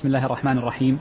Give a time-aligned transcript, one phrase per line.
[0.00, 0.98] بسم الله الرحمن الرحيم.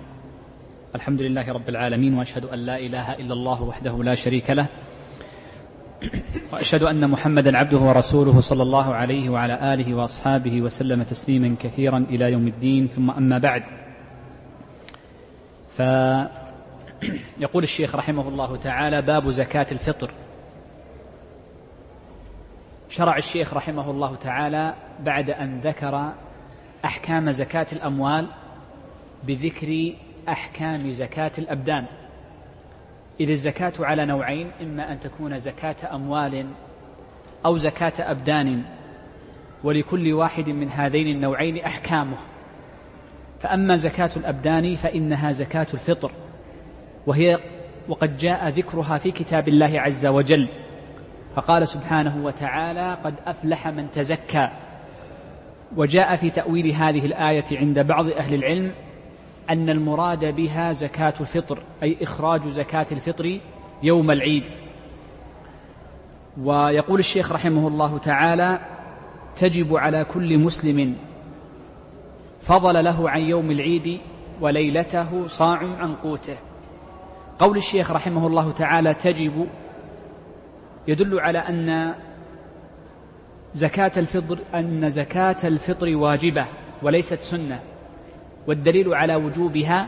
[0.96, 4.68] الحمد لله رب العالمين وأشهد أن لا إله إلا الله وحده لا شريك له
[6.54, 12.32] وأشهد أن محمدا عبده ورسوله صلى الله عليه وعلى آله وأصحابه وسلم تسليما كثيرا إلى
[12.32, 12.88] يوم الدين.
[12.88, 13.64] ثم أما بعد
[15.70, 20.12] فيقول الشيخ رحمه الله تعالى باب زكاة الفطر.
[22.90, 26.14] شرع الشيخ رحمه الله تعالى بعد أن ذكر
[26.86, 28.28] أحكام زكاة الأموال
[29.24, 29.94] بذكر
[30.30, 31.86] أحكام زكاة الأبدان.
[33.20, 36.48] اذ الزكاة على نوعين إما أن تكون زكاة أموال
[37.46, 38.64] أو زكاة أبدان
[39.64, 42.18] ولكل واحد من هذين النوعين أحكامه.
[43.40, 46.12] فأما زكاة الأبدان فإنها زكاة الفطر
[47.08, 47.40] وهي
[47.90, 50.50] وقد جاء ذكرها في كتاب الله عز وجل.
[51.36, 54.50] فقال سبحانه وتعالى قد أفلح من تزكى.
[55.76, 58.72] وجاء في تأويل هذه الآية عند بعض أهل العلم
[59.50, 63.40] أن المراد بها زكاة الفطر أي إخراج زكاة الفطر
[63.84, 64.44] يوم العيد.
[66.42, 68.60] ويقول الشيخ رحمه الله تعالى
[69.36, 70.96] تجب على كل مسلم
[72.40, 74.00] فضل له عن يوم العيد
[74.42, 76.38] وليلته صاع عن قوته.
[77.40, 79.48] قول الشيخ رحمه الله تعالى تجب
[80.88, 81.96] يدل على أن
[83.54, 86.46] زكاة الفطر أن زكاة الفطر واجبة
[86.84, 87.60] وليست سنة.
[88.50, 89.88] والدليل على وجوبها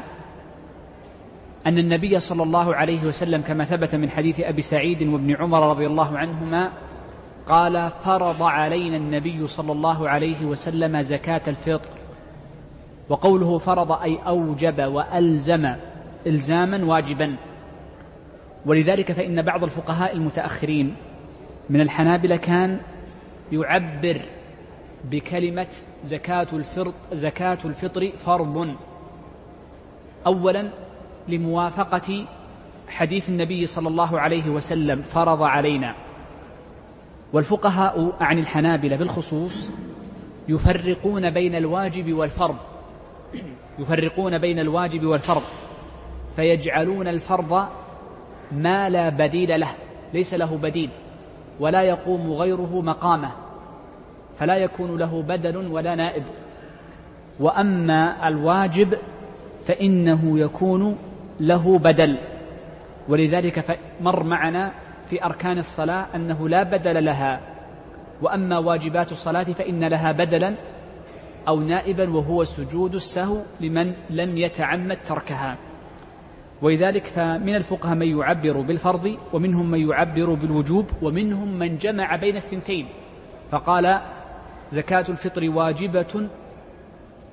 [1.68, 5.86] أن النبي صلى الله عليه وسلم كما ثبت من حديث أبي سعيد وابن عمر رضي
[5.88, 6.72] الله عنهما
[7.48, 11.90] قال فرض علينا النبي صلى الله عليه وسلم زكاة الفطر.
[13.10, 15.76] وقوله فرض أي أوجب وألزم
[16.28, 17.36] إلزاما واجبا.
[18.66, 20.96] ولذلك فإن بعض الفقهاء المتأخرين
[21.70, 22.80] من الحنابلة كان
[23.52, 24.22] يعبر
[25.12, 25.68] بكلمة
[26.06, 28.76] زكاة الفطر زكاة الفطر فرض.
[30.28, 30.70] أولا
[31.28, 32.26] لموافقة
[32.88, 35.96] حديث النبي صلى الله عليه وسلم فرض علينا.
[37.34, 39.70] والفقهاء عن الحنابلة بالخصوص
[40.48, 42.56] يفرقون بين الواجب والفرض.
[43.80, 45.44] يفرقون بين الواجب والفرض.
[46.36, 47.68] فيجعلون الفرض
[48.52, 49.70] ما لا بديل له
[50.14, 50.90] ليس له بديل
[51.60, 53.32] ولا يقوم غيره مقامه.
[54.42, 56.24] فلا يكون له بدل ولا نائب.
[57.40, 58.98] وأما الواجب
[59.66, 60.98] فإنه يكون
[61.40, 62.18] له بدل.
[63.10, 64.74] ولذلك مر معنا
[65.06, 67.40] في أركان الصلاة أنه لا بدل لها.
[68.22, 70.56] وأما واجبات الصلاة فإن لها بدلا
[71.48, 75.58] أو نائبا وهو سجود السهو لمن لم يتعمد تركها.
[76.62, 82.88] ولذلك فمن الفقهاء من يعبر بالفرض ومنهم من يعبر بالوجوب ومنهم من جمع بين الثنتين.
[83.52, 84.02] فقال
[84.72, 86.28] زكاة الفطر واجبة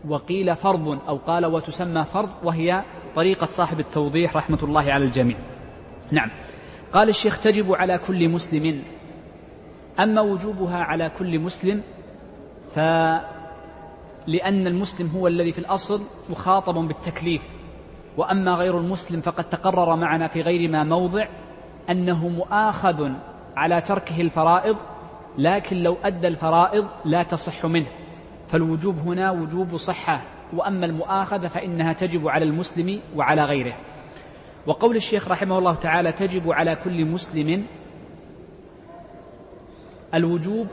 [0.09, 2.85] وقيل فرض أو قال وتسمى فرض وهي
[3.15, 5.37] طريقة صاحب التوضيح رحمة الله على الجميع.
[6.11, 6.31] نعم.
[6.93, 8.83] قال الشيخ تجب على كل مسلم
[10.01, 11.83] أما وجوبها على كل مسلم
[12.75, 13.27] فلأن
[14.67, 17.49] المسلم هو الذي في الأصل مخاطب بالتكليف
[18.17, 21.29] وأما غير المسلم فقد تقرر معنا في غير ما موضع
[21.91, 23.11] أنه مؤاخذ
[23.57, 24.77] على تركه الفرائض
[25.39, 27.87] لكن لو أدى الفرائض لا تصح منه.
[28.49, 30.23] فالوجوب هنا وجوب صحة.
[30.53, 33.77] وأما المؤاخذة فإنها تجب على المسلم وعلى غيره.
[34.67, 37.67] وقول الشيخ رحمه الله تعالى تجب على كل مسلم
[40.15, 40.67] الوجوب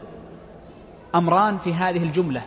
[1.16, 2.46] أمران في هذه الجملة.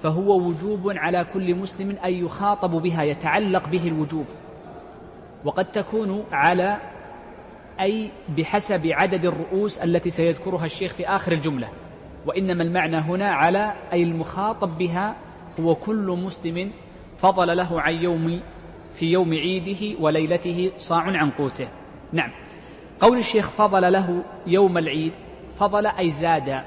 [0.00, 4.26] فهو وجوب على كل مسلم أن يخاطب بها يتعلق به الوجوب.
[5.44, 6.80] وقد تكون على
[7.80, 11.68] أي بحسب عدد الرؤوس التي سيذكرها الشيخ في آخر الجملة.
[12.26, 15.16] وإنما المعنى هنا على أي المخاطب بها
[15.60, 16.70] هو كل مسلم
[17.18, 18.40] فضل له عن يوم
[18.92, 21.68] في يوم عيده وليلته صاع عن قوته.
[22.12, 22.32] نعم.
[23.00, 25.12] قول الشيخ فضل له يوم العيد
[25.56, 26.64] فضل أي زاد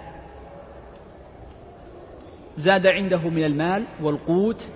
[2.58, 4.68] زاد عنده من المال والقوت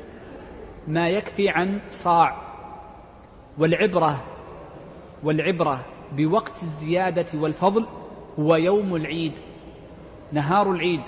[0.88, 2.48] ما يكفي عن صاع.
[3.58, 4.24] والعبرة
[5.24, 7.86] والعبرة بوقت الزيادة والفضل
[8.40, 9.34] هو يوم العيد
[10.32, 11.02] نهار العيد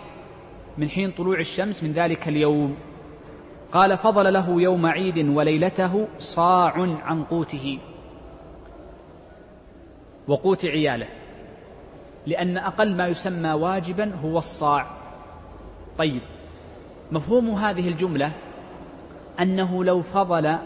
[0.78, 2.75] من حين طلوع الشمس من ذلك اليوم.
[3.72, 6.74] قال فضل له يوم عيد وليلته صاع
[7.04, 7.80] عن قوته.
[10.28, 11.07] وقوت عياله
[12.25, 14.88] لأن أقل ما يسمى واجبا هو الصاع.
[15.98, 16.22] طيب
[17.12, 18.31] مفهوم هذه الجملة
[19.40, 20.57] أنه لو فضل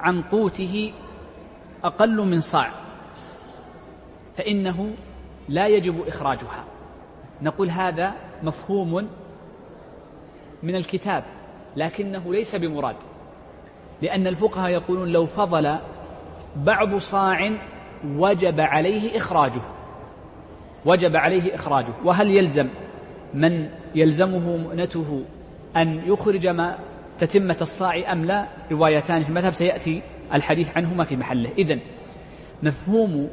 [0.00, 0.92] عن قوته
[1.84, 2.70] أقل من صاع.
[4.34, 4.90] فإنه
[5.48, 6.64] لا يجب إخراجها.
[7.42, 9.08] نقول هذا مفهوم
[10.62, 11.24] من الكتاب
[11.76, 12.96] لكنه ليس بمراد.
[14.02, 15.78] لأن الفقهاء يقولون لو فضل
[16.56, 17.50] بعض صاع
[18.16, 19.60] وجب عليه إخراجه.
[20.84, 21.92] وجب عليه إخراجه.
[22.04, 22.68] وهل يلزم؟
[23.34, 25.24] من يلزمه مؤنته
[25.76, 26.78] أن يخرج ما
[27.18, 30.02] تتمة الصاع أم لا؟ روايتان في المذهب سيأتي.
[30.34, 31.50] الحديث عنهما في محله.
[31.58, 31.80] إذن
[32.62, 33.28] مفهوم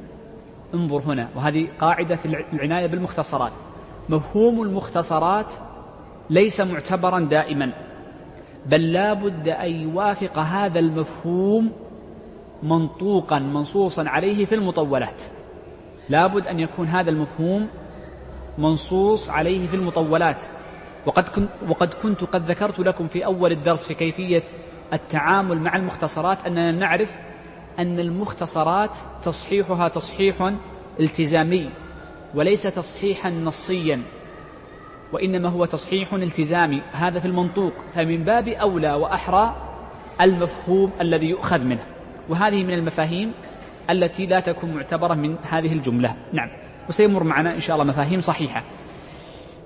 [0.73, 3.51] انظر هنا وهذه قاعدة في العناية بالمختصرات.
[4.09, 5.53] مفهوم المختصرات
[6.29, 7.73] ليس معتبرا دائما
[8.65, 11.71] بل لا بد أن يوافق هذا المفهوم
[12.63, 15.21] منطوقا منصوصا عليه في المطولات.
[16.09, 17.67] لا بد أن يكون هذا المفهوم
[18.57, 20.43] منصوص عليه في المطولات.
[21.05, 24.43] وقد كنت, وقد كنت قد ذكرت لكم في أول الدرس في كيفية
[24.93, 27.17] التعامل مع المختصرات أننا نعرف
[27.79, 30.53] أن المختصرات تصحيحها تصحيح
[30.99, 31.69] التزامي
[32.35, 34.01] وليس تصحيحا نصيا
[35.11, 36.81] وإنما هو تصحيح التزامي.
[36.91, 37.73] هذا في المنطوق.
[37.95, 39.55] فمن باب أولى وأحرى
[40.21, 41.83] المفهوم الذي يؤخذ منه.
[42.29, 43.31] وهذه من المفاهيم
[43.89, 46.15] التي لا تكون معتبرة من هذه الجملة.
[46.33, 46.49] نعم.
[46.89, 48.63] وسيمر معنا إن شاء الله مفاهيم صحيحة.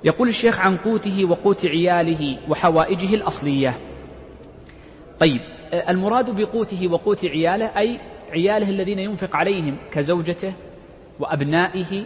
[0.04, 3.74] يقول الشيخ عن قوته وقوت عياله وحوائجه الأصلية.
[5.20, 5.42] طيب.
[5.74, 8.00] المراد بقوته وقوت عياله أي
[8.32, 10.54] عياله الذين ينفق عليهم كزوجته
[11.20, 12.06] وأبنائه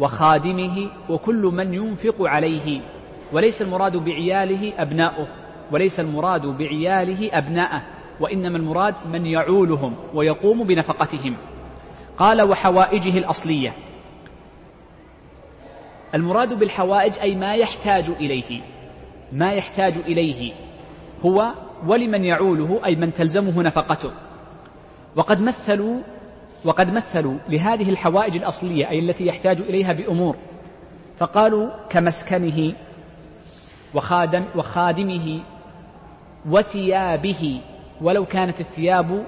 [0.00, 2.80] وخادمه وكل من ينفق عليه.
[3.32, 5.28] وليس المراد بعياله أبناؤه
[5.72, 7.82] وليس المراد بعياله أبناءه
[8.20, 11.36] وإنما المراد من يعولهم ويقوم بنفقتهم.
[12.18, 13.72] قال وحوائجه الأصلية.
[16.14, 18.60] المراد بالحوائج أي ما يحتاج إليه
[19.32, 20.52] ما يحتاج إليه
[21.22, 21.54] هو
[21.86, 24.10] ولمن يعوله أي من تلزمه نفقته.
[25.16, 26.00] وقد مثلوا
[26.64, 30.36] وقد مثلوا لهذه الحوائج الأصلية أي التي يحتاج إليها بأمور.
[31.18, 32.74] فقالوا كمسكنه
[33.94, 35.40] وخادم وخادمه
[36.50, 37.60] وثيابه
[38.00, 39.24] ولو كانت الثياب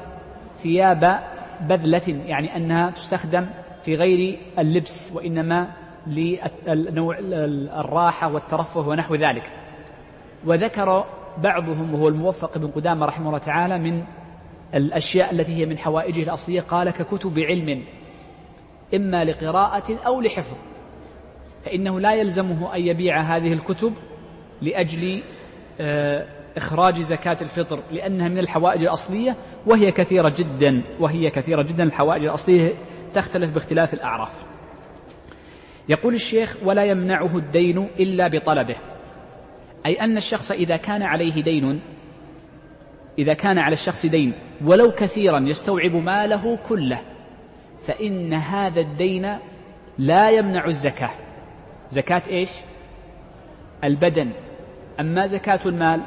[0.62, 1.20] ثياب
[1.60, 3.46] بذلة يعني أنها تستخدم
[3.84, 5.70] في غير اللبس وإنما
[6.66, 7.16] لنوع
[7.80, 9.50] الراحة والترفه ونحو ذلك.
[10.46, 11.04] وذكر
[11.38, 14.04] بعضهم وهو الموفق بن قدامة رحمه الله تعالى من
[14.74, 17.84] الأشياء التي هي من حوائجه الأصلية قال ككتب علم
[18.94, 20.56] إما لقراءة أو لحفظ.
[21.64, 23.92] فإنه لا يلزمه أن يبيع هذه الكتب
[24.62, 25.22] لأجل
[25.80, 26.26] آه،
[26.56, 29.36] إخراج زكاة الفطر لأنها من الحوائج الأصلية
[29.66, 31.84] وهي كثيرة جدا وهي كثيرة جدا.
[31.84, 32.72] الحوائج الأصلية
[33.14, 34.44] تختلف باختلاف الأعراف.
[35.88, 38.76] يقول الشيخ ولا يمنعه الدين إلا بطلبه.
[39.86, 41.80] أي أن الشخص إذا كان عليه دين
[43.18, 44.32] إذا كان على الشخص دين
[44.64, 47.00] ولو كثيرا يستوعب ماله كله
[47.86, 49.38] فإن هذا الدين
[49.98, 51.10] لا يمنع الزكاة.
[51.90, 52.50] زكاة إيش؟
[53.84, 54.30] البدن.
[55.00, 56.00] أما زكاة المال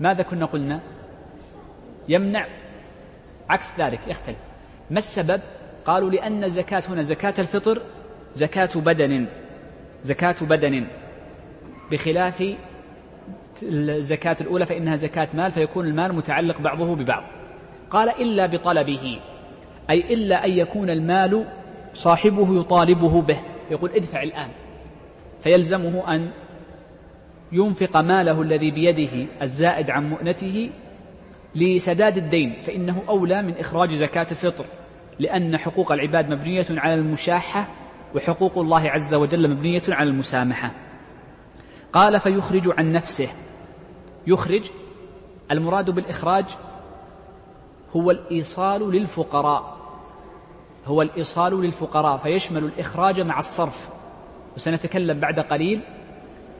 [0.00, 0.80] ماذا كنا قلنا؟
[2.08, 2.46] يمنع.
[3.50, 4.36] عكس ذلك يختلف.
[4.90, 5.40] ما السبب؟
[5.84, 7.82] قالوا لأن الزكاة هنا زكاة الفطر
[8.34, 9.26] زكاة بدن
[10.02, 10.86] زكاة بدن.
[11.92, 12.44] بخلاف
[13.62, 17.22] الزكاة الأولى فإنها زكاة مال فيكون المال متعلق بعضه ببعض.
[17.90, 19.20] قال إلا بطلبه
[19.90, 21.46] أي إلا أن يكون المال
[21.94, 23.40] صاحبه يطالبه به.
[23.70, 24.48] يقول ادفع الآن.
[25.42, 26.30] فيلزمه أن
[27.52, 30.70] ينفق ماله الذي بيده الزائد عن مؤنته
[31.54, 34.64] لسداد الدين فإنه أولى من إخراج زكاة الفطر
[35.18, 37.68] لأن حقوق العباد مبنية على المشاحة
[38.14, 40.70] وحقوق الله عز وجل مبنية على المسامحة.
[41.96, 43.28] قال فيخرج عن نفسه.
[44.26, 44.70] يخرج
[45.50, 46.44] المراد بالإخراج
[47.96, 49.76] هو الإيصال للفقراء.
[50.86, 53.88] هو الإيصال للفقراء فيشمل الإخراج مع الصرف.
[54.56, 55.80] وسنتكلم بعد قليل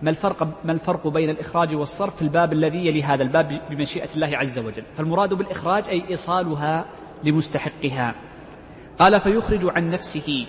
[0.03, 4.37] ما الفرق ما الفرق بين الإخراج والصرف في الباب الذي يلي هذا الباب بمشيئة الله
[4.37, 4.85] عز وجل.
[4.95, 6.85] فالمراد بالإخراج أي إيصالها
[7.25, 8.15] لمستحقها.
[8.99, 10.47] قال فيخرج عن نفسه.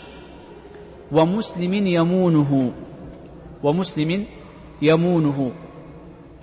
[1.12, 2.72] ومسلم يمونه
[3.64, 4.26] ومسلم
[4.82, 5.52] يمونه.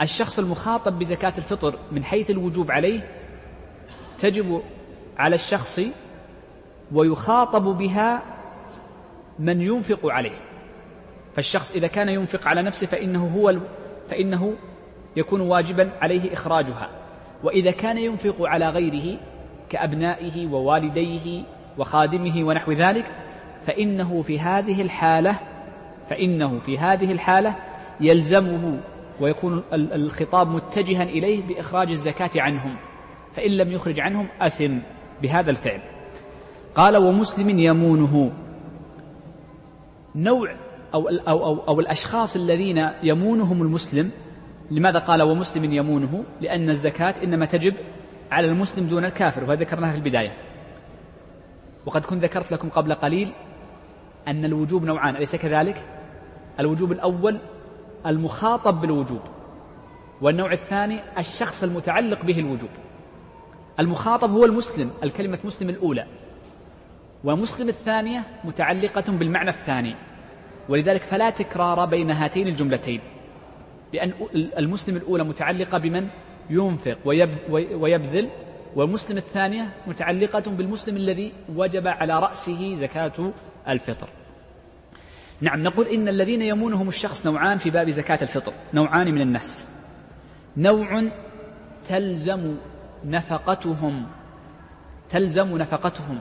[0.02, 3.08] الشخص المخاطب بزكاة الفطر من حيث الوجوب عليه
[4.18, 4.62] تجب
[5.18, 5.80] على الشخص
[6.92, 8.22] ويخاطب بها
[9.38, 10.38] من ينفق عليه.
[11.34, 13.54] فالشخص إذا كان ينفق على نفسه فإنه هو
[14.08, 14.54] فإنه
[15.16, 16.90] يكون واجبا عليه إخراجها.
[17.44, 19.20] وإذا كان ينفق على غيره
[19.70, 21.42] كأبنائه ووالديه
[21.78, 23.06] وخادمه ونحو ذلك
[23.60, 25.36] فإنه في هذه الحالة
[26.08, 27.54] فإنه في هذه الحالة
[28.00, 28.80] يلزمه
[29.20, 32.76] ويكون الخطاب متجها إليه بإخراج الزكاة عنهم
[33.32, 34.78] فإن لم يخرج عنهم أثم
[35.22, 35.80] بهذا الفعل.
[36.74, 38.32] قال ومسلم يمونه.
[40.14, 40.56] نوع
[40.94, 44.10] أو, أو, أو, أو الأشخاص الذين يمونهم المسلم
[44.70, 47.74] لماذا قال ومسلم يمونه لأن الزكاة إنما تجب
[48.30, 50.36] على المسلم دون الكافر وهذا ذكرناها في البداية.
[51.86, 53.32] وقد كنت ذكرت لكم قبل قليل
[54.28, 55.84] أن الوجوب نوعان أليس كذلك؟
[56.60, 57.40] الوجوب الأول
[58.06, 59.20] المخاطب بالوجوب
[60.20, 62.70] والنوع الثاني الشخص المتعلق به الوجوب.
[63.80, 66.06] المخاطب هو المسلم الكلمة مسلم الأولى.
[67.24, 69.94] ومسلم الثانية متعلقة بالمعنى الثاني.
[70.68, 73.00] ولذلك فلا تكرار بين هاتين الجملتين.
[73.92, 76.08] لأن المسلم الأولى متعلقة بمن؟
[76.50, 76.98] ينفق
[77.74, 78.28] ويبذل.
[78.76, 83.32] والمسلم الثانية متعلقة بالمسلم الذي وجب على رأسه زكاة
[83.68, 84.08] الفطر.
[85.44, 89.68] نعم نقول إن الذين يمونهم الشخص نوعان في باب زكاة الفطر نوعان من الناس
[90.56, 91.10] نوع
[91.88, 92.56] تلزم
[93.04, 94.06] نفقتهم
[95.10, 96.20] تلزم نفقتهم.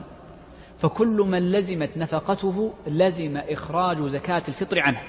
[0.78, 5.02] فكل من لزمت نفقته لزم إخراج زكاة الفطر عنه.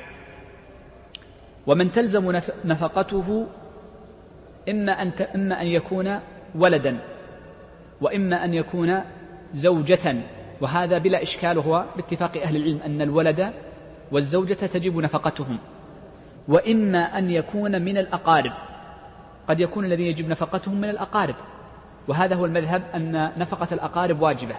[1.67, 3.47] ومن تلزم نفقته
[4.69, 6.19] إما أن إما أن يكون
[6.55, 6.99] ولدا
[8.01, 9.01] وإما أن يكون
[9.53, 10.15] زوجة.
[10.61, 13.53] وهذا بلا إشكال وهو باتفاق أهل العلم أن الولد
[14.11, 15.57] والزوجة تجب نفقتهم.
[16.47, 18.51] وإما أن يكون من الأقارب.
[19.47, 21.35] قد يكون الذي يجب نفقتهم من الأقارب.
[22.07, 24.55] وهذا هو المذهب أن نفقة الأقارب واجبة.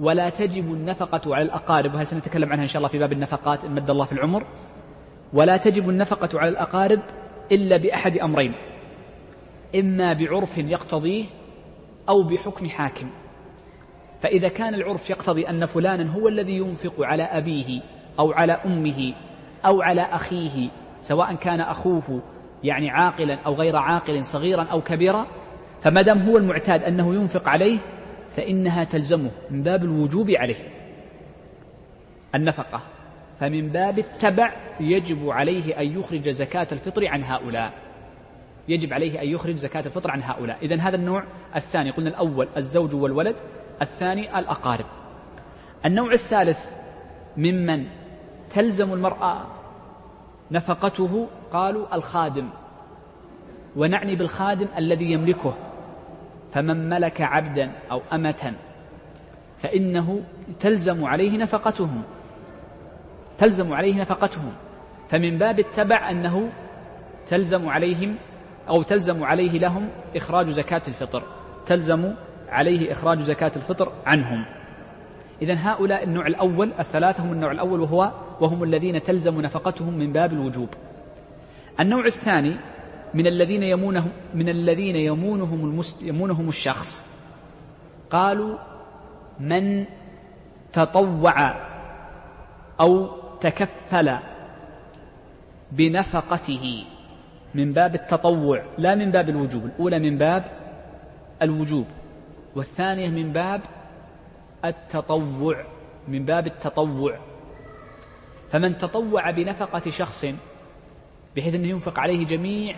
[0.00, 1.94] ولا تجب النفقة على الأقارب.
[1.94, 4.46] وهذا سنتكلم عنها إن شاء الله في باب النفقات إن مد الله في العمر.
[5.32, 7.00] ولا تجب النفقة على الأقارب
[7.52, 8.54] إلا بأحد أمرين.
[9.74, 11.24] إما بعرف يقتضيه
[12.08, 13.10] أو بحكم حاكم.
[14.20, 17.80] فإذا كان العرف يقتضي أن فلانا هو الذي ينفق على أبيه
[18.20, 19.14] أو على أمه
[19.66, 20.68] أو على أخيه
[21.00, 22.22] سواء كان أخوه
[22.64, 25.26] يعني عاقلا أو غير عاقل صغيرا أو كبيرا
[25.80, 27.78] فما دام هو المعتاد أنه ينفق عليه
[28.36, 30.68] فإنها تلزمه من باب الوجوب عليه
[32.34, 32.80] النفقة.
[33.40, 37.72] فمن باب التبع يجب عليه أن يخرج زكاة الفطر عن هؤلاء.
[38.68, 40.58] يجب عليه أن يخرج زكاة الفطر عن هؤلاء.
[40.62, 41.24] إذا هذا النوع
[41.56, 43.36] الثاني قلنا الأول الزوج والولد
[43.82, 44.86] الثاني الأقارب.
[45.86, 46.70] النوع الثالث
[47.36, 47.86] ممن
[48.50, 49.46] تلزم المرأة
[50.50, 52.48] نفقته قالوا الخادم.
[53.76, 55.54] ونعني بالخادم الذي يملكه.
[56.52, 58.52] فمن ملك عبدا أو أمة
[59.58, 60.22] فإنه
[60.60, 62.02] تلزم عليه نفقتهم
[63.38, 64.52] تلزم عليه نفقتهم
[65.08, 66.52] فمن باب التبع أنه
[67.26, 68.16] تلزم عليهم
[68.68, 71.22] أو تلزم عليه لهم إخراج زكاة الفطر.
[71.66, 72.14] تلزم
[72.48, 74.44] عليه إخراج زكاة الفطر عنهم.
[75.42, 80.32] إذا هؤلاء النوع الأول الثلاثة هم النوع الأول وهو وهم الذين تلزم نفقتهم من باب
[80.32, 80.68] الوجوب.
[81.80, 82.56] النوع الثاني
[83.14, 87.06] من الذين يمونهم من الذين يمونهم المسل يمونهم الشخص.
[88.10, 88.58] قالوا
[89.40, 89.84] من
[90.72, 91.54] تطوع
[92.80, 93.08] أو
[93.40, 94.18] تكفل
[95.72, 96.84] بنفقته
[97.54, 100.44] من باب التطوع لا من باب الوجوب الأولى من باب
[101.42, 101.86] الوجوب
[102.56, 103.60] والثانية من باب
[104.64, 105.64] التطوع
[106.08, 107.18] من باب التطوع.
[108.50, 110.26] فمن تطوع بنفقة شخص
[111.36, 112.76] بحيث أنه ينفق عليه جميع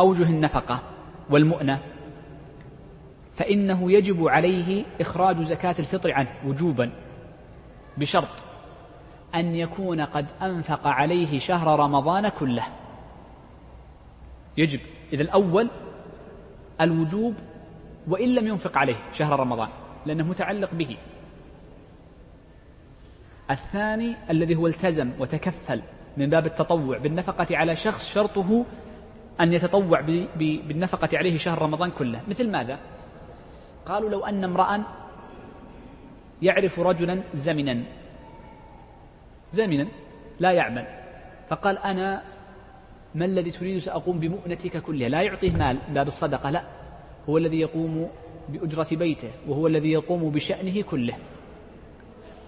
[0.00, 0.82] أوجه النفقة
[1.30, 1.80] والمؤنة
[3.32, 6.90] فإنه يجب عليه إخراج زكاة الفطر عنه وجوبا
[7.96, 8.44] بشرط
[9.34, 12.64] أن يكون قد أنفق عليه شهر رمضان كله.
[14.56, 14.80] يجب.
[15.12, 15.68] إذا الأول
[16.80, 17.34] الوجوب
[18.08, 19.68] وإن لم ينفق عليه شهر رمضان.
[20.08, 20.96] لأنه متعلق به.
[23.50, 25.82] الثاني الذي هو التزم وتكفل
[26.16, 28.66] من باب التطوع بالنفقة على شخص شرطه
[29.40, 30.00] أن يتطوع
[30.36, 32.22] بالنفقة عليه شهر رمضان كله.
[32.28, 32.78] مثل ماذا؟
[33.86, 34.84] قالوا لو أن امرأ
[36.42, 37.82] يعرف رجلا زمنا.
[39.52, 39.88] زمنا
[40.40, 40.86] لا يعمل.
[41.48, 42.22] فقال أنا
[43.14, 46.62] ما الذي تريد سأقوم بمؤنتك كلها؟ لا يعطيه مال باب الصدقة لا.
[47.28, 48.10] هو الذي يقوم
[48.48, 51.14] بأجرة بيته وهو الذي يقوم بشأنه كله.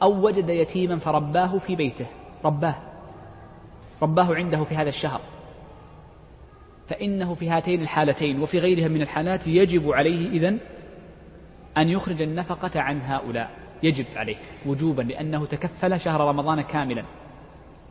[0.02, 2.06] أو وجد يتيما فرباه في بيته.
[2.44, 2.74] رباه.
[4.02, 5.20] رباه عنده في هذا الشهر.
[6.88, 10.58] فإنه في هاتين الحالتين وفي غيرها من الحالات يجب عليه إذن
[11.78, 13.50] أن يخرج النفقة عن هؤلاء.
[13.82, 17.04] يجب عليه وجوبا لأنه تكفل شهر رمضان كاملا.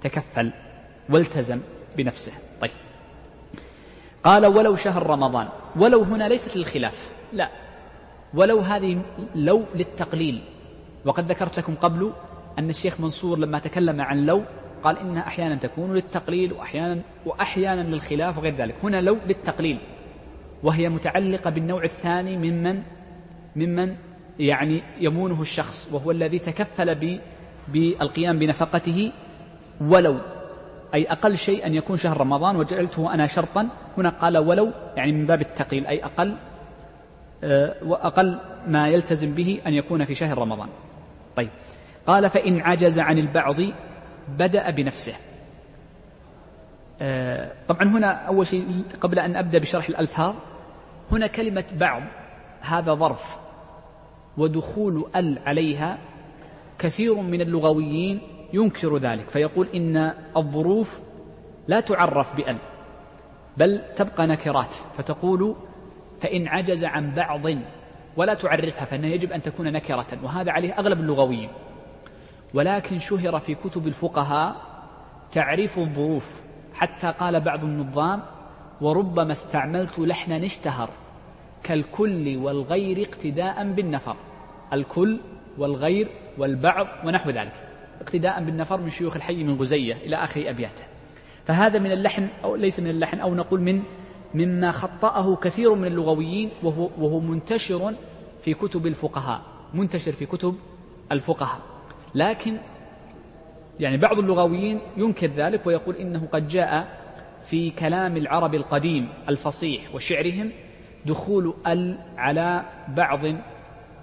[0.02, 0.52] تكفل
[1.10, 1.60] والتزم
[1.98, 2.34] بنفسه.
[2.62, 2.72] طيب.
[4.24, 5.48] قال ولو شهر رمضان.
[5.76, 7.69] ولو هنا ليست للخلاف لا.
[8.34, 9.02] ولو هذه
[9.36, 10.42] لو للتقليل.
[11.06, 12.12] وقد ذكرت لكم قبل
[12.60, 14.44] أن الشيخ منصور لما تكلم عن لو
[14.84, 18.76] قال إنها أحيانا تكون للتقليل وأحيانا وأحيانا للخلاف وغير ذلك.
[18.84, 19.80] هنا لو للتقليل.
[20.64, 22.82] وهي متعلقة بالنوع الثاني ممن
[23.56, 23.96] ممن
[24.40, 27.20] يعني يمونه الشخص وهو الذي تكفل
[27.68, 29.12] بالقيام بنفقته
[29.82, 30.18] ولو.
[30.94, 33.70] أي أقل شيء أن يكون شهر رمضان وجعلته أنا شرطا.
[33.98, 36.36] هنا قال ولو يعني من باب التقيل أي أقل
[37.84, 40.70] وأقل ما يلتزم به أن يكون في شهر رمضان.
[41.36, 41.50] طيب.
[42.08, 43.56] قال فإن عجز عن البعض
[44.40, 45.14] بدأ بنفسه.
[47.02, 50.36] آه، طبعا هنا أول شيء قبل أن أبدأ بشرح الألفاظ
[51.12, 52.04] هنا كلمة بعض
[52.62, 53.38] هذا ظرف
[54.38, 55.98] ودخول ال عليها
[56.80, 58.22] كثير من اللغويين
[58.54, 61.00] ينكر ذلك فيقول إن الظروف
[61.68, 62.58] لا تعرف بأل
[63.58, 65.56] بل تبقى نكرات فتقول
[66.22, 67.42] فإن عجز عن بعض
[68.18, 71.50] ولا تعرفها فإنها يجب أن تكون نكرة وهذا عليه أغلب اللغويين.
[72.54, 74.56] ولكن شهر في كتب الفقهاء
[75.32, 76.42] تعريف الظروف.
[76.74, 78.22] حتى قال بعض النظام
[78.82, 80.90] وربما استعملت لحنا اشتهر
[81.64, 84.16] كالكل والغير اقتداء بالنفر.
[84.74, 85.20] الكل
[85.58, 86.08] والغير
[86.38, 87.54] والبعض ونحو ذلك.
[88.02, 90.84] اقتداء بالنفر من شيوخ الحي من غزية إلى آخر أبياته.
[91.46, 93.84] فهذا من اللحن أو ليس من اللحن أو نقول من
[94.34, 97.94] مما خطأه كثير من اللغويين وهو, وهو منتشر
[98.42, 99.42] في كتب الفقهاء
[99.74, 100.56] منتشر في كتب
[101.12, 101.60] الفقهاء.
[102.16, 102.58] لكن
[103.80, 107.00] يعني بعض اللغويين ينكر ذلك ويقول إنه قد جاء
[107.44, 110.52] في كلام العرب القديم الفصيح وشعرهم
[111.06, 113.20] دخول ال على بعض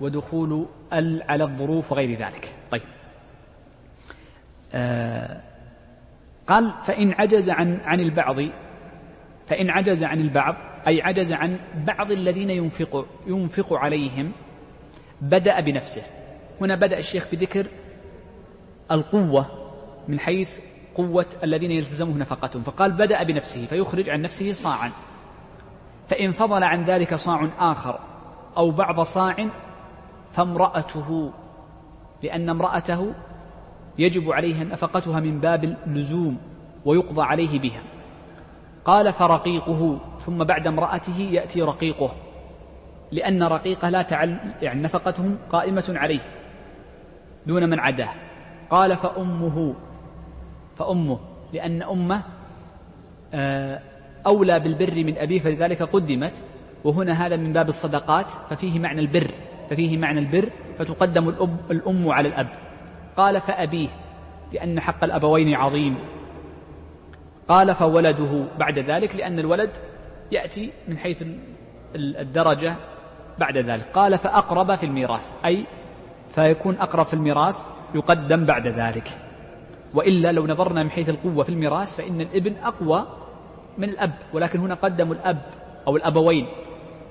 [0.00, 2.48] ودخول ال على الظروف وغير ذلك.
[2.70, 2.82] طيب.
[4.74, 5.40] آه
[6.46, 8.36] قال فإن عجز عن عن البعض
[9.46, 10.54] فإن عجز عن البعض
[10.88, 14.32] أي عجز عن بعض الذين ينفق ينفق عليهم
[15.20, 16.02] بدأ بنفسه.
[16.60, 17.66] هنا بدأ الشيخ بذكر
[18.90, 19.46] القوة
[20.08, 20.60] من حيث
[20.94, 24.90] قوة الذين يلتزمه نفقتهم فقال بدأ بنفسه فيخرج عن نفسه صاعا.
[26.08, 28.00] فإن فضل عن ذلك صاع آخر
[28.56, 29.48] أو بعض صاع
[30.32, 31.32] فامرأته
[32.22, 33.14] لأن امرأته
[33.98, 36.38] يجب عليها نفقتها من باب اللزوم
[36.84, 37.82] ويقضى عليه بها.
[38.86, 42.12] قال فرقيقه ثم بعد امرأته يأتي رقيقه
[43.12, 46.20] لأن رقيقه لا تعل يعني نفقتهم قائمة عليه
[47.46, 48.08] دون من عداه.
[48.70, 49.74] قال فأمه
[50.76, 51.18] فأمه
[51.52, 52.22] لأن أمه
[53.34, 53.82] آه،
[54.26, 56.32] أولى بالبر من أبيه فلذلك قدمت
[56.84, 59.30] وهنا هذا من باب الصدقات ففيه معنى البر
[59.70, 61.28] ففيه معنى البر فتقدم
[61.70, 62.48] الأم على الأب.
[63.16, 63.88] قال فأبيه
[64.52, 65.96] لأن حق الأبوين عظيم.
[67.48, 69.70] قال فولده بعد ذلك لأن الولد
[70.32, 71.24] يأتي من حيث
[71.94, 72.76] الدرجة
[73.38, 73.84] بعد ذلك.
[73.94, 75.66] قال فأقرب في الميراث أي
[76.28, 79.08] فيكون أقرب في الميراث يقدم بعد ذلك.
[79.94, 83.06] وإلا لو نظرنا من حيث القوة في الميراث فإن الابن أقوى
[83.78, 85.42] من الأب ولكن هنا قدموا الأب
[85.86, 86.46] أو الأبوين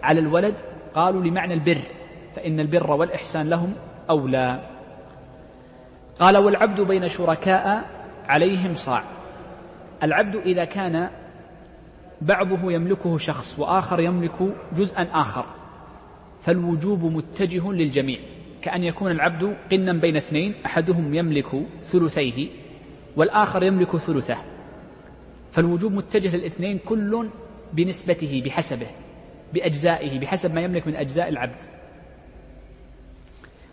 [0.03, 0.55] على الولد
[0.95, 1.81] قالوا لمعنى البر
[2.35, 3.73] فإن البر والإحسان لهم
[4.09, 4.59] أولى.
[6.19, 7.83] قال والعبد بين شركاء
[8.27, 9.03] عليهم صاع.
[10.05, 11.09] العبد إذا كان
[12.21, 15.45] بعضه يملكه شخص وآخر يملك جزءا آخر
[16.41, 18.19] فالوجوب متجه للجميع.
[18.61, 21.49] كأن يكون العبد قنا بين اثنين أحدهم يملك
[21.83, 22.47] ثلثيه
[23.15, 24.37] والآخر يملك ثلثه.
[25.51, 27.29] فالوجوب متجه للاثنين كل
[27.73, 28.87] بنسبته بحسبه
[29.53, 31.63] بأجزائه بحسب ما يملك من أجزاء العبد.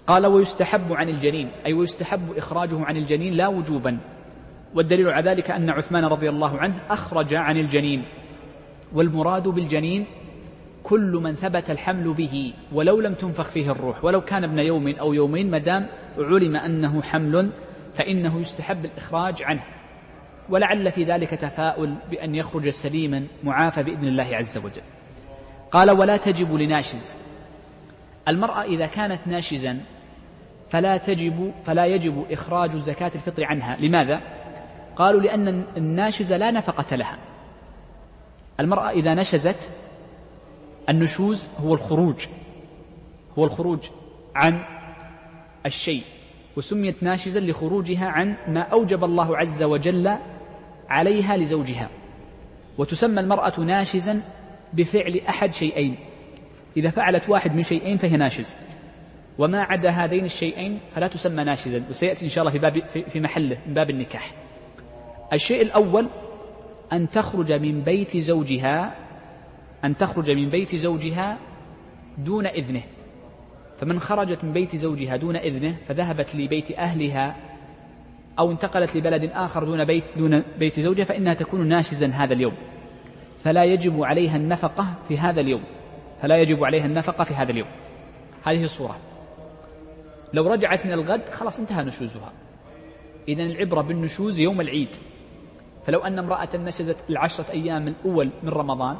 [0.06, 1.48] قال ويستحب عن الجنين.
[1.66, 3.98] أي ويستحب إخراجه عن الجنين لا وجوبا.
[4.74, 8.04] والدليل على ذلك أن عثمان رضي الله عنه أخرج عن الجنين
[8.92, 10.06] والمراد بالجنين
[10.82, 15.12] كل من ثبت الحمل به ولو لم تنفخ فيه الروح ولو كان ابن يوم أو
[15.12, 15.86] يومين ما دام
[16.18, 17.50] علم أنه حمل
[17.94, 19.62] فإنه يستحب الإخراج عنه.
[20.48, 24.82] ولعل في ذلك تفاؤل بأن يخرج سليما معافى بإذن الله عز وجل.
[25.70, 27.18] قال ولا تجب لناشز.
[28.28, 29.80] المرأة إذا كانت ناشزا
[30.68, 33.76] فلا تجب فلا يجب إخراج زكاة الفطر عنها.
[33.80, 34.20] لماذا؟
[34.96, 37.18] قالوا لأن الناشزة لا نفقة لها.
[38.60, 39.70] المرأة إذا نشزت
[40.88, 42.26] النشوز هو الخروج
[43.38, 43.78] هو الخروج
[44.34, 44.64] عن
[45.66, 46.02] الشيء
[46.56, 50.18] وسميت ناشزا لخروجها عن ما أوجب الله عز وجل
[50.88, 51.88] عليها لزوجها.
[52.78, 54.22] وتسمى المرأة ناشزا
[54.72, 55.96] بفعل أحد شيئين.
[56.76, 58.56] إذا فعلت واحد من شيئين فهي ناشز.
[59.38, 63.58] وما عدا هذين الشيئين فلا تسمى ناشزا وسيأتي إن شاء الله في, باب في محله
[63.66, 64.32] من باب النكاح.
[65.32, 66.08] الشيء الأول
[66.92, 68.94] أن تخرج من بيت زوجها
[69.84, 71.38] أن تخرج من بيت زوجها
[72.18, 72.82] دون إذنه.
[73.78, 77.36] فمن خرجت من بيت زوجها دون إذنه فذهبت لبيت أهلها
[78.38, 82.54] أو انتقلت لبلد آخر دون بيت دون بيت زوجها فإنها تكون ناشزا هذا اليوم.
[83.38, 85.62] فلا يجب عليها النفقة في هذا اليوم.
[86.22, 87.68] فلا يجب عليها النفقة في هذا اليوم.
[88.44, 88.98] هذه الصورة.
[90.34, 92.32] لو رجعت من الغد خلاص انتهى نشوزها.
[93.28, 94.96] إذا العبرة بالنشوز يوم العيد.
[95.84, 98.96] فلو أن امرأة نشزت العشرة أيام الأول من رمضان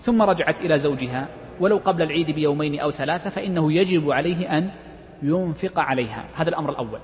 [0.00, 1.28] ثم رجعت إلى زوجها
[1.60, 4.70] ولو قبل العيد بيومين أو ثلاثة فإنه يجب عليه أن
[5.22, 6.24] ينفق عليها.
[6.34, 7.00] هذا الأمر الأول.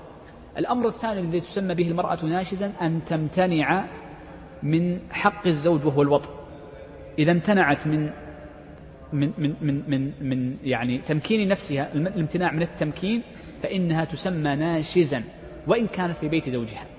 [0.57, 3.85] الأمر الثاني الذي تسمى به المرأة ناشزا أن تمتنع
[4.63, 6.29] من حق الزوج وهو الوطء
[7.19, 8.09] إذا امتنعت من
[9.13, 13.21] من من من من, من يعني تمكين نفسها الامتناع من التمكين
[13.63, 15.23] فإنها تسمى ناشزا
[15.67, 16.96] وإن كانت في بيت زوجها.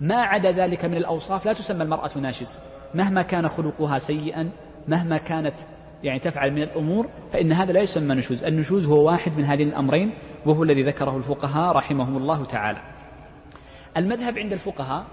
[0.00, 2.60] ما عدا ذلك من الأوصاف لا تسمى المرأة ناشز.
[2.94, 4.50] مهما كان خلقها سيئا
[4.88, 5.54] مهما كانت
[6.02, 8.44] يعني تفعل من الأمور فإن هذا لا يسمى نشوز.
[8.44, 10.14] النشوز هو واحد من هذين الأمرين
[10.46, 12.78] وهو الذي ذكره الفقهاء رحمهم الله تعالى.
[13.96, 15.06] المذهب عند الفقهاء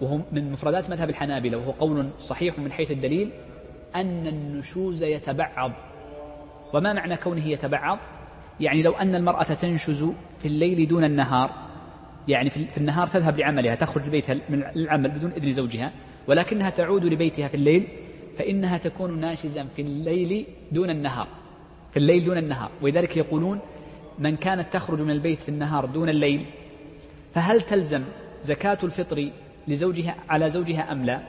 [0.00, 3.30] وهو من مفردات مذهب الحنابلة وهو قول صحيح من حيث الدليل
[3.96, 5.72] أن النشوز يتبعض.
[6.74, 7.98] وما معنى كونه يتبعض؟
[8.60, 10.04] يعني لو أن المرأة تنشز
[10.38, 11.63] في الليل دون النهار
[12.28, 15.92] يعني في النهار تذهب لعملها تخرج بيتها من العمل بدون إذن زوجها
[16.26, 17.88] ولكنها تعود لبيتها في الليل
[18.36, 21.28] فإنها تكون ناشزا في الليل دون النهار
[21.90, 22.70] في الليل دون النهار.
[22.82, 23.60] ولذلك يقولون
[24.18, 26.46] من كانت تخرج من البيت في النهار دون الليل
[27.34, 28.04] فهل تلزم
[28.42, 29.30] زكاة الفطر
[29.68, 31.20] لزوجها على زوجها أم لا؟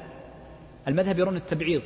[0.87, 1.81] المذهب يرون التبعيض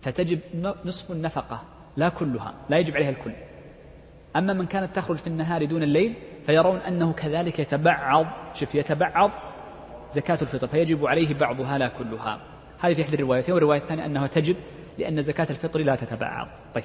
[0.00, 0.38] فتجب
[0.84, 1.62] نصف النفقة
[1.96, 3.32] لا كلها لا يجب عليها الكل.
[4.36, 6.14] أما من كانت تخرج في النهار دون الليل
[6.46, 9.30] فيرون أنه كذلك يتبعض شوف يتبعض
[10.12, 12.40] زكاة الفطر فيجب عليه بعضها لا كلها.
[12.80, 14.56] هذه في إحدى الروايتين والرواية الثانية أنها تجب
[14.98, 16.48] لأن زكاة الفطر لا تتبعض.
[16.74, 16.84] طيب.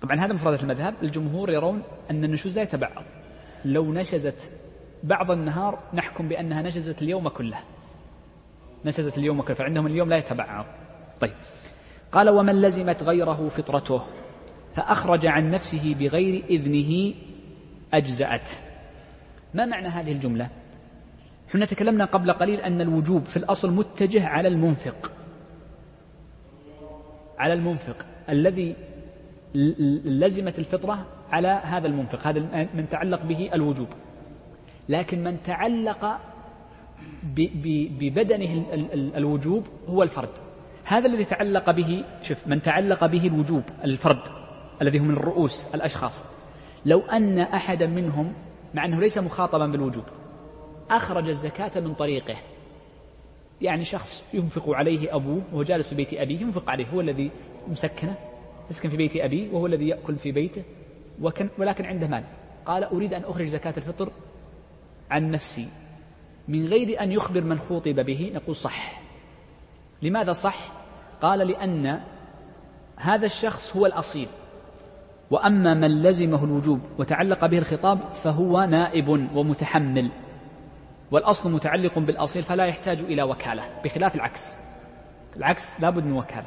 [0.00, 0.94] طبعا هذا مفردة المذهب.
[1.02, 3.04] الجمهور يرون أن النشوز لا يتبعض.
[3.64, 4.50] لو نشزت
[5.02, 7.58] بعض النهار نحكم بأنها نشزت اليوم كله.
[8.84, 10.66] نشزت اليوم كله فعندهم اليوم لا يتبعض.
[11.20, 11.34] طيب.
[12.12, 14.02] قال ومن لزمت غيره فطرته.
[14.74, 17.14] فأخرج عن نفسه بغير إذنه
[17.94, 18.50] أجزأت.
[19.54, 20.48] ما معنى هذه الجملة؟
[21.48, 25.12] إحنا تكلمنا قبل قليل أن الوجوب في الأصل متجه على المنفق.
[27.38, 28.06] على المنفق.
[28.28, 28.76] الذي
[30.04, 32.26] لزمت الفطرة على هذا المنفق.
[32.26, 33.88] هذا من تعلق به الوجوب.
[34.88, 36.18] لكن من تعلق
[38.00, 38.66] ببدنه
[39.16, 40.30] الوجوب هو الفرد.
[40.84, 44.43] هذا الذي تعلق به شوف من تعلق به الوجوب الفرد.
[44.82, 46.24] الذي هم من الرؤوس الأشخاص.
[46.86, 48.34] لو أن أحدا منهم
[48.74, 50.04] مع أنه ليس مخاطبا بالوجوب
[50.90, 52.36] أخرج الزكاة من طريقه.
[53.60, 57.30] يعني شخص ينفق عليه أبوه وهو جالس في بيت أبيه ينفق عليه هو الذي
[57.68, 58.16] مسكنه
[58.70, 60.62] يسكن في بيت أبيه وهو الذي يأكل في بيته
[61.58, 62.24] ولكن عنده مال.
[62.66, 64.12] قال أريد أن أخرج زكاة الفطر
[65.10, 65.68] عن نفسي.
[66.48, 69.02] من غير أن يخبر من خوطب به نقول صح.
[70.02, 70.72] لماذا صح؟
[71.22, 72.00] قال لأن
[72.96, 74.28] هذا الشخص هو الأصيل.
[75.34, 80.10] وأما من لزمه الوجوب وتعلق به الخطاب فهو نائب ومتحمل.
[81.10, 84.58] والأصل متعلق بالأصيل فلا يحتاج إلى وكالة بخلاف العكس.
[85.36, 86.46] العكس لابد من وكالة.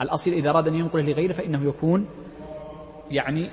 [0.00, 2.06] الأصيل إذا أراد أن ينقله لغيره فإنه يكون
[3.10, 3.50] يعني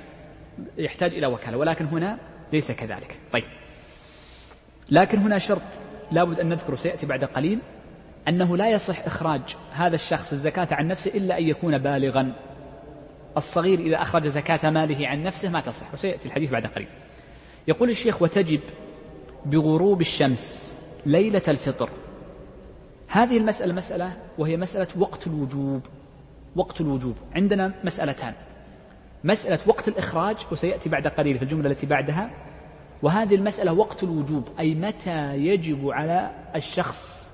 [0.78, 2.18] يحتاج إلى وكالة ولكن هنا
[2.52, 3.16] ليس كذلك.
[3.32, 3.44] طيب.
[4.90, 5.62] لكن هنا شرط
[6.12, 7.58] لابد أن نذكره سيأتي بعد قليل
[8.28, 12.34] أنه لا يصح إخراج هذا الشخص الزكاة عن نفسه إلا أن يكون بالغا.
[13.36, 15.92] الصغير إذا أخرج زكاة ماله عن نفسه ما تصح.
[15.92, 16.88] وسيأتي الحديث بعد قليل
[17.68, 18.60] يقول الشيخ وتجب
[19.46, 21.90] بغروب الشمس ليلة الفطر.
[23.08, 25.80] هذه المسألة مسألة وهي مسألة وقت الوجوب.
[26.56, 27.14] وقت الوجوب.
[27.34, 28.34] عندنا مسألتان.
[29.24, 32.30] مسألة وقت الإخراج وسيأتي بعد قليل في الجملة التي بعدها.
[33.02, 37.30] وهذه المسألة وقت الوجوب أي متى يجب على الشخص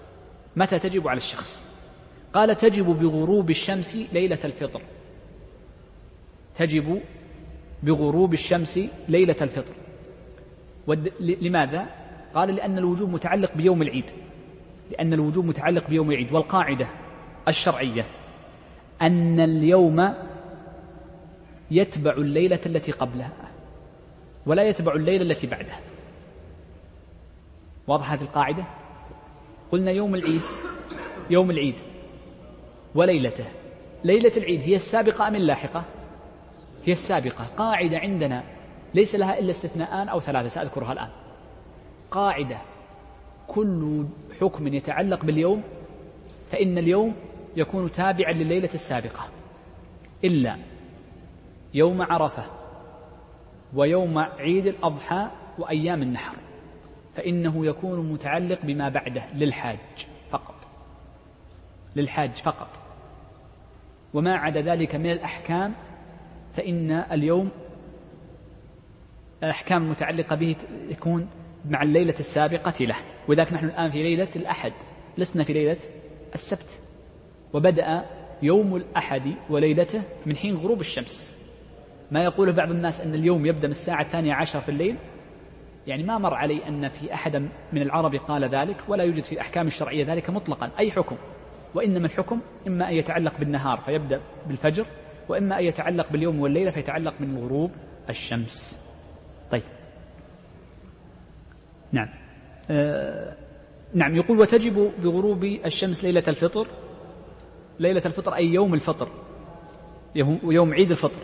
[0.56, 1.66] متى تجب على الشخص؟
[2.32, 4.80] قال تجب بغروب الشمس ليلة الفطر.
[6.58, 7.00] تجب
[7.82, 9.72] بغروب الشمس ليلة الفطر.
[11.20, 11.86] لماذا؟
[12.34, 14.10] قال لأن الوجوب متعلق بيوم العيد.
[14.90, 16.32] لأن الوجوب متعلق بيوم العيد.
[16.32, 16.88] والقاعدة
[17.48, 18.06] الشرعية
[19.02, 20.14] أن اليوم
[21.70, 23.32] يتبع الليلة التي قبلها
[24.46, 25.80] ولا يتبع الليلة التي بعدها.
[27.86, 28.64] واضح هذه القاعدة؟
[29.72, 30.40] قلنا يوم العيد
[31.30, 31.74] يوم العيد
[32.94, 33.44] وليلته.
[34.04, 35.84] ليلة العيد هي السابقة أم اللاحقة؟
[36.84, 37.44] هي السابقة.
[37.56, 38.44] قاعدة عندنا
[38.94, 41.08] ليس لها إلا استثناءان أو ثلاثة سأذكرها الآن.
[42.10, 42.58] قاعدة.
[43.48, 44.06] كل
[44.40, 45.62] حكم يتعلق باليوم
[46.50, 47.14] فإن اليوم
[47.56, 49.28] يكون تابعا لليلة السابقة.
[50.24, 50.56] إلا
[51.74, 52.44] يوم عرفة
[53.74, 56.36] ويوم عيد الأضحى وأيام النحر
[57.14, 59.78] فإنه يكون متعلق بما بعده للحاج
[60.30, 60.54] فقط.
[61.96, 62.68] للحاج فقط.
[64.14, 65.74] وما عدا ذلك من الأحكام
[66.52, 67.50] فإن اليوم
[69.42, 70.56] الأحكام المتعلقة به
[70.88, 71.28] يكون
[71.68, 72.96] مع الليلة السابقة له
[73.28, 74.72] وذاك نحن الآن في ليلة الأحد
[75.18, 75.76] لسنا في ليلة
[76.34, 76.80] السبت.
[77.52, 78.04] وبدأ
[78.42, 81.38] يوم الأحد وليلته من حين غروب الشمس.
[82.10, 84.96] ما يقوله بعض الناس أن اليوم يبدأ من الساعة الثانية عشر في الليل؟
[85.86, 87.36] يعني ما مر علي أن في أحد
[87.72, 91.16] من العرب قال ذلك ولا يوجد في الأحكام الشرعية ذلك مطلقا أي حكم؟
[91.74, 94.86] وإنما الحكم إما أن يتعلق بالنهار فيبدأ بالفجر
[95.28, 97.70] وإما أن يتعلق باليوم والليلة فيتعلق من غروب
[98.10, 98.86] الشمس.
[99.50, 99.62] طيب.
[101.92, 102.08] نعم.
[102.70, 103.36] آه
[103.94, 106.66] نعم يقول وتجب بغروب الشمس ليلة الفطر.
[107.80, 109.08] ليلة الفطر أي يوم الفطر.
[110.44, 111.20] يوم عيد الفطر.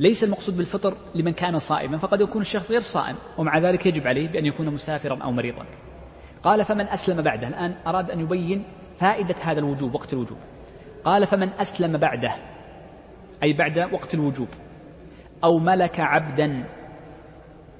[0.00, 4.28] ليس المقصود بالفطر لمن كان صائما فقد يكون الشخص غير صائم ومع ذلك يجب عليه
[4.28, 5.66] بأن يكون مسافرا أو مريضا.
[6.42, 8.64] قال فمن أسلم بعده الآن أراد أن يبين
[8.96, 10.38] فائدة هذا الوجوب وقت الوجوب.
[11.04, 12.34] قال فمن أسلم بعده
[13.44, 14.48] أي بعد وقت الوجوب.
[15.44, 16.64] أو ملك عبدا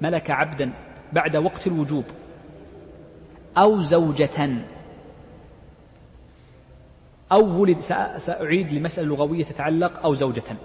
[0.01, 0.73] ملك عبدا
[1.13, 2.05] بعد وقت الوجوب.
[3.59, 4.59] أو زوجة.
[7.33, 7.81] أو ولد
[8.19, 10.03] سأعيد لمسألة لغوية تتعلق.
[10.03, 10.57] أو زوجة.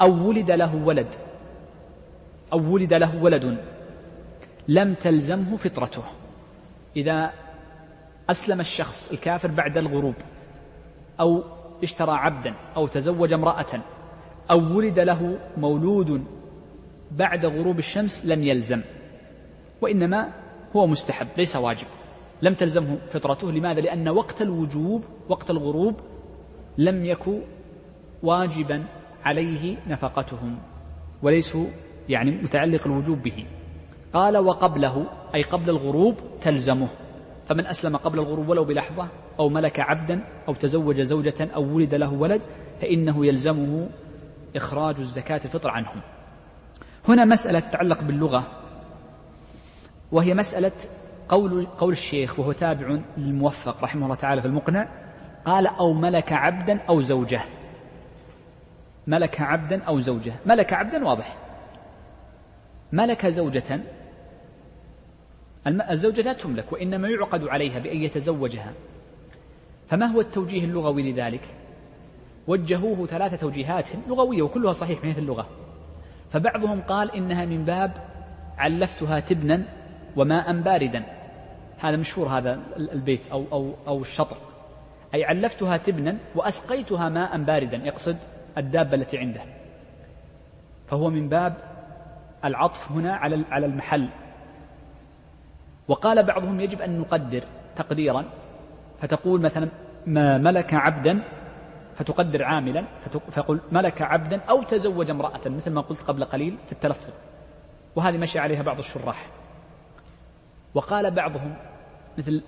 [0.00, 1.14] أو ولد له ولد.
[2.52, 3.58] أو ولد له ولد.
[4.68, 6.02] لم تلزمه فطرته.
[6.96, 7.32] إذا
[8.30, 10.14] أسلم الشخص الكافر بعد الغروب
[11.20, 11.44] أو
[11.82, 13.80] اشترى عبدا أو تزوج امرأة
[14.50, 16.24] أو ولد له مولود
[17.10, 18.82] بعد غروب الشمس لم يلزم
[19.80, 20.32] وإنما
[20.76, 21.86] هو مستحب ليس واجب
[22.42, 23.52] لم تلزمه فطرته.
[23.52, 25.94] لماذا؟ لأن وقت الوجوب وقت الغروب
[26.78, 27.40] لم يكن
[28.22, 28.84] واجبا
[29.24, 30.58] عليه نفقتهم
[31.22, 31.66] وليسوا
[32.08, 33.44] يعني متعلق الوجوب به.
[34.12, 36.88] قال وقبله أي قبل الغروب تلزمه.
[37.46, 42.12] فمن أسلم قبل الغروب ولو بلحظة أو ملك عبدا أو تزوج زوجة أو ولد له
[42.12, 42.42] ولد
[42.80, 43.88] فإنه يلزمه
[44.56, 46.00] إخراج الزكاة الفطر عنهم.
[47.08, 48.46] هنا مسألة تتعلق باللغة
[50.12, 50.72] وهي مسألة
[51.28, 54.88] قول قول الشيخ وهو تابع للموفق رحمه الله تعالى في المقنع
[55.44, 57.40] قال أو ملك عبدا أو زوجة.
[59.06, 60.32] ملك عبدا أو زوجة.
[60.46, 61.36] ملك عبدا واضح.
[62.92, 63.80] ملك زوجة
[65.66, 68.72] الزوجة لا تملك وإنما يعقد عليها بأن يتزوجها.
[69.88, 71.40] فما هو التوجيه اللغوي لذلك؟
[72.46, 75.46] وجهوه ثلاث توجيهات لغوية وكلها صحيح من حيث اللغة.
[76.30, 77.92] فبعضهم قال إنها من باب
[78.58, 79.62] علفتها تبنا
[80.16, 81.04] وماء باردا.
[81.78, 84.36] هذا مشهور هذا البيت أو, أو, أو الشطر.
[85.14, 88.16] أي علفتها تبنا وأسقيتها ماء باردا يقصد
[88.58, 89.40] الدابة التي عنده.
[90.86, 91.54] فهو من باب
[92.44, 94.08] العطف هنا على على المحل.
[95.88, 97.42] وقال بعضهم يجب أن نقدر
[97.76, 98.24] تقديرا.
[99.00, 99.68] فتقول مثلا
[100.06, 101.22] ما ملك عبدا
[101.96, 102.84] فتقدر عاملا
[103.30, 107.10] فقل ملك عبدا أو تزوج امرأة مثل ما قلت قبل قليل في التلفظ.
[107.96, 109.26] وهذه مشي عليها بعض الشراح.
[110.74, 111.56] وقال بعضهم
[112.18, 112.42] مثل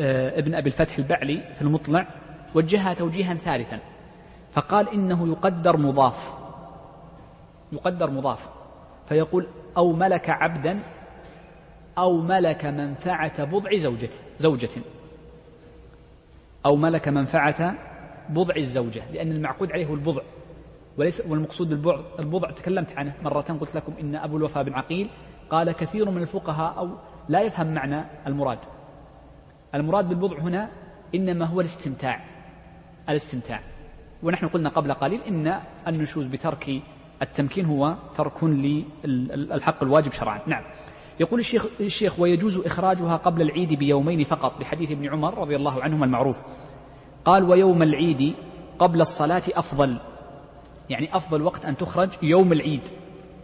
[0.00, 2.06] آه، ابن أبي الفتح البعلي في المطلع
[2.54, 3.78] وجهها توجيها ثالثا.
[4.52, 6.32] فقال إنه يقدر مضاف
[7.72, 8.48] يقدر مضاف.
[9.08, 10.78] فيقول أو ملك عبدا
[11.98, 14.70] أو ملك منفعة بضع زوجة زوجة.
[16.66, 17.91] أو ملك منفعة
[18.28, 20.22] بضع الزوجة لأن المعقود عليه هو البضع.
[20.98, 25.10] وليس والمقصود بالبضع البضع تكلمت عنه مرة قلت لكم إن أبو الوفاء بن عقيل
[25.50, 26.88] قال كثير من الفقهاء أو
[27.28, 28.58] لا يفهم معنى المراد.
[29.74, 30.70] المراد بالبضع هنا
[31.14, 32.20] إنما هو الاستمتاع
[33.08, 33.60] الاستمتاع.
[34.22, 36.82] ونحن قلنا قبل قليل إن النشوز بترك
[37.22, 38.44] التمكين هو ترك
[39.04, 40.40] للحق الواجب شرعا.
[40.46, 40.62] نعم.
[41.20, 46.04] يقول الشيخ, الشيخ ويجوز إخراجها قبل العيد بيومين فقط لحديث ابن عمر رضي الله عنهما
[46.04, 46.42] المعروف.
[47.24, 48.34] قال ويوم العيد
[48.78, 49.96] قبل الصلاة أفضل.
[50.90, 52.88] يعني أفضل وقت أن تخرج يوم العيد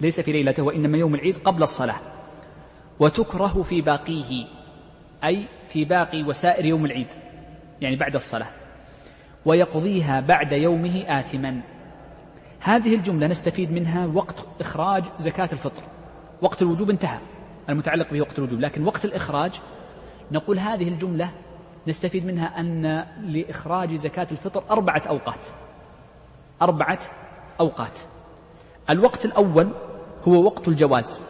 [0.01, 1.97] ليس في ليلته وإنما يوم العيد قبل الصلاة.
[3.01, 4.47] وتكره في باقيه
[5.25, 7.07] أي في باقي وسائر يوم العيد
[7.81, 8.49] يعني بعد الصلاة.
[9.45, 11.61] ويقضيها بعد يومه آثما.
[12.61, 15.83] هذه الجملة نستفيد منها وقت إخراج زكاة الفطر.
[16.43, 17.19] وقت الوجوب انتهى
[17.69, 18.61] المتعلق به وقت الوجوب.
[18.61, 19.61] لكن وقت الإخراج
[20.33, 21.31] نقول هذه الجملة
[21.89, 25.41] نستفيد منها أن لإخراج زكاة الفطر أربعة أوقات.
[26.63, 27.01] أربعة
[27.61, 27.99] أوقات.
[28.91, 29.69] الوقت الأول
[30.29, 31.27] هو وقت الجواز.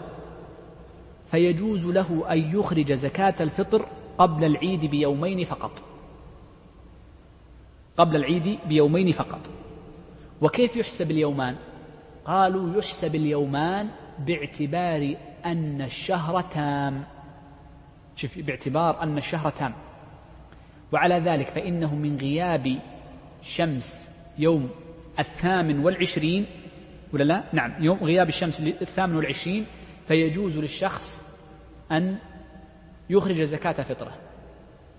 [1.27, 3.87] فيجوز له أن يخرج زكاة الفطر
[4.19, 5.83] قبل العيد بيومين فقط.
[7.97, 9.51] قبل العيد بيومين فقط.
[10.41, 11.57] وكيف يحسب اليومان؟
[12.25, 15.17] قالوا يحسب اليومان باعتبار
[15.47, 17.05] أن الشهر تام.
[18.17, 19.88] شوف باعتبار أن الشهر تام.
[20.93, 22.79] وعلى ذلك فإنه من غياب
[23.43, 24.71] شمس يوم
[25.19, 26.47] الثامن والعشرين
[27.13, 29.67] ولا لا؟ نعم يوم غياب الشمس الثامن والعشرين
[30.07, 31.29] فيجوز للشخص
[31.93, 32.19] أن
[33.11, 34.13] يخرج زكاة فطرة.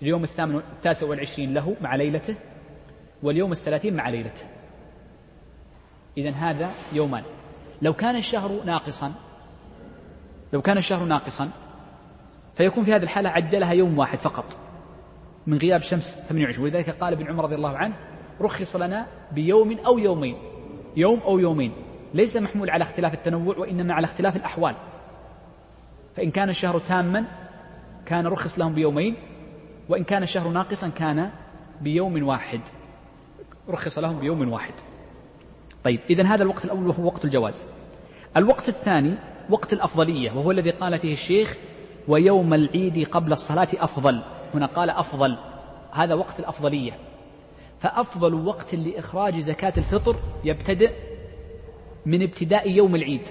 [0.02, 2.34] اليوم الثامن التاسع والعشرين له مع ليلته
[3.22, 4.44] واليوم الثلاثين مع ليلته.
[6.18, 7.22] إذا هذا يومان.
[7.82, 9.12] لو كان الشهر ناقصا
[10.52, 11.50] لو كان الشهر ناقصا
[12.54, 14.69] فيكون في هذه الحالة عجلها يوم واحد فقط.
[15.46, 17.96] من غياب شمس 28 ولذلك قال ابن عمر رضي الله عنه
[18.40, 20.36] رخص لنا بيوم أو يومين.
[20.96, 21.72] يوم أو يومين.
[22.14, 24.74] ليس محمول على اختلاف التنوع وإنما على اختلاف الأحوال.
[26.16, 27.24] فإن كان الشهر تاما
[28.06, 29.14] كان رخص لهم بيومين.
[29.88, 31.30] وإن كان الشهر ناقصا كان
[31.80, 32.60] بيوم واحد.
[33.68, 34.74] رخص لهم بيوم واحد.
[35.84, 37.72] طيب إذا هذا الوقت الأول وهو وقت الجواز.
[38.36, 39.14] الوقت الثاني
[39.50, 41.56] وقت الأفضلية وهو الذي قال فيه الشيخ
[42.08, 44.22] ويوم العيد قبل الصلاة أفضل.
[44.54, 45.36] هنا قال أفضل.
[45.92, 46.92] هذا وقت الأفضلية.
[47.80, 50.92] فأفضل وقت لإخراج زكاة الفطر يبتدئ
[52.06, 53.28] من ابتداء يوم العيد.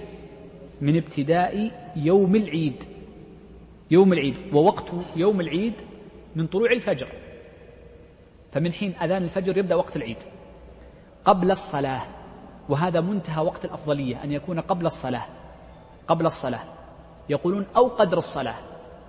[0.81, 2.83] من ابتداء يوم العيد.
[3.91, 4.35] يوم العيد.
[4.53, 5.73] ووقت يوم العيد
[6.35, 7.07] من طلوع الفجر.
[8.51, 10.23] فمن حين أذان الفجر يبدأ وقت العيد.
[11.25, 12.01] قبل الصلاة.
[12.69, 15.25] وهذا منتهى وقت الأفضلية أن يكون قبل الصلاة.
[16.07, 16.63] قبل الصلاة.
[17.29, 18.55] يقولون أو قدر الصلاة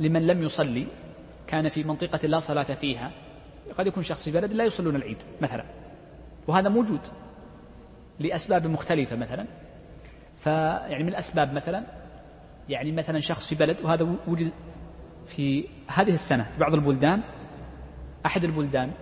[0.01, 0.87] لمن لم يصلي.
[1.50, 3.10] كان في منطقة لا صلاة فيها
[3.78, 5.64] قد يكون شخص في بلد لا يصلون العيد مثلا.
[6.48, 7.00] وهذا موجود
[8.18, 9.46] لأسباب مختلفة مثلا.
[10.36, 11.84] فيعني من الأسباب مثلا
[12.68, 14.52] يعني مثلا شخص في بلد وهذا وجد
[15.26, 17.22] في هذه السنة في بعض البلدان
[18.26, 18.92] أحد البلدان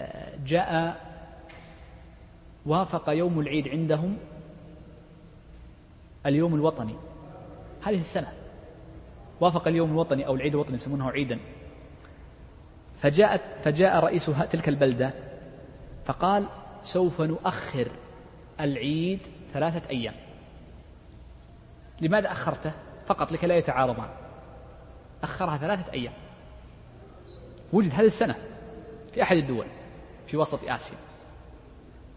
[0.00, 0.96] آه، جاء
[2.66, 4.18] وافق يوم العيد عندهم
[6.26, 6.96] اليوم الوطني.
[7.82, 8.32] هذه السنة.
[9.40, 11.38] وافق اليوم الوطني أو العيد الوطني يسمونه عيدا.
[12.96, 15.14] فجاءت فجاء رئيس تلك البلدة
[16.04, 16.46] فقال
[16.82, 17.88] سوف نؤخر
[18.60, 19.20] العيد
[19.52, 20.14] ثلاثة أيام.
[22.00, 22.72] لماذا أخرته؟
[23.06, 24.08] فقط لكي لا يتعارضان
[25.22, 26.12] أخرها ثلاثة أيام.
[27.72, 28.34] وجد هذه السنة
[29.14, 29.66] في أحد الدول
[30.26, 30.98] في وسط آسيا.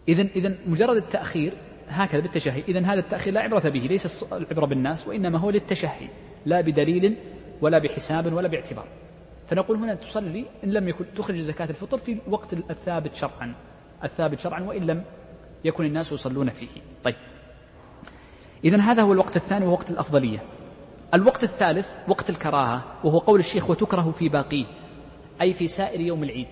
[0.07, 1.53] إذا إذا مجرد التأخير
[1.87, 2.63] هكذا بالتشهي.
[2.67, 6.07] إذا هذا التأخير لا عبرة به ليس العبرة بالناس وإنما هو للتشهي.
[6.45, 7.15] لا بدليل
[7.61, 8.85] ولا بحساب ولا باعتبار.
[9.47, 13.55] فنقول هنا تصلي إن لم يكن تخرج زكاة الفطر في وقت الثابت شرعا.
[14.03, 15.03] الثابت شرعا وإن لم
[15.63, 16.67] يكن الناس يصلون فيه.
[17.03, 17.15] طيب.
[18.63, 20.39] إذا هذا هو الوقت الثاني وهو وقت الأفضلية.
[21.13, 24.65] الوقت الثالث وقت الكراهة وهو قول الشيخ وتكره في باقيه
[25.41, 26.47] أي في سائر يوم العيد.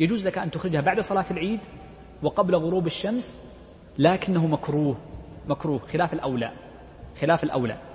[0.00, 1.60] يجوز لك أن تخرجها بعد صلاة العيد
[2.22, 3.46] وقبل غروب الشمس
[3.98, 4.96] لكنه مكروه.
[5.48, 5.78] مكروه.
[5.78, 6.52] خلاف الأولى.
[7.20, 7.89] خلاف الأولى.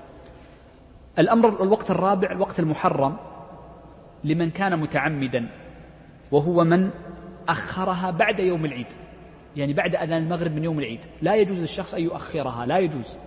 [1.20, 3.18] الأمر الوقت الرابع الوقت المحرم
[4.24, 5.50] لمن كان متعمدا
[6.32, 6.90] وهو من
[7.48, 8.88] أخرها بعد يوم العيد.
[9.56, 11.00] يعني بعد أذان المغرب من يوم العيد.
[11.22, 13.20] لا يجوز للشخص أن يؤخرها لا يجوز.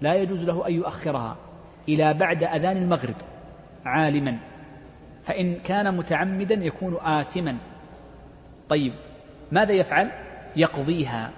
[0.00, 1.36] لا يجوز له أن يؤخرها
[1.88, 3.14] إلى بعد أذان المغرب
[3.84, 4.38] عالما.
[5.22, 7.56] فإن كان متعمدا يكون آثما.
[8.68, 8.92] طيب
[9.52, 10.10] ماذا يفعل؟
[10.56, 11.30] يقضيها.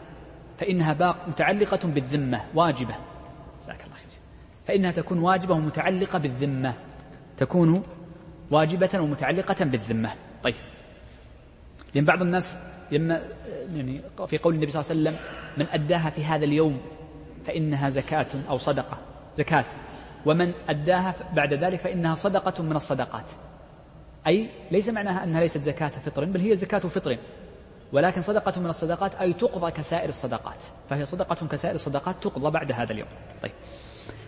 [0.59, 2.95] فإنها باق متعلقة بالذمة واجبة.
[3.63, 4.04] جزاك الله خير.
[4.67, 6.75] فإنها تكون واجبة ومتعلقة بالذمة.
[7.37, 7.83] تكون
[8.51, 10.11] واجبة ومتعلقة بالذمة.
[10.43, 10.55] طيب.
[11.95, 12.59] لأن بعض الناس
[12.93, 13.23] لما
[13.75, 15.17] يعني في قول النبي صلى الله عليه وسلم
[15.57, 16.81] من أداها في هذا اليوم
[17.47, 18.99] فإنها زكاة أو صدقة.
[19.37, 19.65] زكاة.
[20.27, 23.25] ومن أداها بعد ذلك فإنها صدقة من الصدقات.
[24.27, 27.19] أي ليس معناها أنها ليست زكاة فطر بل هي زكاة فطر.
[27.93, 30.59] ولكن صدقة من الصدقات أي تقضى كسائر الصدقات.
[30.91, 33.09] فهي صدقة كسائر الصدقات تقضى بعد هذا اليوم.
[33.43, 33.53] طيب.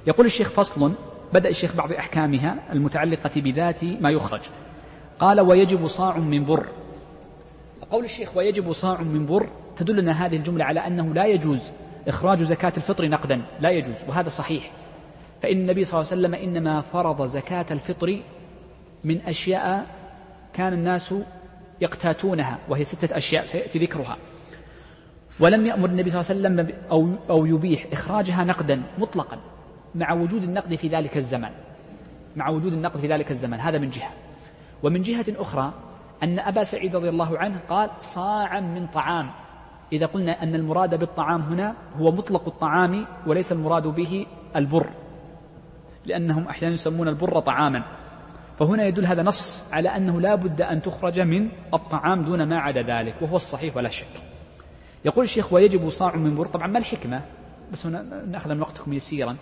[0.07, 0.93] يقول الشيخ فصل
[1.33, 4.41] بدأ الشيخ بعض أحكامها المتعلقة بذات ما يخرج.
[5.19, 6.67] قال ويجب صاع من بر.
[7.91, 11.61] قول الشيخ ويجب صاع من بر تدلنا هذه الجملة على أنه لا يجوز
[12.09, 14.71] إخراج زكاة الفطر نقدا لا يجوز وهذا صحيح.
[15.43, 18.21] فإن النبي صلى الله عليه وسلم إنما فرض زكاة الفطر
[19.05, 19.87] من أشياء
[20.53, 21.15] كان الناس
[21.81, 24.17] يقتاتونها وهي ستة أشياء سيأتي ذكرها.
[25.41, 29.39] ولم يأمر النبي صلى الله عليه وسلم أو, أو يبيح إخراجها نقدا مطلقا.
[29.97, 31.51] مع وجود النقد في ذلك الزمن.
[32.37, 33.61] مع وجود النقد في ذلك الزمن.
[33.61, 34.11] هذا من جهة.
[34.83, 35.73] ومن جهة أخرى
[36.23, 39.31] أن أبا سعيد رضي الله عنه قال صاعا من طعام.
[39.93, 44.27] إذا قلنا أن المراد بالطعام هنا هو مطلق الطعام وليس المراد به
[44.57, 44.91] البر.
[46.05, 47.83] لأنهم أحيانا يسمون البر طعاما.
[48.59, 52.83] فهنا يدل هذا نص على أنه لا بد أن تخرج من الطعام دون ما عدا
[52.83, 54.23] ذلك وهو الصحيح ولا شك.
[55.05, 56.47] يقول الشيخ ويجب صاع من بر.
[56.47, 57.23] طبعا ما الحكمة؟
[57.73, 59.37] بس هنا نأخذ من وقتكم يسيرا.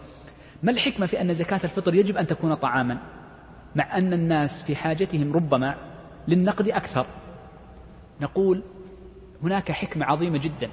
[0.65, 2.99] ما الحكمة في أن زكاة الفطر يجب أن تكون طعاما؟
[3.75, 5.75] مع أن الناس في حاجتهم ربما
[6.29, 7.07] للنقد أكثر.
[8.21, 8.63] نقول
[9.43, 10.71] هناك حكمة عظيمة جدا.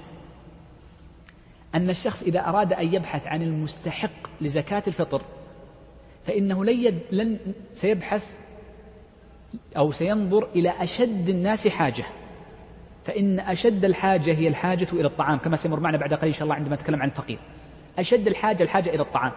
[1.76, 5.22] أن الشخص إذا أراد أن يبحث عن المستحق لزكاة الفطر
[6.24, 6.66] فإنه
[7.12, 7.38] لن,
[7.74, 8.38] سيبحث
[9.78, 12.06] أو سينظر إلى أشد الناس حاجة.
[13.06, 16.56] فإن أشد الحاجة هي الحاجة إلى الطعام كما سيمر معنا بعد قليل إن شاء الله
[16.56, 17.40] عندما نتكلم عن الفقير.
[18.00, 19.32] أشد الحاجة الحاجة إلى الطعام.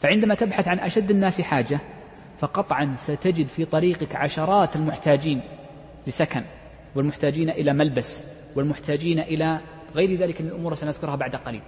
[0.00, 1.80] فعندما تبحث عن أشد الناس حاجة
[2.38, 5.40] فقطعا ستجد في طريقك عشرات المحتاجين
[6.06, 6.42] لسكن
[6.94, 8.24] والمحتاجين إلى ملبس
[8.56, 9.60] والمحتاجين إلى
[9.94, 11.62] غير ذلك من الأمور سنذكرها بعد قليل.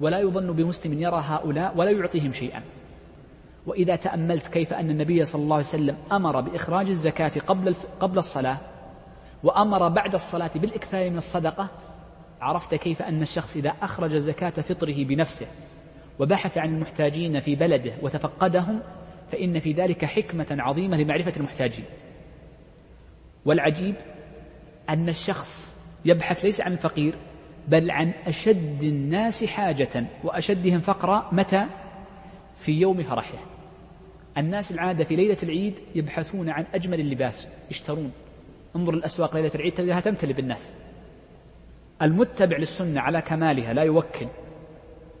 [0.00, 2.62] ولا يظن بمسلم يرى هؤلاء ولا يعطيهم شيئا.
[3.66, 8.56] وإذا تأملت كيف أن النبي صلى الله عليه وسلم أمر بإخراج الزكاة قبل قبل الصلاة
[9.42, 11.68] وأمر بعد الصلاة بالإكثار من الصدقة
[12.40, 15.46] عرفت كيف أن الشخص إذا أخرج زكاة فطره بنفسه
[16.18, 18.80] وبحث عن المحتاجين في بلده وتفقدهم
[19.32, 21.84] فإن في ذلك حكمة عظيمة لمعرفة المحتاجين.
[23.44, 23.94] والعجيب
[24.90, 27.14] أن الشخص يبحث ليس عن الفقير
[27.68, 31.66] بل عن أشد الناس حاجة وأشدهم فقرا متى؟
[32.56, 33.38] في يوم فرحه.
[34.38, 38.12] الناس العادة في ليلة العيد يبحثون عن أجمل اللباس يشترون.
[38.76, 40.72] انظر الأسواق ليلة العيد تجدها تمتلئ بالناس.
[42.02, 44.26] المتبع للسنة على كمالها لا يوكل.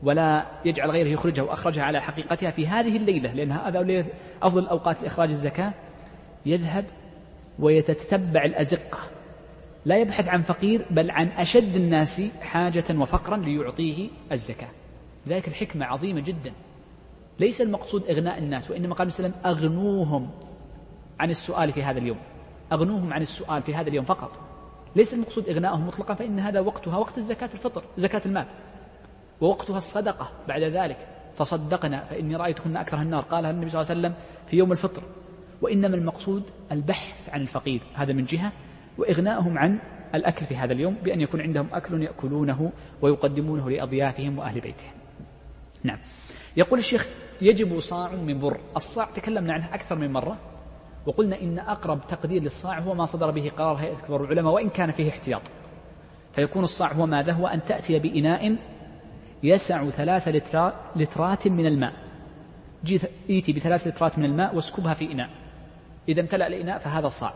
[0.02, 4.04] ولا يجعل غيره يخرجها وأخرجها على حقيقتها في هذه الليلة لأن هذا
[4.42, 5.72] أفضل الأوقات لإخراج الزكاة.
[6.46, 6.84] يذهب
[7.58, 8.98] ويتتبع الأزقة.
[9.84, 14.68] لا يبحث عن فقير بل عن أشد الناس حاجة وفقرا ليعطيه الزكاة.
[15.28, 16.52] ذلك الحكمة عظيمة جدا.
[17.40, 20.30] ليس المقصود إغناء الناس وإنما قال وسلم أغنوهم
[21.20, 22.18] عن السؤال في هذا اليوم.
[22.72, 24.30] أغنوهم عن السؤال في هذا اليوم فقط.
[24.96, 28.46] ليس المقصود إغناءهم مطلقا فإن هذا وقتها وقت الزكاة الفطر زكاة المال.
[29.40, 30.30] ووقتها الصدقة.
[30.48, 33.22] بعد ذلك تصدقنا فإني رأيتكن أكره النار.
[33.22, 34.14] قالها النبي صلى الله عليه وسلم
[34.46, 35.02] في يوم الفطر
[35.62, 37.80] وإنما المقصود البحث عن الفقير.
[37.94, 38.52] هذا من جهة
[38.98, 39.78] وإغناءهم عن
[40.14, 42.72] الأكل في هذا اليوم بأن يكون عندهم أكل يأكلونه
[43.02, 44.90] ويقدمونه لأضيافهم وأهل بيتهم.
[45.82, 45.98] نعم.
[46.56, 47.08] يقول الشيخ
[47.40, 48.60] يجب صاع من بر.
[48.76, 50.36] الصاع تكلمنا عنه أكثر من مرة
[51.06, 54.90] وقلنا إن أقرب تقدير للصاع هو ما صدر به قرار هيئة كبار العلماء وإن كان
[54.90, 55.42] فيه احتياط.
[56.32, 58.56] فيكون الصاع هو ماذا؟ هو أن تأتي بإناء
[59.42, 60.28] يسع ثلاث
[60.96, 61.92] لترات من الماء.
[63.30, 65.30] إيتي بثلاث لترات من الماء واسكبها في إناء.
[66.08, 67.32] إذا امتلأ الإناء فهذا صاع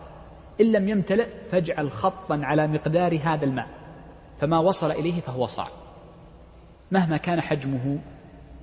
[0.61, 3.69] إن لم يمتلئ فاجعل خطا على مقدار هذا الماء.
[4.39, 5.69] فما وصل إليه فهو صاع
[6.93, 7.99] مهما كان حجمه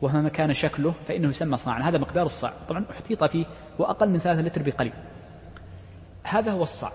[0.01, 3.45] ومهما كان شكله فإنه يسمى صاعا هذا مقدار الصاع طبعا احتيط فيه
[3.79, 4.93] وأقل من ثلاثة لتر بقليل.
[6.23, 6.91] هذا هو الصاع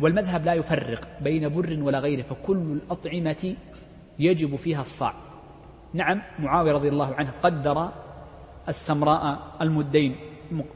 [0.00, 3.54] والمذهب لا يفرق بين بر ولا غيره فكل الأطعمة
[4.20, 5.14] يجب فيها الصاع.
[5.94, 7.88] نعم معاوية رضي الله عنه قدر
[8.68, 10.16] السمراء المدين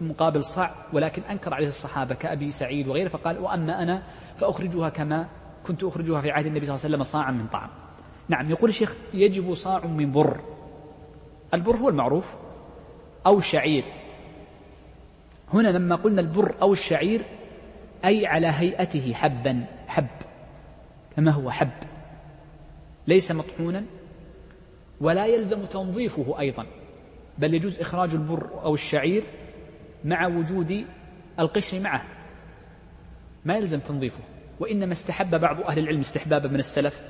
[0.01, 4.03] مقابل صاع ولكن أنكر عليه الصحابة كأبي سعيد وغيره فقال وأما أنا
[4.37, 5.29] فأخرجها كما
[5.67, 7.71] كنت أخرجها في عهد النبي صلى الله عليه وسلم صاعا من طعام.
[8.29, 10.41] نعم يقول الشيخ يجب صاع من بر.
[11.55, 12.35] البر هو المعروف
[13.27, 13.85] أو شعير
[15.53, 17.23] هنا لما قلنا البر أو الشعير
[18.05, 20.07] أي على هيئته حبا حب.
[21.17, 21.71] كما هو حب.
[23.07, 23.85] ليس مطحونا
[25.01, 26.67] ولا يلزم تنظيفه أيضا
[27.39, 29.25] بل يجوز إخراج البر أو الشعير
[30.05, 30.85] مع وجود
[31.39, 32.05] القشر معه.
[33.45, 34.21] ما يلزم تنظيفه
[34.61, 37.09] وإنما استحب بعض أهل العلم استحبابا من السلف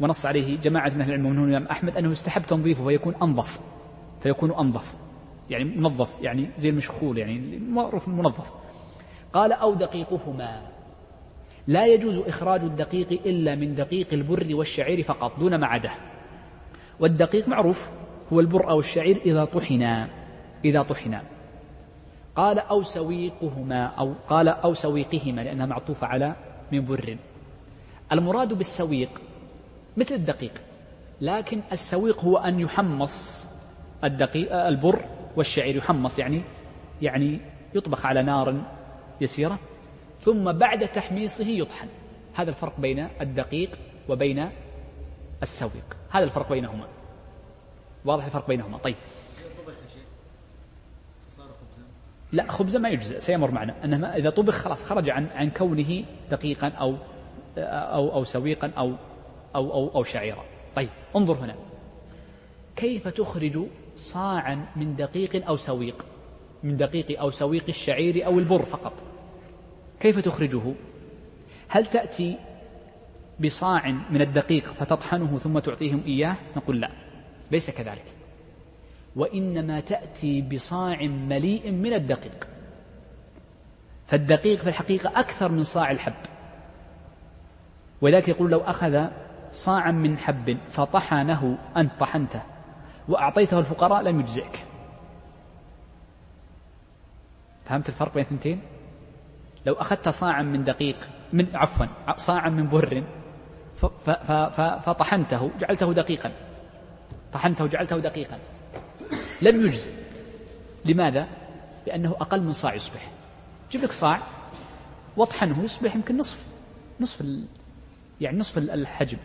[0.00, 3.60] ونص عليه جماعة من أهل العلم ومنهم الإمام أحمد أنه يستحب تنظيفه فيكون أنظف
[4.22, 4.94] فيكون أنظف
[5.50, 8.52] يعني منظف يعني زي المشخول يعني معروف المنظف
[9.32, 10.73] قال أو دقيقهما.
[11.66, 15.94] لا يجوز إخراج الدقيق إلا من دقيق البر والشعير فقط دون ما عداه
[17.00, 17.90] والدقيق معروف
[18.32, 20.08] هو البر أو الشعير إذا طحنا
[20.64, 21.22] إذا طحنا.
[22.36, 26.34] قال أو سويقهما أو قال أو سويقهما لأنها معطوفة على
[26.72, 27.16] من بر.
[28.12, 29.10] المراد بالسويق
[29.96, 30.52] مثل الدقيق
[31.20, 33.46] لكن السويق هو أن يحمص
[34.04, 35.04] الدقيق البر
[35.36, 36.42] والشعير يحمص يعني
[37.02, 37.40] يعني
[37.74, 38.54] يطبخ على نار
[39.20, 39.58] يسيرة.
[40.24, 41.88] ثم بعد تحميصه يطحن.
[42.34, 44.50] هذا الفرق بين الدقيق وبين
[45.42, 45.96] السويق.
[46.10, 46.88] هذا الفرق بينهما.
[48.04, 48.78] واضح الفرق بينهما.
[48.78, 48.96] طيب.
[52.32, 53.84] لا خبزا ما يجزئ سيمر معنا.
[53.84, 56.96] أنه إذا طبخ خلاص خرج عن عن كونه دقيقا أو
[57.58, 58.92] أو أو سويقا أو
[59.54, 60.44] أو أو, أو شعيرا.
[60.74, 61.54] طيب انظر هنا.
[62.76, 63.66] كيف تخرج
[63.96, 66.04] صاعا من دقيق أو سويق؟
[66.62, 69.13] من دقيق أو سويق الشعير أو البر فقط.
[70.04, 70.74] كيف تخرجه؟
[71.68, 72.38] هل تأتي
[73.40, 76.90] بصاع من الدقيق فتطحنه ثم تعطيهم إياه؟ نقول لا
[77.50, 78.04] ليس كذلك.
[79.16, 82.48] وإنما تأتي بصاع مليء من الدقيق.
[84.06, 86.14] فالدقيق في الحقيقة أكثر من صاع الحب.
[88.00, 89.06] ولذلك يقول لو أخذ
[89.52, 92.42] صاعا من حب فطحنه أنت طحنته
[93.08, 94.64] وأعطيته الفقراء لم يجزئك.
[97.64, 98.60] فهمت الفرق بين اثنتين
[99.66, 100.96] لو أخذت صاعا من دقيق
[101.32, 101.86] من عفوا
[102.16, 103.04] صاعا من بر
[104.80, 106.32] فطحنته جعلته دقيقا.
[107.32, 108.38] طحنته جعلته دقيقا.
[109.42, 109.90] لم يجز.
[110.84, 111.26] لماذا؟
[111.86, 113.10] لأنه أقل من صاع يصبح.
[113.70, 114.20] جيب لك صاع
[115.16, 116.46] واطحنه يصبح يمكن نصف
[117.00, 117.44] نصف ال...
[118.20, 119.18] يعني نصف الحجم.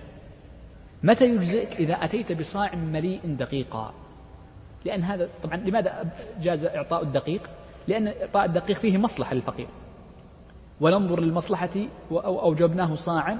[1.04, 3.94] متى يجزئك؟ إذا أتيت بصاع مليء دقيقا.
[4.86, 6.12] لأن هذا طبعا لماذا
[6.42, 7.50] جاز إعطاء الدقيق؟
[7.88, 9.68] لأن إعطاء الدقيق فيه مصلحة للفقير.
[10.82, 11.70] وننظر للمصلحة
[12.12, 13.38] أو أوجبناه صاعا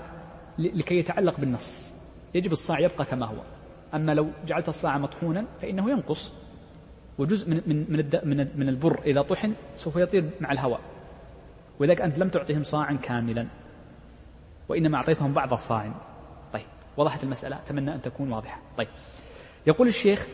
[0.58, 1.92] لكي يتعلق بالنص.
[2.36, 3.38] يجب الصاع يبقى كما هو.
[3.94, 6.34] أما لو جعلت الصاع مطحونا فإنه ينقص.
[7.18, 10.80] وجزء من من من من البر إذا طحن سوف يطير مع الهواء.
[11.80, 13.48] ولذلك أنت لم تعطهم صاعا كاملا.
[14.70, 15.94] وإنما أعطيتهم بعض الصاع.
[16.54, 16.66] طيب
[16.98, 17.56] وضحت المسألة.
[17.56, 18.62] أتمنى أن تكون واضحة.
[18.78, 18.88] طيب
[19.68, 20.28] يقول الشيخ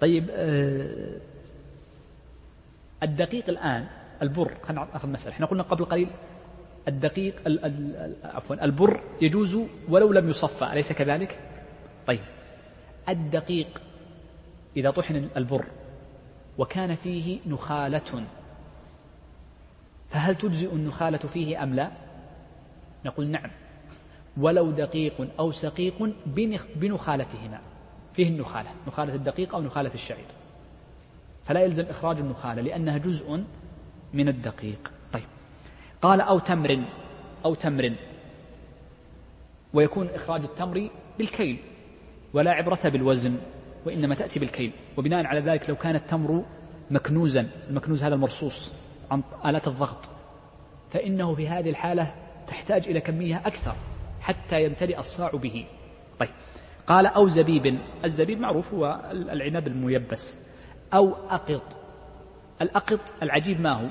[0.00, 1.20] طيب آه
[3.02, 3.86] الدقيق الآن
[4.22, 6.08] البر خلينا ناخذ مسألة إحنا قلنا قبل قليل
[6.88, 7.34] الدقيق
[8.24, 9.58] عفوا البر يجوز
[9.88, 11.38] ولو لم يصفى أليس كذلك؟
[12.06, 12.20] طيب
[13.08, 13.82] الدقيق
[14.76, 15.66] إذا طحن البر
[16.58, 18.24] وكان فيه نخالة
[20.08, 21.90] فهل تجزئ النخالة فيه أم لا؟
[23.04, 23.50] نقول نعم
[24.36, 26.12] ولو دقيق أو سقيق
[26.76, 27.60] بنخالتهما
[28.14, 30.26] فيه النخالة نخالة الدقيق أو نخالة الشعير
[31.44, 33.44] فلا يلزم إخراج النخالة لأنها جزء
[34.14, 34.92] من الدقيق.
[35.12, 35.28] طيب.
[36.02, 36.84] قال أو تمر
[37.44, 37.92] أو تمر.
[39.74, 41.56] ويكون إخراج التمر بالكيل
[42.32, 43.36] ولا عبرة بالوزن
[43.86, 44.72] وإنما تأتي بالكيل.
[44.96, 46.44] وبناء على ذلك لو كان التمر
[46.90, 48.74] مكنوزا المكنوز هذا المرصوص
[49.10, 50.08] عن آلات الضغط
[50.90, 52.14] فإنه في هذه الحالة
[52.46, 53.74] تحتاج إلى كمية أكثر
[54.20, 55.66] حتى يمتلئ الصاع به.
[56.18, 56.30] طيب.
[56.86, 57.78] قال أو زبيب.
[58.04, 60.42] الزبيب معروف هو العنب الميبس.
[60.94, 61.76] أو أقط.
[62.62, 63.88] الأقط العجيب ما هو؟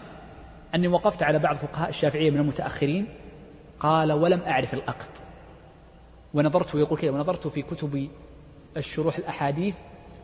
[0.76, 3.08] أني وقفت على بعض فقهاء الشافعية من المتأخرين
[3.80, 5.10] قال ولم أعرف الأقط.
[6.34, 8.10] ونظرت يقول كذا ونظرت في كتب
[8.78, 9.76] الشروح الأحاديث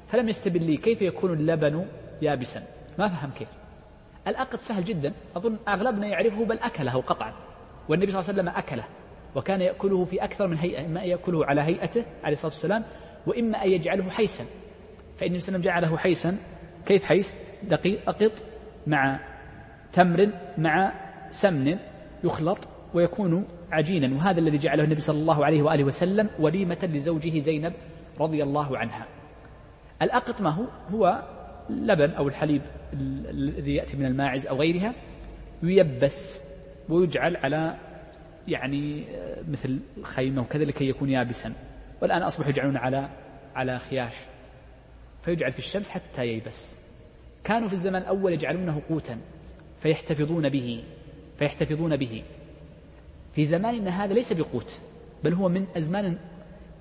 [0.07, 1.85] فلم يستبن لي كيف يكون اللبن
[2.21, 2.63] يابسا.
[2.99, 3.49] ما فهم كيف.
[4.27, 5.13] الأقط سهل جدا.
[5.35, 7.33] أظن أغلبنا يعرفه بل أكله قطعا.
[7.89, 8.83] والنبي صلى الله عليه وسلم أكله
[9.35, 12.83] وكان يأكله في أكثر من هيئة إما يأكله على هيئته عليه الصلاة والسلام
[13.27, 14.43] وإما أن يجعله حيسا.
[15.17, 16.37] فإن النبي صلى الله عليه وسلم جعله حيسا
[16.85, 18.31] كيف حيس؟ دقيق أقط
[18.87, 19.19] مع
[19.97, 20.93] تمر مع
[21.29, 21.77] سمن
[22.23, 22.59] يخلط
[22.93, 24.15] ويكون عجينا.
[24.15, 27.73] وهذا الذي جعله النبي صلى الله عليه وآله وسلم وليمة لزوجه زينب
[28.19, 29.05] رضي الله عنها.
[30.01, 31.23] الأقط ما هو هو
[31.69, 32.61] لبن أو الحليب
[32.93, 34.93] الذي يأتي من الماعز أو غيرها
[35.63, 36.41] ييبس
[36.89, 37.77] ويجعل على
[38.47, 39.03] يعني
[39.47, 41.53] مثل خيمة وكذا لكي يكون يابسا.
[42.01, 43.09] والآن أصبحوا يجعلون على
[43.55, 44.15] على خياش.
[45.21, 46.77] فيجعل في الشمس حتى ييبس.
[47.43, 49.17] كانوا في الزمن الأول يجعلونه قوتا.
[49.79, 50.83] فيحتفظون به
[51.39, 52.23] فيحتفظون به.
[53.33, 54.79] في زماننا هذا ليس بقوت
[55.23, 56.17] بل هو من أزمان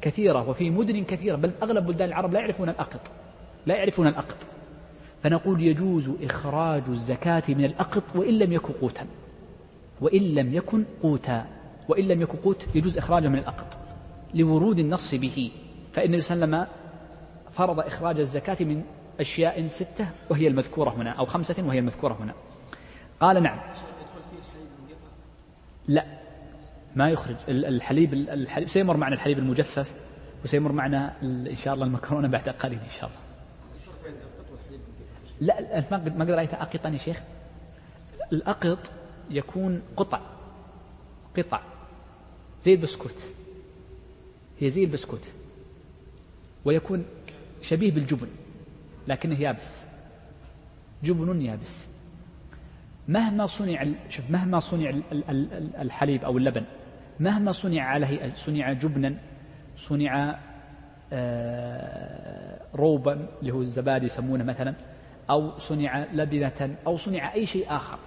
[0.01, 3.01] كثيرة وفي مدن كثيرة بل أغلب بلدان العرب لا يعرفون الأقط
[3.67, 4.37] لا يعرفون الأقط.
[5.23, 9.07] فنقول يجوز إخراج الزكاة من الأقط وإن لم يكن قوتا.
[10.01, 11.47] وإن لم يكن قوتا.
[11.89, 13.79] وإن لم يكن قوت يجوز إخراجه من الأقط.
[14.35, 15.51] لورود النص به.
[15.93, 16.77] فإن النبي صلى الله عليه وسلم
[17.51, 18.83] فرض إخراج الزكاة من
[19.21, 22.35] أشياء ستة وهي المذكورة هنا أو خمسة وهي المذكورة هنا.
[23.21, 23.59] قال نعم.
[25.89, 26.05] لا.
[26.97, 27.37] ما يخرج.
[27.49, 29.93] الحليب الحليب سيمر معنا الحليب المجفف
[30.45, 33.21] وسيمر معنا إن شاء الله المكرونة بعد قليل إن شاء الله.
[35.41, 37.21] لا ما قد رأيت أقطا يا شيخ؟
[38.33, 38.91] الأقط
[39.31, 40.21] يكون قطع.
[41.37, 41.61] قطع.
[42.65, 43.15] زي البسكوت.
[44.61, 45.23] هي زي البسكوت.
[46.65, 47.05] ويكون
[47.63, 48.29] شبيه بالجبن
[49.09, 49.85] لكنه يابس.
[51.03, 51.87] جبن يابس.
[53.09, 54.91] مهما صنع شوف مهما صنع
[55.81, 56.65] الحليب أو اللبن
[57.21, 59.15] مهما صنع على هيئة صنع جبنا
[59.77, 60.39] صنع
[61.13, 64.75] آه، روبا اللي هو الزبادي يسمونه مثلا
[65.31, 67.99] أو صنع لبنة أو صنع أي شيء آخر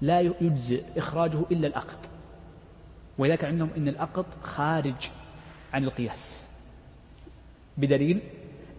[0.00, 1.98] لا يجزئ إخراجه إلا الأقط.
[3.18, 5.10] ولذلك عندهم أن الأقط خارج
[5.72, 6.46] عن القياس.
[7.76, 8.20] بدليل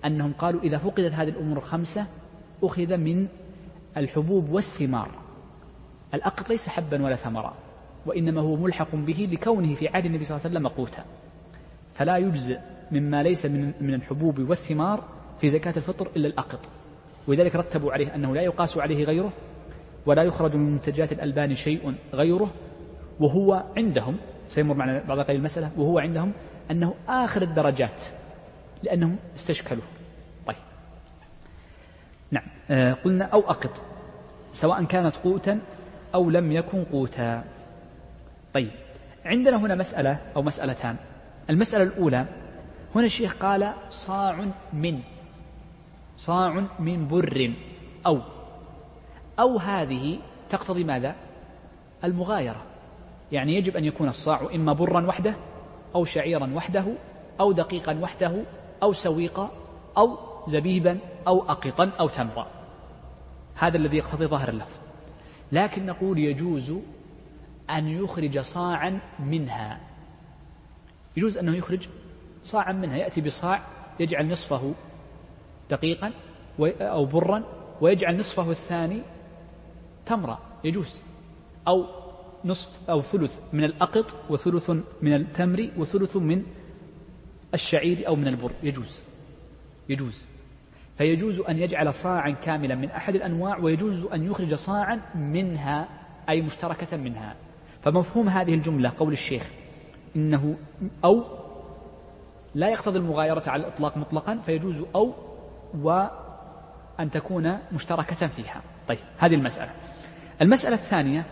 [0.05, 2.07] أنهم قالوا إذا فقدت هذه الأمور الخمسة
[2.63, 3.27] أخذ من
[3.99, 5.11] الحبوب والثمار.
[6.13, 7.53] الأقط ليس حبا ولا ثمرا
[8.05, 11.05] وإنما هو ملحق به لكونه في عهد النبي صلى الله عليه وسلم قوتا.
[11.93, 12.59] فلا يجزئ
[12.91, 15.03] مما ليس من من الحبوب والثمار
[15.39, 16.59] في زكاة الفطر إلا الأقط.
[17.27, 19.33] ولذلك رتبوا عليه أنه لا يقاس عليه غيره
[20.05, 22.53] ولا يخرج من منتجات الألبان شيء غيره.
[23.19, 24.17] وهو عندهم
[24.47, 26.31] سيمر معنا بعض قليل المسألة وهو عندهم
[26.71, 28.01] أنه آخر الدرجات
[28.83, 29.83] لأنهم استشكلوا
[33.05, 33.82] قلنا أو أقط
[34.53, 35.59] سواء كانت قوتا
[36.15, 37.43] أو لم يكن قوتا.
[38.53, 38.72] طيب
[39.26, 40.95] عندنا هنا مسألة أو مسألتان.
[41.49, 42.26] المسألة الأولى
[42.95, 44.99] هنا الشيخ قال صاع من
[46.18, 47.51] صاع من بر
[48.05, 48.20] أو
[49.39, 51.15] أو هذه تقتضي ماذا؟
[52.03, 52.63] المغايرة.
[53.32, 55.36] يعني يجب أن يكون الصاع إما برا وحده
[55.95, 56.86] أو شعيرا وحده
[57.39, 58.43] أو دقيقا وحده
[58.84, 59.49] أو سويقا
[59.97, 60.97] أو زبيبا
[61.28, 62.56] أو أقطا أو تمرا.
[63.57, 64.79] هذا الذي يقتضي ظاهر اللفظ.
[65.51, 66.73] لكن نقول يجوز
[67.69, 69.79] أن يخرج صاعا منها.
[71.17, 71.87] يجوز أنه يخرج
[72.43, 72.97] صاعا منها.
[72.97, 73.61] يأتي بصاع
[73.99, 74.73] يجعل نصفه
[75.69, 76.11] دقيقا
[76.81, 77.43] أو برا
[77.81, 79.01] ويجعل نصفه الثاني
[80.05, 80.39] تمرة.
[80.63, 81.01] يجوز.
[81.67, 81.85] أو
[82.45, 84.69] نصف أو ثلث من الأقط وثلث
[85.01, 86.43] من التمر وثلث من
[87.53, 88.51] الشعير أو من البر.
[88.63, 89.03] يجوز.
[89.89, 90.25] يجوز.
[90.97, 95.87] فيجوز أن يجعل صاعا كاملا من أحد الأنواع ويجوز أن يخرج صاعا منها
[96.29, 97.35] أي مشتركة منها.
[97.81, 99.49] فمفهوم هذه الجملة قول الشيخ
[100.15, 100.55] إنه
[101.03, 101.23] أو
[102.55, 105.13] لا يقتضي المغايرة على الإطلاق مطلقا فيجوز أو
[105.81, 108.61] وأن تكون مشتركة فيها.
[108.87, 109.71] طيب هذه المسألة.
[110.41, 111.25] المسألة الثانية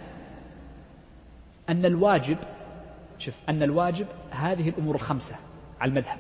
[1.69, 2.37] أن الواجب
[3.19, 5.35] شوف أن الواجب هذه الأمور الخمسة
[5.81, 6.17] على المذهب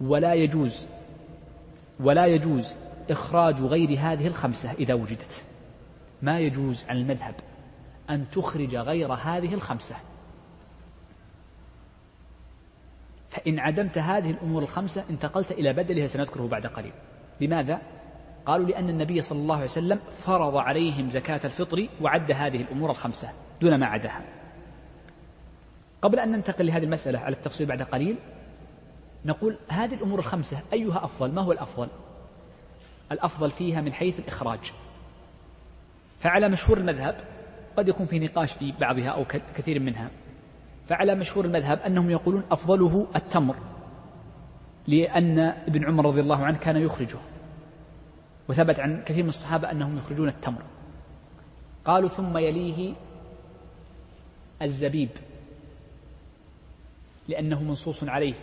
[0.00, 0.88] ولا يجوز
[2.00, 2.72] ولا يجوز
[3.10, 5.44] إخراج غير هذه الخمسة إذا وجدت.
[6.22, 7.34] ما يجوز على المذهب
[8.10, 9.96] أن تخرج غير هذه الخمسة.
[13.30, 16.92] فإن عدمت هذه الأمور الخمسة انتقلت إلى بدلها سنذكره بعد قليل.
[17.40, 17.80] لماذا؟
[18.46, 23.28] قالوا لأن النبي صلى الله عليه وسلم فرض عليهم زكاة الفطر وعد هذه الأمور الخمسة
[23.60, 24.22] دون ما عداها.
[26.02, 28.16] قبل أن ننتقل لهذه المسألة على التفصيل بعد قليل
[29.24, 31.88] نقول هذه الأمور الخمسة أيها أفضل؟ ما هو الأفضل؟
[33.12, 34.72] الأفضل فيها من حيث الإخراج.
[36.18, 37.20] فعلى مشهور المذهب
[37.76, 40.10] قد يكون في نقاش في بعضها أو كثير منها.
[40.88, 43.56] فعلى مشهور المذهب أنهم يقولون أفضله التمر
[44.86, 47.18] لأن ابن عمر رضي الله عنه كان يخرجه.
[48.48, 50.62] وثبت عن كثير من الصحابة أنهم يخرجون التمر.
[51.84, 52.94] قالوا ثم يليه
[54.62, 55.10] الزبيب
[57.28, 58.34] لأنه منصوص عليه.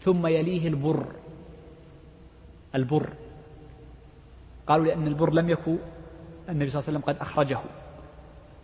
[0.00, 1.06] ثم يليه البر.
[2.74, 3.12] البر.
[4.66, 5.78] قالوا لأن البر لم يكن
[6.48, 7.60] النبي صلى الله عليه وسلم قد أخرجه.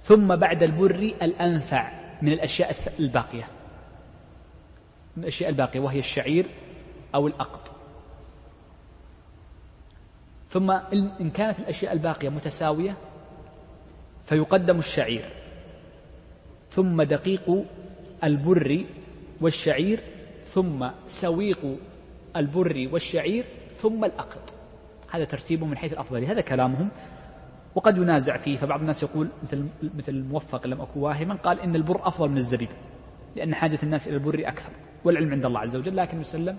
[0.00, 3.44] ثم بعد البر الأنفع من الأشياء الباقية.
[5.16, 6.46] من الأشياء الباقية وهي الشعير
[7.14, 7.72] أو الأقط.
[10.48, 10.70] ثم
[11.20, 12.96] إن كانت الأشياء الباقية متساوية
[14.24, 15.32] فيقدم الشعير.
[16.70, 17.64] ثم دقيق
[18.24, 18.84] البر
[19.40, 20.00] والشعير
[20.52, 21.76] ثم سويق
[22.36, 23.44] البر والشعير
[23.74, 24.54] ثم الأقط.
[25.10, 26.24] هذا ترتيبهم من حيث الأفضل.
[26.24, 26.88] هذا كلامهم.
[27.74, 32.08] وقد ينازع فيه فبعض الناس يقول مثل مثل الموفق لم أكن واهما قال إن البر
[32.08, 32.68] أفضل من الزبيب
[33.36, 34.70] لأن حاجة الناس إلى البر أكثر
[35.04, 35.96] والعلم عند الله عز وجل.
[35.96, 36.58] لكن وسلم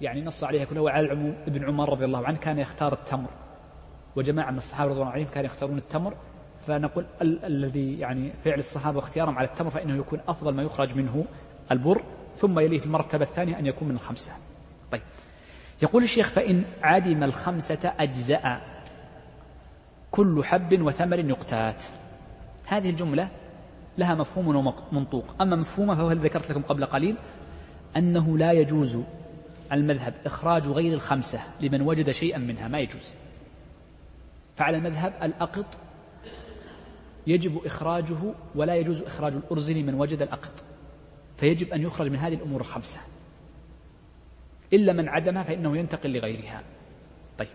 [0.00, 3.30] يعني نص عليها كلها وعلى العموم ابن عمر رضي الله عنه كان يختار التمر.
[4.16, 6.14] وجماعة من الصحابة رضي الله عنهم كانوا يختارون التمر.
[6.66, 11.24] فنقول ال- الذي يعني فعل الصحابة واختيارهم على التمر فإنه يكون أفضل ما يخرج منه
[11.72, 12.02] البر.
[12.40, 14.32] ثم يليه في المرتبة الثانية أن يكون من الخمسة.
[14.92, 15.02] طيب.
[15.82, 18.60] يقول الشيخ فإن عدم الخمسة أجزاء
[20.10, 21.84] كل حب وثمر يقتات.
[22.66, 23.28] هذه الجملة
[23.98, 24.56] لها مفهوم
[24.92, 25.24] ومنطوق.
[25.40, 27.16] أما مفهومه فهو الذي ذكرت لكم قبل قليل
[27.96, 28.98] أنه لا يجوز
[29.72, 32.68] المذهب إخراج غير الخمسة لمن وجد شيئا منها.
[32.68, 33.14] ما يجوز.
[34.56, 35.78] فعلى المذهب الأقط
[37.26, 38.18] يجب إخراجه
[38.54, 40.69] ولا يجوز إخراج الأرز لمن وجد الأقط.
[41.40, 43.00] فيجب أن يخرج من هذه الأمور الخمسة
[44.72, 46.62] إلا من عدمها فإنه ينتقل لغيرها.
[47.38, 47.48] طيب.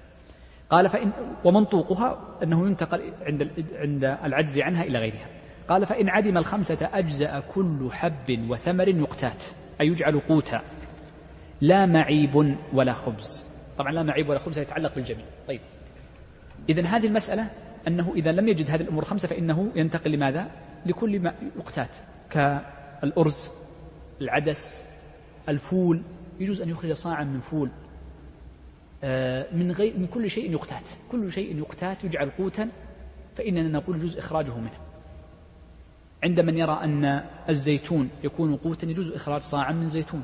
[0.70, 1.12] قال فإن
[1.44, 5.28] ومنطوقها أنه ينتقل عند عند العجز عنها إلى غيرها.
[5.70, 9.46] قال فإن عدم الخمسة أجزأ كل حب وثمر يقتات
[9.82, 10.62] أي يجعل قوتا.
[11.62, 13.48] لا معيب ولا خبز.
[13.78, 15.26] طبعا لا معيب ولا خبز يتعلق بالجميع.
[15.48, 15.62] طيب.
[16.70, 17.48] إذا هذه المسألة
[17.88, 20.48] أنه إذا لم يجد هذه الأمور الخمسة فإنه ينتقل لماذا؟
[20.86, 21.90] لكل ما يقتات
[22.30, 23.65] كالأرز.
[24.22, 24.88] العدس
[25.50, 26.02] الفول
[26.40, 27.70] يجوز أن يخرج صاعا من فول.
[29.04, 30.90] آه، من غير من كل شيء يقتات.
[31.12, 32.70] كل شيء يقتات يجعل قوتا
[33.36, 34.80] فإننا نقول يجوز إخراجه منه.
[36.24, 37.06] عند من يرى أن
[37.50, 40.24] الزيتون يكون قوتا يجوز إخراج صاعا من زيتون.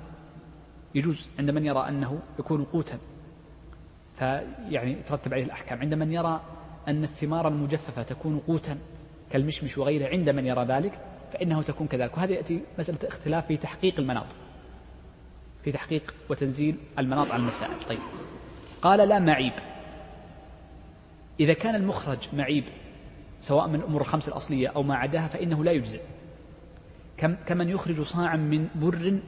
[0.95, 2.97] يجوز عند من يرى أنه يكون قوتا.
[4.15, 5.79] فيعني ترتب عليه الأحكام.
[5.79, 6.41] عند من يرى
[6.87, 8.77] أن الثمار المجففة تكون قوتا
[9.31, 12.17] كالمشمش وغيره عند من يرى ذلك؟ فإنه تكون كذلك.
[12.17, 14.25] وهذا يأتي مسألة اختلاف في تحقيق المناط.
[15.63, 17.73] في تحقيق وتنزيل المناط على المسائل.
[17.89, 17.99] طيب.
[18.81, 19.53] قال لا معيب.
[21.39, 22.63] إذا كان المخرج معيب
[23.41, 26.01] سواء من الأمور الخمس الأصلية أو ما عداها فإنه لا يجزئ.
[27.17, 29.19] كم كمن يخرج صاعا من بر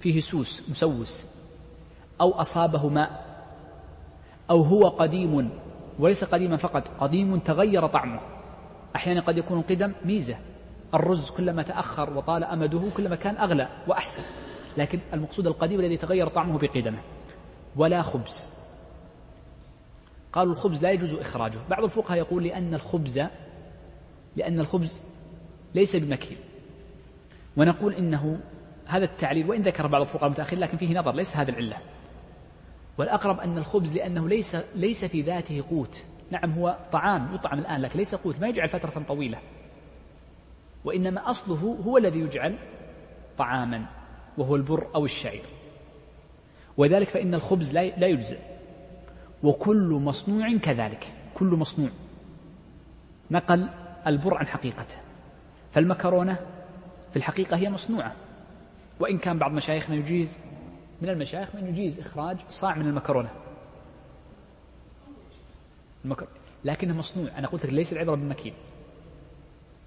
[0.00, 1.26] فيه سوس مسوس
[2.20, 3.32] أو أصابه ماء
[4.50, 5.50] أو هو قديم
[5.98, 8.20] وليس قديما فقط قديم تغير طعمه.
[8.96, 10.36] أحيانا قد يكون القدم ميزة.
[10.94, 14.22] الرز كلما تأخر وطال أمده كلما كان أغلى وأحسن.
[14.76, 16.98] لكن المقصود القديم الذي تغير طعمه بقدمه.
[17.76, 18.54] ولا خبز.
[20.32, 21.58] قالوا الخبز لا يجوز إخراجه.
[21.70, 23.22] بعض الفقهاء يقول لأن الخبز
[24.36, 25.02] لأن الخبز
[25.74, 26.38] ليس بمكيل
[27.56, 28.40] ونقول إنه
[28.86, 31.76] هذا التعليل وإن ذكر بعض الفقهاء المتأخرين لكن فيه نظر ليس هذا العلة.
[32.98, 36.04] والأقرب أن الخبز لأنه ليس ليس في ذاته قوت.
[36.30, 39.38] نعم هو طعام يطعم الآن لكن ليس قوت ما يجعل فترة طويلة.
[40.84, 42.58] وإنما أصله هو الذي يجعل
[43.38, 43.86] طعاما
[44.38, 45.44] وهو البر أو الشعير.
[46.76, 48.38] وذلك فإن الخبز لا يجزئ.
[49.42, 51.90] وكل مصنوع كذلك كل مصنوع.
[53.30, 53.68] نقل
[54.06, 54.96] البر عن حقيقته.
[55.72, 56.36] فالمكرونة
[57.10, 58.14] في الحقيقة هي مصنوعة.
[59.00, 60.38] وإن كان بعض مشايخنا يجيز
[61.02, 63.30] من المشايخ من يجيز إخراج صاع من المكرونة.
[66.04, 66.26] المكر...
[66.64, 67.38] لكنه مصنوع.
[67.38, 68.54] أنا قلت لك ليس العبرة بالمكين.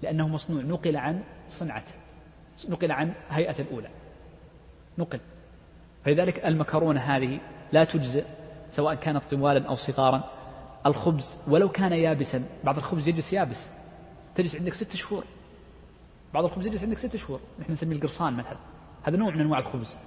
[0.02, 0.62] لأنه مصنوع.
[0.62, 1.92] نقل عن صنعته.
[2.68, 3.88] نقل عن هيئة الأولى.
[4.98, 5.20] نقل.
[6.04, 7.38] فلذلك المكرونة هذه
[7.72, 8.24] لا تجزئ
[8.70, 10.30] سواء كانت طوالا أو صغارا.
[10.86, 13.70] الخبز ولو كان يابسا بعض الخبز يجلس يابس.
[14.34, 15.24] تجلس عندك ست شهور.
[16.34, 17.40] بعض الخبز يجلس عندك ست شهور.
[17.60, 18.58] نحن نسميه القرصان مثلا.
[19.02, 19.98] هذا نوع من أنواع الخبز.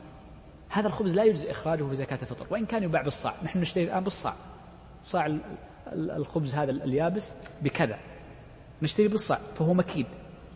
[0.70, 2.46] هذا الخبز لا يجزي إخراجه في زكاة الفطر.
[2.50, 3.34] وإن كان يباع بالصاع.
[3.44, 4.34] نحن نشتري الآن بالصاع.
[5.04, 5.38] صاع
[5.94, 7.32] الخبز هذا اليابس
[7.62, 7.98] بكذا.
[8.82, 10.05] نشتري بالصاع فهو مكيل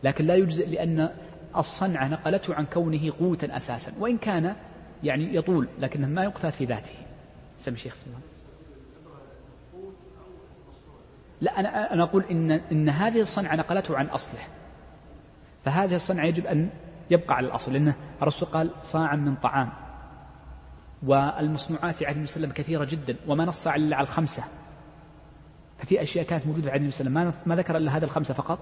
[0.04, 1.10] لكن لا يجزئ لأن
[1.58, 4.56] الصنعة نقلته عن كونه قوتا أساسا وإن كان
[5.04, 6.96] يعني يطول لكنه ما يقتات في ذاته.
[7.58, 8.22] سمي شيخ سلمان.
[11.42, 14.42] لا أنا أنا أقول إن إن هذه الصنعة نقلته عن أصله.
[15.66, 16.70] فهذه الصنعة يجب أن
[17.12, 19.70] يبقى على الأصل لأنه الرسول قال صاعا من طعام.
[21.04, 24.44] والمصنوعات في عهد وسلم كثيرة جدا وما نص إلا على الخمسة.
[25.84, 27.42] ففي أشياء كانت موجودة عهد النبي صلى الله عليه وسلم.
[27.46, 28.60] ما ذكر إلا هذه الخمسة فقط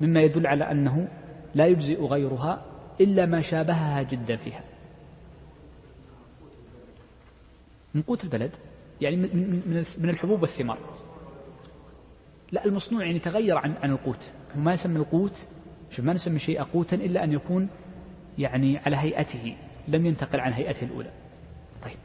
[0.00, 1.08] مما يدل على أنه
[1.54, 2.64] لا يجزئ غيرها
[3.00, 4.64] إلا ما شابهها جدا فيها.
[7.94, 8.50] من قوت البلد
[9.00, 10.78] يعني من من الحبوب والثمار.
[12.52, 14.32] لا المصنوع يعني تغير عن عن القوت.
[14.56, 15.46] ما يسمى القوت
[15.90, 17.68] شوف ما نسمي شيء قوتا إلا أن يكون
[18.38, 19.56] يعني على هيئته
[19.88, 21.10] لم ينتقل عن هيئته الأولى.
[21.82, 21.96] طيب.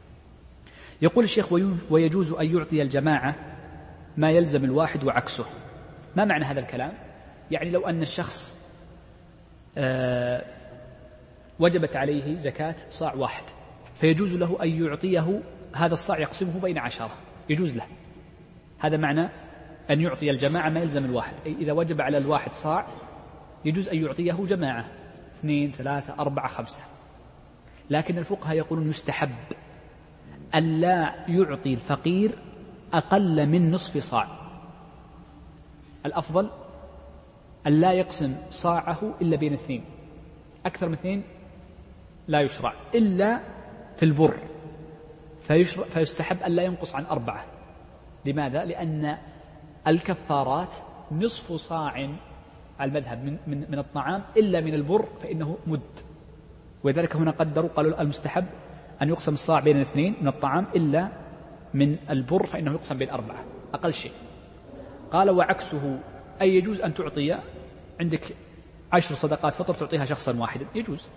[1.02, 1.52] يقول الشيخ
[1.90, 3.51] ويجوز أن يعطي الجماعة
[4.16, 5.44] ما يلزم الواحد وعكسه.
[6.16, 6.92] ما معنى هذا الكلام؟
[7.50, 8.62] يعني لو أن الشخص
[9.78, 10.44] آه
[11.58, 13.44] وجبت عليه زكاة صاع واحد
[13.94, 15.40] فيجوز له أن يعطيه
[15.74, 17.10] هذا الصاع يقسمه بين عشرة.
[17.48, 17.86] يجوز له.
[18.78, 19.28] هذا معنى
[19.90, 21.34] أن يعطي الجماعة ما يلزم الواحد.
[21.46, 22.86] أي إذا وجب على الواحد صاع
[23.64, 24.84] يجوز أن يعطيه جماعة.
[25.38, 26.82] اثنين ثلاثة أربعة خمسة.
[27.90, 29.30] لكن الفقهاء يقولون يستحب
[30.54, 32.38] ألا يعطي الفقير
[32.92, 34.28] أقل من نصف صاع.
[36.06, 36.50] الأفضل
[37.66, 39.84] ألا يقسم صاعه إلا بين اثنين.
[40.66, 41.22] أكثر من اثنين
[42.28, 43.40] لا يشرع إلا
[43.96, 44.38] في البر.
[45.42, 47.44] فيشرع فيستحب ألا ينقص عن أربعة.
[48.26, 49.18] لماذا؟ لأن
[49.86, 50.74] الكفارات
[51.12, 51.92] نصف صاع
[52.78, 56.00] على المذهب من, من, من الطعام إلا من البر فإنه مد.
[56.84, 58.46] ولذلك هنا قدروا قالوا المستحب
[59.02, 61.08] أن يقسم الصاع بين الاثنين من الطعام إلا
[61.74, 63.44] من البر فإنه يقسم بين أربعة
[63.74, 64.12] أقل شيء.
[65.12, 65.98] قال وعكسه
[66.42, 67.38] أي يجوز أن تعطي
[68.00, 68.22] عندك
[68.92, 71.08] عشر صدقات فطر تعطيها شخصا واحدا؟ يجوز.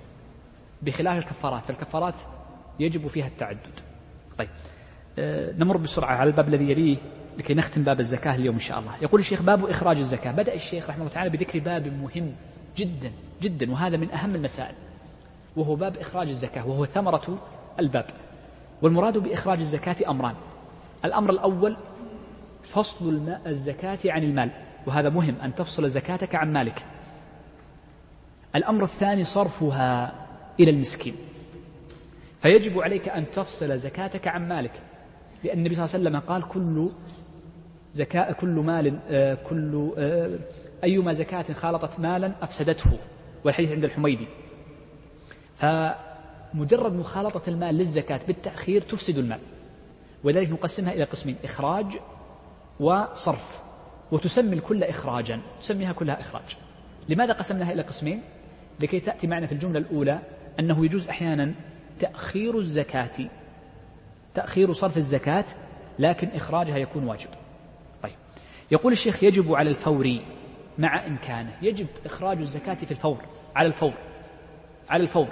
[0.82, 2.16] بخلاف الكفارات فالكفارات
[2.80, 3.80] يجب فيها التعدد.
[4.38, 4.50] طيب.
[5.20, 6.98] آه نمر بسرعة على الباب الذي يليه
[7.38, 8.92] لكي نختم باب الزكاة اليوم إن شاء الله.
[9.02, 10.32] يقول الشيخ باب إخراج الزكاة.
[10.32, 12.36] بدأ الشيخ رحمه الله تعالى بذكر باب مهم
[12.78, 14.76] جدا جدا وهذا من أهم المسائل
[15.56, 17.38] وهو باب إخراج الزكاة وهو ثمرة
[17.80, 18.06] الباب.
[18.86, 20.36] والمراد بإخراج الزكاة أمران.
[21.06, 21.78] الأمر الأول
[22.62, 24.50] فصل الماء الزكاة عن المال.
[24.88, 26.86] وهذا مهم أن تفصل زكاتك عن مالك.
[28.56, 30.16] الأمر الثاني صرفها
[30.60, 31.16] إلى المسكين.
[32.42, 34.82] فيجب عليك أن تفصل زكاتك عن مالك.
[35.44, 36.90] لأن النبي صلى الله عليه وسلم قال كل
[37.94, 40.40] زكاة كل مال آه، كل آه،
[40.84, 42.98] أيما زكاة خالطت مالا أفسدته.
[43.44, 44.28] والحديث عند الحميدي.
[46.56, 49.40] فمجرد مخالطة المال للزكاة بالتأخير تفسد المال.
[50.24, 51.86] ولذلك نقسمها إلى قسمين إخراج
[52.80, 53.62] وصرف.
[54.12, 56.58] وتسمي الكل إخراجا تسميها كلها إخراج.
[57.10, 58.22] لماذا قسمناها إلى قسمين؟
[58.80, 60.20] لكي تأتي معنا في الجملة الأولى
[60.60, 61.54] أنه يجوز أحيانا
[62.00, 63.30] تأخير الزكاة.
[64.34, 65.46] تأخير صرف الزكاة
[66.00, 67.30] لكن إخراجها يكون واجب.
[68.04, 68.16] طيب.
[68.72, 70.20] يقول الشيخ يجب على الفور
[70.78, 71.54] مع إمكانه.
[71.62, 73.18] يجب إخراج الزكاة في الفور
[73.56, 73.94] على الفور
[74.90, 75.28] على الفور.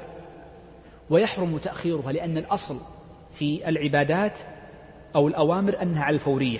[1.13, 2.77] ويحرم تأخيرها لأن الأصل
[3.31, 4.39] في العبادات
[5.15, 6.59] أو الأوامر أنها على الفورية.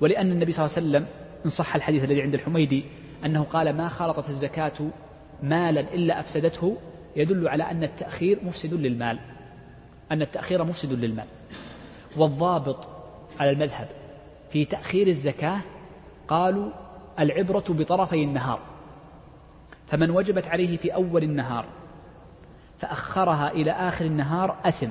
[0.00, 1.06] ولأن النبي صلى الله عليه وسلم
[1.44, 2.84] إن صح الحديث الذي عند الحميدي
[3.24, 4.72] أنه قال ما خالطت الزكاة
[5.42, 6.76] مالا إلا أفسدته
[7.16, 9.18] يدل على أن التأخير مفسد للمال.
[10.12, 11.26] أن التأخير مفسد للمال.
[12.16, 12.88] والضابط
[13.40, 13.88] على المذهب
[14.50, 15.60] في تأخير الزكاة
[16.28, 16.70] قالوا
[17.18, 18.60] العبرة بطرفي النهار
[19.86, 21.66] فمن وجبت عليه في أول النهار
[22.78, 24.90] فأخرها إلى آخر النهار أثم.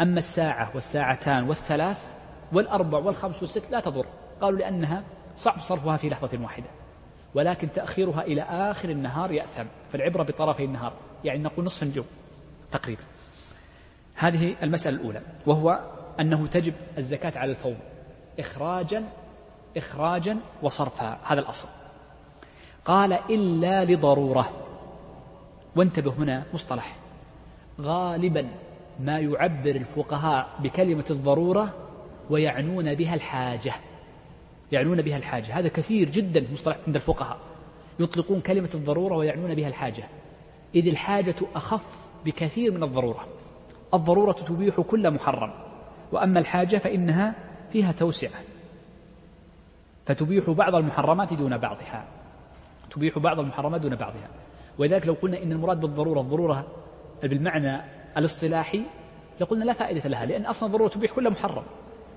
[0.00, 2.14] أما الساعة والساعتان والثلاث
[2.52, 4.06] والأربع والخمس والست لا تضر.
[4.40, 5.02] قالوا لأنها
[5.36, 6.66] صعب صرفها في لحظة واحدة.
[7.34, 9.64] ولكن تأخيرها إلى آخر النهار يأثم.
[9.92, 10.92] فالعبرة بطرفي النهار.
[11.24, 12.06] يعني نقول نصف اليوم
[12.70, 13.02] تقريبا.
[14.14, 15.20] هذه المسألة الأولى.
[15.46, 15.80] وهو
[16.20, 17.76] أنه تجب الزكاة على الفور
[18.38, 19.04] إخراجا
[19.76, 21.68] إخراجا وصرفا هذا الأصل.
[22.84, 24.52] قال إلا لضرورة.
[25.76, 26.96] وانتبه هنا مصطلح.
[27.80, 28.48] غالبا
[29.00, 31.74] ما يعبر الفقهاء بكلمة الضرورة
[32.30, 33.72] ويعنون بها الحاجة.
[34.72, 35.58] يعنون بها الحاجة.
[35.58, 37.38] هذا كثير جدا مصطلح عند الفقهاء.
[38.00, 40.04] يطلقون كلمة الضرورة ويعنون بها الحاجة.
[40.74, 41.86] إذ الحاجة أخف
[42.24, 43.26] بكثير من الضرورة.
[43.94, 45.52] الضرورة تبيح كل محرم.
[46.12, 47.34] وأما الحاجة فإنها
[47.72, 48.40] فيها توسعة.
[50.06, 52.04] فتبيح بعض المحرمات دون بعضها.
[52.90, 54.28] تبيح بعض المحرمات دون بعضها.
[54.78, 56.66] ولذلك لو قلنا إن المراد بالضرورة الضرورة
[57.22, 57.80] بالمعنى
[58.16, 58.82] الاصطلاحي
[59.40, 61.64] لقلنا لا فائدة لها لأن أصلا الضرورة تبيح كل محرم.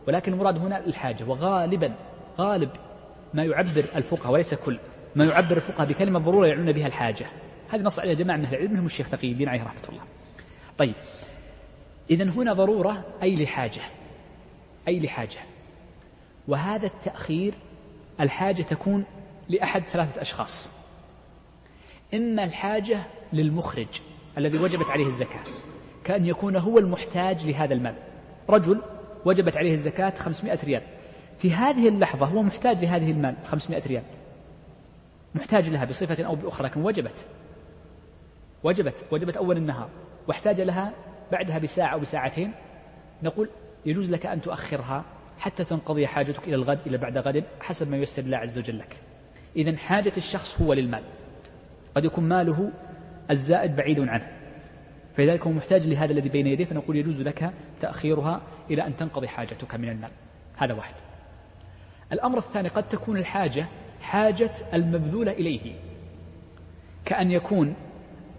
[0.07, 1.95] ولكن المراد هنا الحاجة وغالبا
[2.39, 2.69] غالب
[3.33, 4.77] ما يعبر الفقهاء وليس كل
[5.15, 7.25] ما يعبر الفقهاء بكلمة ضرورة يعنون بها الحاجة.
[7.69, 10.01] هذه نص عليها جماعة من أهل العلم منهم الشيخ تقي الدين عليه رحمة الله.
[10.77, 10.93] طيب
[12.09, 13.81] إذا هنا ضرورة أي لحاجة؟
[14.87, 15.39] أي لحاجة؟
[16.47, 17.53] وهذا التأخير
[18.19, 19.05] الحاجة تكون
[19.49, 20.74] لأحد ثلاثة أشخاص.
[22.13, 22.99] إما الحاجة
[23.33, 23.87] للمخرج
[24.37, 25.43] الذي وجبت عليه الزكاة
[26.03, 27.95] كأن يكون هو المحتاج لهذا المال.
[28.49, 28.81] رجل
[29.25, 30.81] وجبت عليه الزكاة 500 ريال.
[31.37, 34.03] في هذه اللحظة هو محتاج لهذه المال 500 ريال.
[35.35, 37.25] محتاج لها بصفة أو بأخرى لكن وجبت.
[38.63, 39.89] وجبت وجبت أول النهار.
[40.27, 40.93] واحتاج لها
[41.31, 42.51] بعدها بساعة أو بساعتين.
[43.23, 43.49] نقول
[43.85, 45.05] يجوز لك أن تؤخرها
[45.39, 48.97] حتى تنقضي حاجتك إلى الغد إلى بعد غد حسب ما ييسر الله عز وجل لك.
[49.55, 51.03] إذا حاجة الشخص هو للمال.
[51.95, 52.71] قد يكون ماله
[53.31, 54.31] الزائد بعيد عنه.
[55.13, 58.41] فلذلك هو محتاج لهذا الذي بين يديه فنقول يجوز لك تأخيرها
[58.71, 60.11] إلى أن تنقضي حاجتك من المال
[60.57, 60.93] هذا واحد.
[62.11, 63.65] الأمر الثاني قد تكون الحاجة
[64.01, 65.75] حاجة المبذول إليه.
[67.05, 67.75] كأن يكون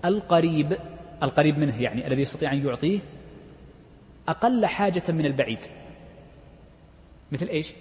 [0.05, 0.77] القريب
[1.23, 2.99] القريب منه يعني الذي يستطيع أن يعطيه
[4.29, 5.59] أقل حاجة من البعيد.
[7.33, 7.73] مثل إيش؟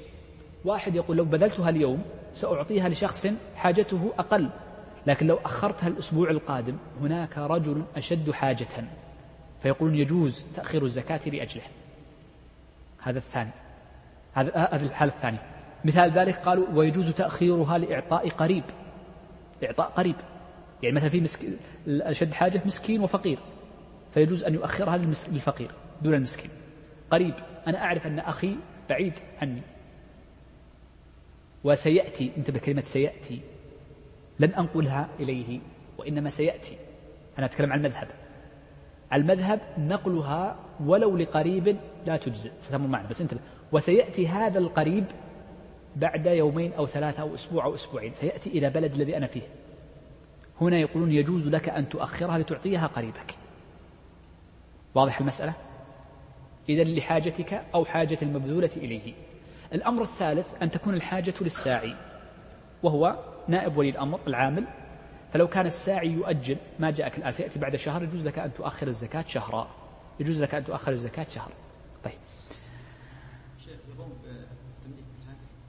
[0.65, 2.01] واحد يقول لو بذلتها اليوم
[2.33, 4.49] سأعطيها لشخص حاجته أقل.
[5.07, 8.67] لكن لو أخرتها الأسبوع القادم هناك رجل أشد حاجة
[9.61, 11.63] فيقولون يجوز تأخير الزكاة لأجله.
[13.01, 13.51] هذا الثاني.
[14.33, 15.41] هذا هذه الحالة الثانية.
[15.85, 18.63] مثال ذلك قالوا ويجوز تأخيرها لإعطاء قريب.
[19.63, 20.15] إعطاء قريب.
[20.83, 23.39] يعني مثلا في مسكين أشد حاجة مسكين وفقير
[24.13, 26.51] فيجوز أن يؤخرها للفقير دون المسكين.
[27.11, 27.33] قريب.
[27.67, 28.55] أنا أعرف أن أخي
[28.89, 29.61] بعيد عني.
[31.63, 33.41] وسيأتي انتبه كلمة سيأتي.
[34.39, 35.59] لن أنقلها إليه
[35.97, 36.77] وإنما سيأتي.
[37.37, 38.07] أنا أتكلم عن المذهب.
[39.13, 40.55] المذهب نقلها
[40.85, 42.51] ولو لقريب لا تجزئ.
[42.61, 43.39] ستمر معنا بس انتبه.
[43.71, 45.05] وسيأتي هذا القريب
[45.95, 48.13] بعد يومين أو ثلاثة أو أسبوع أو أسبوعين.
[48.13, 49.41] سيأتي إلى بلد الذي أنا فيه.
[50.61, 53.35] هنا يقولون يجوز لك أن تؤخرها لتعطيها قريبك.
[54.95, 55.53] واضح المسألة؟
[56.69, 59.13] إذا لحاجتك أو حاجة المبذولة إليه.
[59.73, 61.95] الأمر الثالث أن تكون الحاجة للساعي
[62.83, 63.15] وهو
[63.47, 64.67] نائب ولي الأمر العامل
[65.33, 69.25] فلو كان الساعي يؤجل ما جاءك الآن سيأتي بعد شهر يجوز لك أن تؤخر الزكاة
[69.27, 69.75] شهرا.
[70.19, 71.51] يجوز لك أن تؤخر الزكاة شهر
[72.03, 72.13] طيب.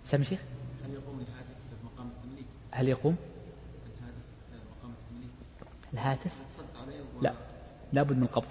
[0.05, 0.41] سامي شيخ؟
[0.85, 3.17] هل يقوم الهاتف مقام التمليك هل يقوم
[5.93, 6.33] الهاتف الهاتف؟
[7.23, 7.35] لا.
[7.93, 8.49] لابد من القبض.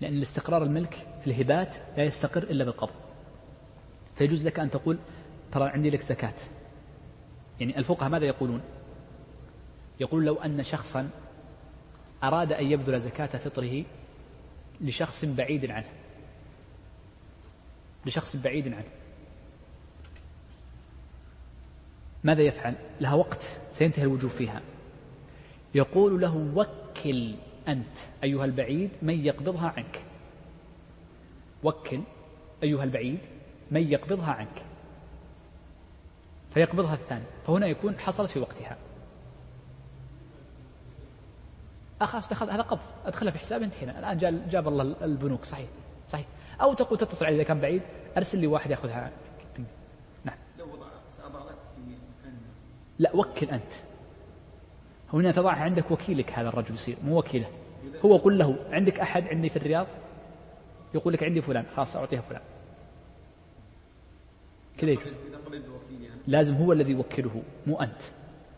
[0.00, 2.94] لأن الاستقرار الملك في الهبات لا يستقر إلا بالقبض.
[4.16, 4.98] فيجوز لك أن تقول
[5.52, 6.34] ترى عندي لك زكاة.
[7.60, 8.60] يعني الفقهاء ماذا يقولون؟
[10.00, 11.10] يقول لو أن شخصا
[12.24, 13.84] أراد أن يبذل زكاة فطره
[14.80, 15.88] لشخص بعيد عنه.
[18.06, 18.88] لشخص بعيد عنه.
[22.24, 23.42] ماذا يفعل؟ لها وقت
[23.72, 24.62] سينتهي الوجوب فيها.
[25.74, 27.34] يقول له وكل
[27.68, 30.02] أنت أيها البعيد من يقبضها عنك.
[31.62, 32.00] وكل
[32.62, 33.18] أيها البعيد
[33.70, 34.69] من يقبضها عنك.
[36.54, 38.76] فيقبضها الثاني فهنا يكون حصلت في وقتها.
[42.00, 42.80] خلاص دخل هذا قبض.
[43.06, 45.68] أدخله في حساب انتهينا الآن جاب, جاب الله البنوك صحيح.
[46.08, 46.26] صحيح.
[46.60, 47.82] أو تقول تتصل عليه إذا كان بعيد.
[48.16, 49.10] أرسل لي واحد يأخذها.
[50.24, 50.36] نعم.
[50.58, 51.96] لو وضع في
[52.98, 53.72] لا وكل أنت.
[55.12, 56.96] هنا تضعها عندك وكيلك هذا الرجل يصير.
[57.04, 57.50] مو وكيلة.
[58.04, 59.86] هو قل له عندك أحد عندي في الرياض؟
[60.94, 61.66] يقول لك عندي فلان.
[61.76, 62.42] خلاص أعطيها فلان.
[64.78, 65.16] كذا يجوز.
[66.26, 68.02] لازم هو الذي يوكله مو أنت.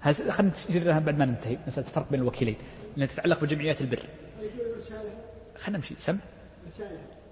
[0.03, 2.57] خلينا نجرها بعد ما ننتهي مسألة الفرق بين الوكيلين
[2.97, 4.03] لأنها تتعلق بجمعيات البر.
[5.57, 5.95] خلينا نمشي.
[5.99, 6.19] سم؟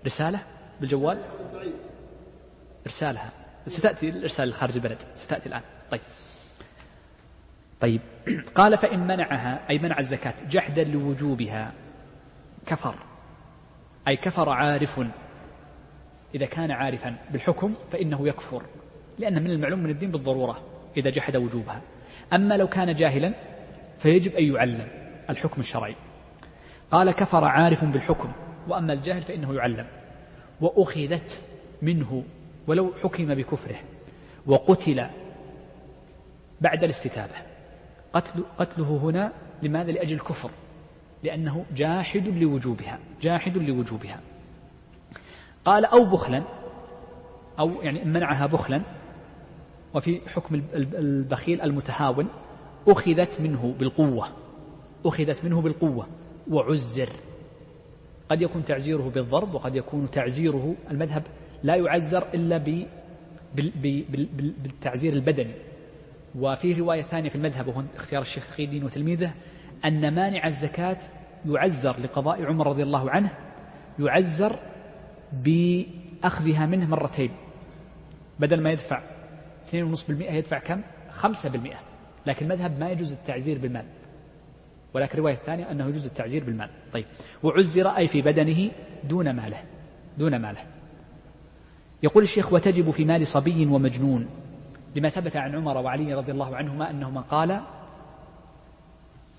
[0.06, 0.38] رسالة
[0.80, 1.22] بالجوال؟
[2.86, 3.30] إرسالها
[3.66, 4.98] ستأتي الإرسال خارج البلد.
[5.14, 5.62] ستأتي الآن.
[5.90, 6.00] طيب.
[7.80, 8.00] طيب.
[8.58, 11.72] قال فإن منعها أي منع الزكاة جحدا لوجوبها.
[12.66, 12.94] كفر.
[14.08, 15.00] أي كفر عارف.
[16.34, 18.62] إذا كان عارفا بالحكم فإنه يكفر.
[19.20, 20.60] لأن من المعلوم من الدين بالضرورة
[20.96, 21.80] إذا جحد وجوبها.
[22.32, 23.34] أما لو كان جاهلا
[23.98, 24.88] فيجب أن يعلم
[25.30, 25.94] الحكم الشرعي.
[26.90, 28.32] قال كفر عارف بالحكم
[28.68, 29.86] وأما الجاهل فإنه يعلم.
[30.60, 31.42] وأخذت
[31.82, 32.24] منه
[32.66, 33.76] ولو حكم بكفره
[34.46, 35.06] وقتل
[36.60, 37.34] بعد الاستتابة.
[38.12, 40.50] قتل قتله هنا لماذا؟ لأجل الكفر
[41.22, 44.20] لأنه جاحد لوجوبها جاحد لوجوبها.
[45.64, 46.42] قال أو بخلا
[47.58, 48.82] أو يعني منعها بخلا
[49.94, 52.28] وفي حكم البخيل المتهاون
[52.88, 54.28] أخذت منه بالقوة.
[55.04, 56.06] أخذت منه بالقوة.
[56.50, 57.08] وعزر.
[58.28, 61.22] قد يكون تعزيره بالضرب وقد يكون تعزيره المذهب
[61.62, 62.58] لا يعزر إلا
[63.54, 65.54] بالتعزير البدني.
[66.38, 69.34] وفي رواية ثانية في المذهب وهو اختيار الشيخ تقي الدين وتلميذه
[69.84, 70.98] أن مانع الزكاة
[71.46, 73.30] يعزر لقضاء عمر رضي الله عنه
[73.98, 74.58] يعزر
[75.32, 77.30] بأخذها منه مرتين.
[78.38, 79.02] بدل ما يدفع
[79.66, 80.80] 2.5% يدفع كم؟
[81.22, 81.76] 5%
[82.26, 83.84] لكن المذهب ما يجوز التعزير بالمال.
[84.94, 86.70] ولكن الرواية الثانية أنه يجوز التعزير بالمال.
[86.92, 87.04] طيب.
[87.42, 88.70] وعزر أي في بدنه
[89.04, 89.62] دون ماله.
[90.18, 90.60] دون ماله.
[92.02, 94.26] يقول الشيخ وتجب في مال صبي ومجنون.
[94.96, 97.60] لما ثبت عن عمر وعلي رضي الله عنهما أنهما قال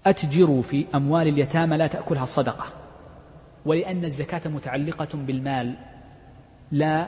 [0.05, 2.65] أتجروا في أموال اليتامى لا تأكلها الصدقة.
[3.65, 5.77] ولأن الزكاة متعلقة بالمال
[6.71, 7.07] لا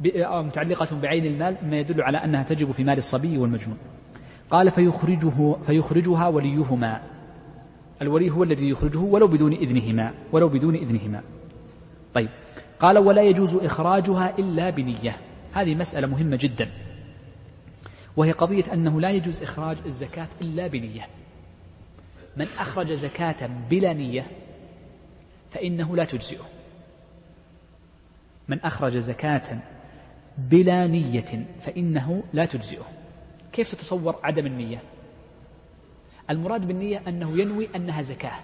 [0.00, 3.78] متعلقة بعين المال ما يدل على أنها تجب في مال الصبي والمجنون.
[4.50, 7.02] قال فيخرجه فيخرجها وليهما.
[8.02, 11.22] الولي هو الذي يخرجه ولو بدون إذنهما ولو بدون إذنهما.
[12.14, 12.28] طيب.
[12.78, 15.16] قال ولا يجوز إخراجها إلا بنية.
[15.52, 16.70] هذه مسألة مهمة جدا.
[18.16, 21.06] وهي قضية أنه لا يجوز إخراج الزكاة إلا بنية.
[22.36, 24.26] من أخرج زكاة بلا نية
[25.50, 26.44] فإنه لا تجزئه.
[28.48, 29.58] من أخرج زكاة
[30.38, 32.86] بلا نية فإنه لا تجزئه.
[33.52, 34.82] كيف تتصور عدم النية؟
[36.30, 38.34] المراد بالنية أنه ينوي أنها زكاة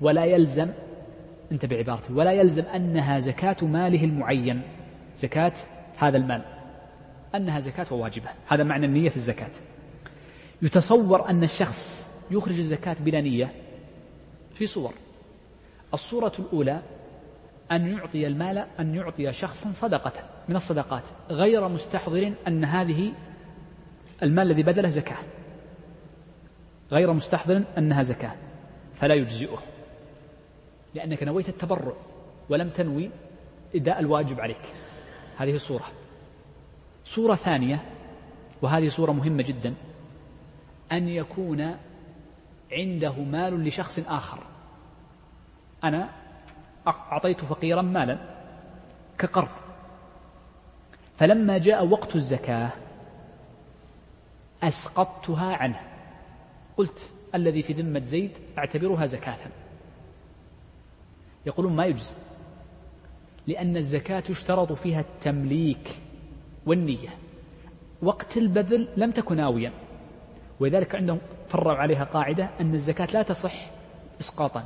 [0.00, 0.68] ولا يلزم
[1.52, 4.62] انتبه بعبارتي ولا يلزم أنها زكاة ماله المعين.
[5.16, 5.52] زكاة
[5.98, 6.42] هذا المال.
[7.34, 8.28] أنها زكاة وواجبة.
[8.48, 9.50] هذا معنى النية في الزكاة.
[10.62, 13.52] يتصور أن الشخص يخرج الزكاة بلا نية
[14.54, 14.94] في صور.
[15.94, 16.82] الصورة الأولى
[17.72, 20.33] أن يعطي المال أن يعطي شخصا صدقة.
[20.48, 23.12] من الصدقات غير مستحضر أن هذه
[24.22, 25.16] المال الذي بذله زكاة.
[26.92, 28.34] غير مستحضر أنها زكاة
[28.94, 29.58] فلا يجزئه
[30.94, 31.92] لأنك نويت التبرع
[32.48, 33.10] ولم تنوي
[33.74, 34.62] إداء الواجب عليك.
[35.36, 35.84] هذه صورة.
[37.04, 37.84] صورة ثانية
[38.62, 39.74] وهذه صورة مهمة جدا
[40.92, 41.76] أن يكون
[42.72, 44.46] عنده مال لشخص آخر.
[45.84, 46.10] أنا
[46.86, 48.18] أعطيت فقيرا مالا
[49.18, 49.63] كقرض.
[51.16, 52.72] فلما جاء وقت الزكاة
[54.62, 55.80] أسقطتها عنه.
[56.76, 59.38] قلت الذي في ذمة زيد أعتبرها زكاة.
[61.46, 62.14] يقولون ما يجزي
[63.46, 65.88] لأن الزكاة يشترط فيها التمليك
[66.66, 67.08] والنية.
[68.02, 69.72] وقت البذل لم تكن ناويا
[70.60, 73.70] ولذلك عندهم فرعوا عليها قاعدة أن الزكاة لا تصح
[74.20, 74.64] إسقاطا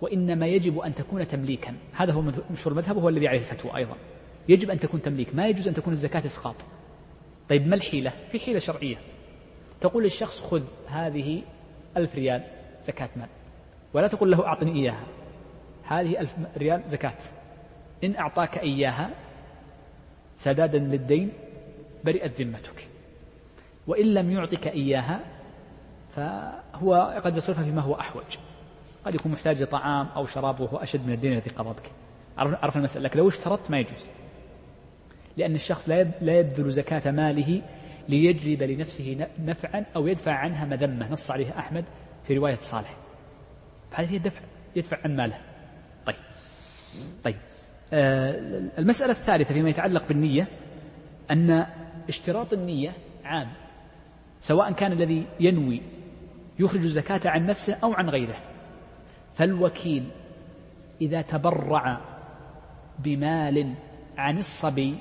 [0.00, 1.74] وإنما يجب أن تكون تمليكا.
[1.92, 3.96] هذا هو مشهور المذهب وهو الذي عليه الفتوى أيضا.
[4.48, 6.54] يجب أن تكون تمليك ما يجوز أن تكون الزكاة إسقاط.
[7.48, 8.96] طيب ما الحيلة؟ في حيلة شرعية.
[9.80, 11.42] تقول للشخص خذ هذه
[11.96, 12.44] ألف ريال
[12.82, 13.28] زكاة مال
[13.94, 15.04] ولا تقول له أعطني إياها.
[15.84, 17.18] هذه ألف ريال زكاة.
[18.04, 19.10] إن أعطاك إياها
[20.36, 21.32] سدادا للدين
[22.04, 22.88] برئت ذمتك.
[23.86, 25.20] وإن لم يعطك إياها
[26.10, 28.36] فهو قد يصرفها فيما هو أحوج.
[29.04, 31.90] قد يكون محتاج لطعام أو شراب وهو أشد من الدين الذي قضى بك.
[32.38, 34.06] عرف المسألة؟ لكن لو اشترطت ما يجوز.
[35.36, 37.62] لأن الشخص لا يبذل زكاة ماله
[38.08, 41.12] ليجلب لنفسه نفعا أو يدفع عنها مذمة.
[41.12, 41.84] نص عليها أحمد
[42.24, 42.96] في رواية صالح.
[43.94, 44.40] هذه هي الدفع
[44.76, 45.38] يدفع عن ماله.
[46.06, 46.16] طيب.
[47.24, 47.36] طيب.
[47.92, 48.30] آه
[48.78, 50.48] المسألة الثالثة فيما يتعلق بالنية
[51.30, 51.66] أن
[52.08, 52.92] اشتراط النية
[53.24, 53.48] عام
[54.40, 55.82] سواء كان الذي ينوي
[56.58, 58.36] يخرج الزكاة عن نفسه أو عن غيره.
[59.34, 60.04] فالوكيل
[61.00, 62.00] إذا تبرع
[62.98, 63.74] بمال
[64.18, 64.98] عن الصبي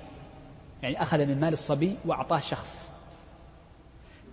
[0.84, 2.94] يعني أخذ من مال الصبي وأعطاه شخص.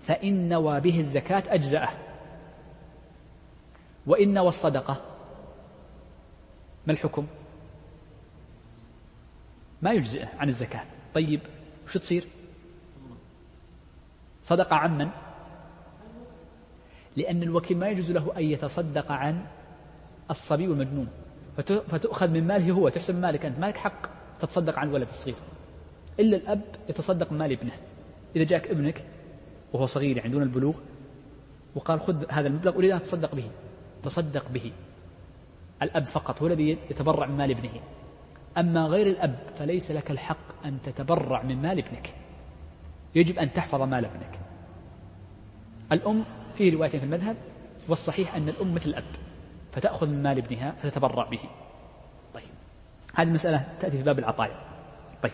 [0.07, 1.89] فإن نوى به الزكاة أجزأه.
[4.07, 5.01] وإن نوى الصدقة
[6.87, 7.27] ما الحكم؟
[9.83, 10.85] ما يجزئه عن الزكاة.
[11.15, 11.41] طيب
[11.87, 12.25] وش تصير؟
[14.45, 15.09] صدقة عن من؟
[17.17, 19.47] لأن الوكيل ما يجوز له أن يتصدق عن
[20.31, 21.09] الصبي والمجنون.
[21.89, 23.59] فتؤخذ من ماله هو تحسب مالك أنت.
[23.59, 24.07] مالك حق
[24.41, 25.37] تتصدق عن الولد الصغير.
[26.21, 27.73] إلا الأب يتصدق مال ابنه.
[28.37, 29.05] إذا جاءك ابنك
[29.73, 30.75] وهو صغير يعني دون البلوغ
[31.75, 33.51] وقال خذ هذا المبلغ أريد أن أتصدق به.
[34.03, 34.73] تصدق به.
[35.83, 37.81] الأب فقط هو الذي يتبرع من مال ابنه.
[38.59, 42.15] أما غير الأب فليس لك الحق أن تتبرع من مال ابنك.
[43.15, 44.39] يجب أن تحفظ مال ابنك.
[45.93, 47.37] الأم في رواية في المذهب
[47.89, 49.05] والصحيح أن الأم مثل الأب
[49.73, 51.41] فتأخذ من مال ابنها فتتبرع به.
[52.35, 52.45] طيب.
[53.15, 54.61] هذه المسألة تأتي في باب العطايا.
[55.23, 55.33] طيب.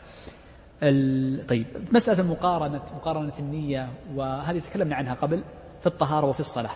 [1.49, 5.43] طيب مسألة المقارنة مقارنة النية وهذه تكلمنا عنها قبل
[5.81, 6.71] في الطهارة وفي الصلاة.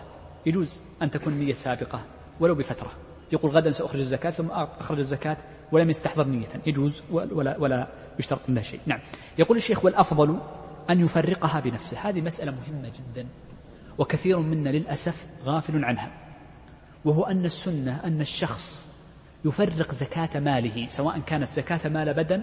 [0.45, 2.01] يجوز أن تكون النية سابقة
[2.39, 2.91] ولو بفترة.
[3.31, 5.37] يقول غدا سأخرج الزكاة ثم أخرج الزكاة
[5.71, 6.47] ولم يستحضر نية.
[6.65, 7.87] يجوز ولا, ولا
[8.19, 8.79] يشترط منها شيء.
[8.85, 8.99] نعم.
[9.37, 10.39] يقول الشيخ والأفضل
[10.89, 12.09] أن يفرقها بنفسه.
[12.09, 13.27] هذه مسألة مهمة جدا
[13.97, 16.11] وكثير منا للأسف غافل عنها.
[17.05, 18.87] وهو أن السنة أن الشخص
[19.45, 22.41] يفرق زكاة ماله سواء كانت زكاة مال بدن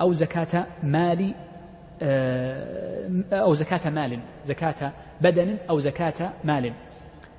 [0.00, 1.34] أو زكاة مال
[2.02, 6.72] آه، أو زكاة مال زكاة بدن أو زكاة مال.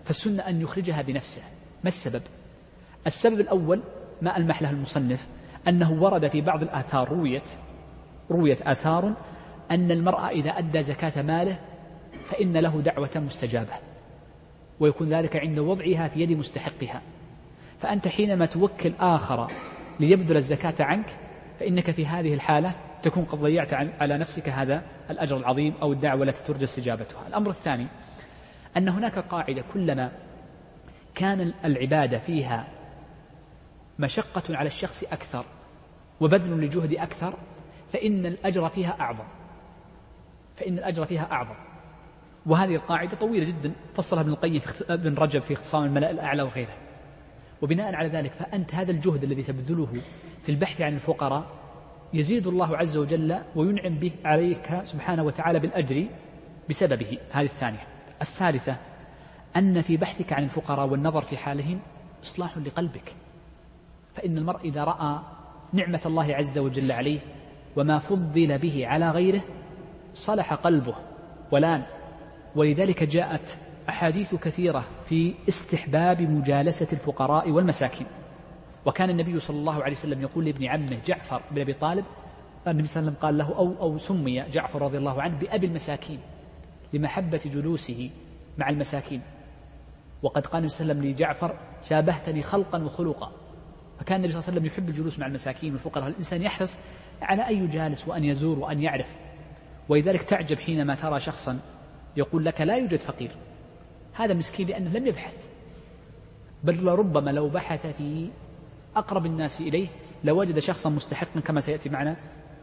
[0.03, 1.41] فالسنة أن يخرجها بنفسه.
[1.83, 2.21] ما السبب؟
[3.07, 3.81] السبب الأول
[4.21, 5.27] ما ألمح له المصنف
[5.67, 7.49] أنه ورد في بعض الآثار رويت
[8.31, 9.13] رويت آثار
[9.71, 11.59] أن المرأة إذا أدى زكاة ماله
[12.25, 13.73] فإن له دعوة مستجابة
[14.79, 17.01] ويكون ذلك عند وضعها في يد مستحقها.
[17.79, 19.47] فأنت حينما توكل آخر
[19.99, 21.05] ليبذل الزكاة عنك
[21.61, 26.43] فإنك في هذه الحالة تكون قد ضيعت على نفسك هذا الأجر العظيم أو الدعوة التي
[26.43, 27.27] ترجى استجابتها.
[27.27, 27.87] الأمر الثاني
[28.77, 30.11] أن هناك قاعدة كلما
[31.15, 32.67] كان العبادة فيها
[33.99, 35.45] مشقة على الشخص أكثر
[36.21, 37.33] وبذل لجهد أكثر
[37.93, 39.27] فإن الأجر فيها أعظم.
[40.57, 41.55] فإن الأجر فيها أعظم.
[42.45, 46.73] وهذه القاعدة طويلة جدا فصلها ابن القيم ابن رجب في اختصام الملأ الأعلى وغيره
[47.61, 50.01] وبناء على ذلك فأنت هذا الجهد الذي تبذله
[50.43, 51.45] في البحث عن الفقراء
[52.13, 56.05] يزيد الله عز وجل وينعم به عليك سبحانه وتعالى بالأجر
[56.69, 57.17] بسببه.
[57.31, 57.87] هذه الثانية.
[58.21, 58.75] الثالثة
[59.55, 61.79] أن في بحثك عن الفقراء والنظر في حالهم
[62.23, 63.13] إصلاح لقلبك.
[64.13, 65.19] فإن المرء إذا رأى
[65.73, 67.19] نعمة الله عز وجل عليه
[67.75, 69.41] وما فضل به على غيره
[70.13, 70.95] صلح قلبه.
[71.51, 71.83] ولان
[72.55, 73.57] ولذلك جاءت
[73.89, 78.07] أحاديث كثيرة في استحباب مجالسة الفقراء والمساكين.
[78.85, 82.05] وكان النبي صلى الله عليه وسلم يقول لابن عمه جعفر بن أبي طالب
[82.67, 85.67] النبي صلى الله عليه وسلم قال له أو, أو سمي جعفر رضي الله عنه بأبي
[85.67, 86.19] المساكين
[86.93, 88.09] لمحبة جلوسه
[88.57, 89.21] مع المساكين.
[90.23, 91.55] وقد قال النبي صلى الله عليه وسلم لجعفر
[91.89, 93.31] شابهتني خلقا وخلقا.
[93.99, 96.07] فكان النبي صلى الله عليه وسلم يحب الجلوس مع المساكين والفقراء.
[96.07, 96.79] الإنسان يحرص
[97.21, 99.15] على أن يجالس وأن يزور وأن يعرف؟
[99.89, 101.59] ولذلك تعجب حينما ترى شخصا
[102.17, 103.31] يقول لك لا يوجد فقير.
[104.23, 105.33] هذا مسكين لأنه لم يبحث.
[106.63, 108.29] بل ربما لو بحث في
[108.95, 109.87] أقرب الناس إليه
[110.23, 112.15] لوجد شخصا مستحقا كما سيأتي معنا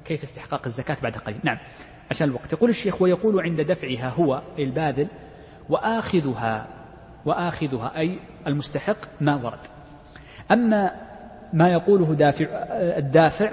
[0.05, 1.39] كيف استحقاق الزكاة بعد قليل.
[1.45, 1.59] نعم
[2.11, 2.53] عشان الوقت.
[2.53, 5.09] يقول الشيخ ويقول عند دفعها هو الباذل
[5.69, 6.69] وآخذها
[7.27, 9.59] وآخذها أي المستحق ما ورد.
[10.53, 11.09] أما
[11.53, 12.47] ما يقوله دافع
[12.99, 13.53] الدافع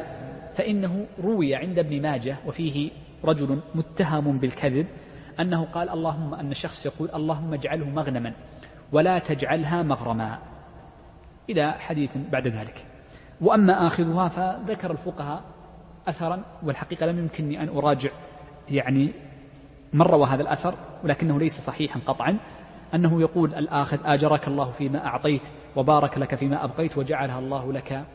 [0.53, 2.91] فإنه روي عند ابن ماجه وفيه
[3.23, 4.88] رجل متهم بالكذب
[5.40, 8.34] أنه قال اللهم أن الشخص يقول اللهم اجعله مغنما
[8.91, 10.40] ولا تجعلها مغرما.
[11.49, 12.86] إلى حديث بعد ذلك.
[13.41, 15.41] وأما آخذها فذكر الفقهاء
[16.07, 18.10] أثرا والحقيقة لم يمكنني أن أراجع
[18.70, 19.12] يعني
[19.94, 22.38] من روى هذا الأثر ولكنه ليس صحيحا قطعا.
[22.94, 25.41] أنه يقول الآخذ آجرك الله فيما أعطيت
[25.76, 28.06] وبارك لك فيما أبقيت وجعلها الله لك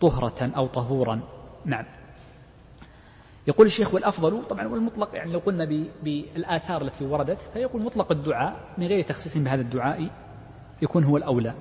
[0.00, 1.20] طهرة أو طهورا.
[1.64, 1.84] نعم.
[3.48, 8.86] يقول الشيخ والأفضل طبعا والمطلق يعني لو قلنا بالآثار التي وردت فيقول مطلق الدعاء من
[8.86, 10.10] غير تخصيص بهذا الدعاء
[10.82, 11.54] يكون هو الأولى.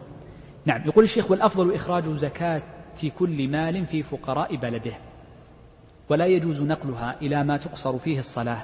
[0.65, 2.61] نعم يقول الشيخ والأفضل إخراج زكاة
[3.19, 4.93] كل مال في فقراء بلده
[6.09, 8.61] ولا يجوز نقلها إلى ما تقصر فيه الصلاة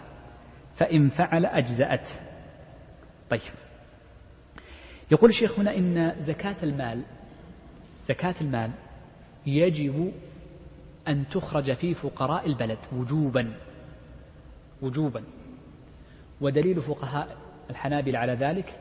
[0.73, 2.09] فإن فعل أجزأت.
[3.29, 3.41] طيب.
[5.11, 7.03] يقول الشيخ هنا إن زكاة المال
[8.03, 8.71] زكاة المال
[9.45, 10.11] يجب
[11.07, 13.53] أن تخرج في فقراء البلد وجوبا.
[14.81, 15.23] وجوبا.
[16.41, 17.37] ودليل فقهاء
[17.69, 18.79] الحنابل على ذلك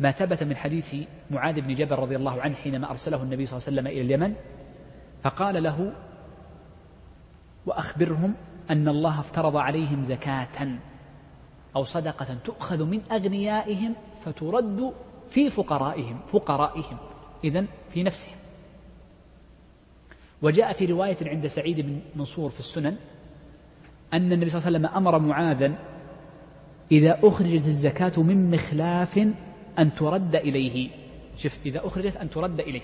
[0.00, 0.96] ما ثبت من حديث
[1.30, 4.34] معاذ بن جبل رضي الله عنه حينما أرسله النبي صلى الله عليه وسلم إلى اليمن
[5.22, 5.92] فقال له
[7.66, 8.34] وأخبرهم
[8.70, 10.68] أن الله افترض عليهم زكاة
[11.76, 14.92] أو صدقة تؤخذ من أغنيائهم فترد
[15.30, 16.98] في فقرائهم فقرائهم.
[17.44, 18.47] إذن في نفسهم.
[20.42, 22.96] وجاء في رواية عند سعيد بن منصور في السنن
[24.12, 25.72] أن النبي صلى الله عليه وسلم أمر معاذا
[26.92, 29.18] إذا أخرجت الزكاة من مخلاف
[29.78, 30.90] أن ترد إليه.
[31.36, 32.80] شوف إذا أخرجت أن ترد إليه.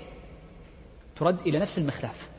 [1.17, 2.31] ترد إلى نفس المخلاف.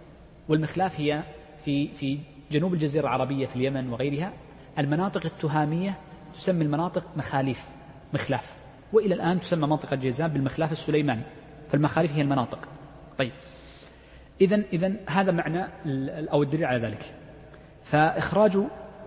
[0.50, 1.24] والمخلاف هي
[1.66, 2.20] في في
[2.52, 4.34] جنوب الجزيرة العربية في اليمن وغيرها
[4.80, 5.98] المناطق التهامية
[6.34, 7.70] تسمى المناطق مخاليف
[8.14, 8.54] مخلاف.
[8.94, 11.24] وإلى الآن تسمى منطقة جيزان بالمخلاف السليماني
[11.72, 12.60] فالمخاليف هي المناطق.
[13.18, 13.32] طيب.
[14.41, 15.66] إذا إذا هذا معنى
[16.32, 17.14] أو الدليل على ذلك.
[17.84, 18.57] فإخراج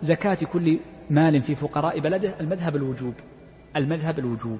[0.02, 0.80] زكاة كل
[1.10, 3.14] مال في فقراء بلده المذهب الوجوب.
[3.76, 4.58] المذهب الوجوب.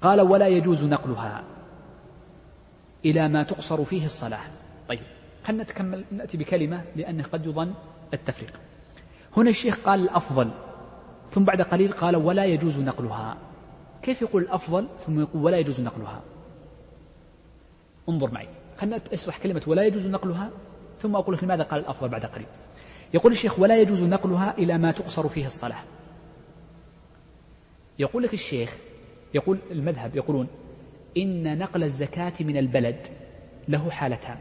[0.00, 1.44] قال ولا يجوز نقلها
[3.04, 4.40] إلى ما تقصر فيه الصلاة.
[4.88, 5.00] طيب
[5.44, 7.74] خلنا نتكمل نأتي بكلمة لأنه قد يظن
[8.14, 8.60] التفريق.
[9.36, 10.50] هنا الشيخ قال الأفضل
[11.30, 13.36] ثم بعد قليل قال ولا يجوز نقلها.
[14.02, 16.20] كيف يقول الأفضل؟ ثم يقول ولا يجوز نقلها.
[18.08, 18.48] انظر معي.
[18.78, 20.50] خلنا أشرح كلمة ولا يجوز نقلها
[21.00, 22.46] ثم أقول لك لماذا قال الأفضل بعد قليل.
[23.14, 25.82] يقول الشيخ ولا يجوز نقلها إلى ما تقصر فيه الصلاة.
[27.98, 28.76] يقول لك الشيخ
[29.34, 30.46] يقول المذهب يقولون
[31.16, 33.06] إن نقل الزكاة من البلد
[33.68, 34.38] له حالتان.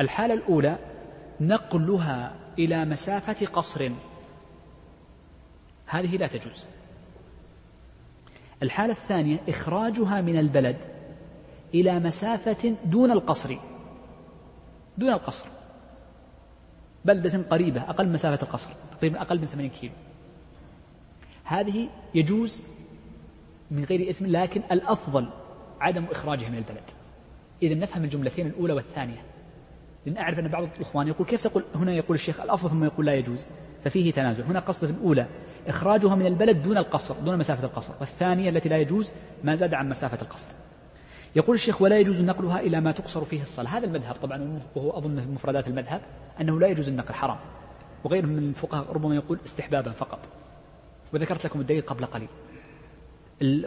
[0.00, 0.78] الحالة الأولى
[1.40, 3.90] نقلها إلى مسافة قصر.
[5.86, 6.66] هذه لا تجوز.
[8.62, 10.93] الحالة الثانية إخراجها من البلد
[11.74, 13.56] إلى مسافة دون القصر.
[14.98, 15.46] دون القصر.
[17.04, 19.92] بلدة قريبة أقل مسافة القصر تقريبا أقل من 80 كيلو.
[21.44, 22.62] هذه يجوز
[23.70, 25.28] من غير إثم لكن الأفضل
[25.80, 26.90] عدم إخراجها من البلد.
[27.62, 29.22] إذا نفهم الجملتين الأولى والثانية.
[30.06, 33.14] لأن أعرف أن بعض الإخوان يقول كيف تقول؟ هنا يقول الشيخ الأفضل ثم يقول لا
[33.14, 33.44] يجوز.
[33.84, 34.44] ففيه تنازع.
[34.44, 35.26] هنا قصدة الأولى
[35.66, 37.94] إخراجها من البلد دون القصر دون مسافة القصر.
[38.00, 39.10] والثانية التي لا يجوز
[39.44, 40.48] ما زاد عن مسافة القصر.
[41.36, 43.70] يقول الشيخ ولا يجوز نقلها إلى ما تقصر فيه الصلاة.
[43.78, 46.00] هذا المذهب طبعا وهو أظن من مفردات المذهب
[46.40, 47.38] أنه لا يجوز النقل حرام.
[48.04, 50.28] وغيرهم من الفقهاء ربما يقول استحبابا فقط.
[51.14, 52.28] وذكرت لكم الدليل قبل قليل.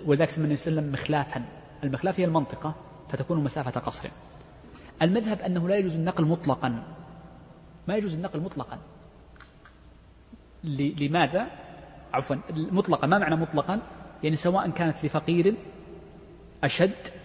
[0.05, 1.45] ولذلك سمى النبي صلى الله عليه وسلم مخلافا.
[1.83, 2.75] المخلاف هي المنطقة
[3.09, 4.09] فتكون مسافة قصر.
[5.01, 6.83] المذهب أنه لا يجوز النقل مطلقا.
[7.87, 8.77] ما يجوز النقل مطلقا.
[10.63, 11.47] لماذا؟
[12.13, 13.07] عفوا مطلقا.
[13.07, 13.79] ما معنى مطلقا؟
[14.23, 15.55] يعني سواء كانت لفقير
[16.63, 17.16] أشد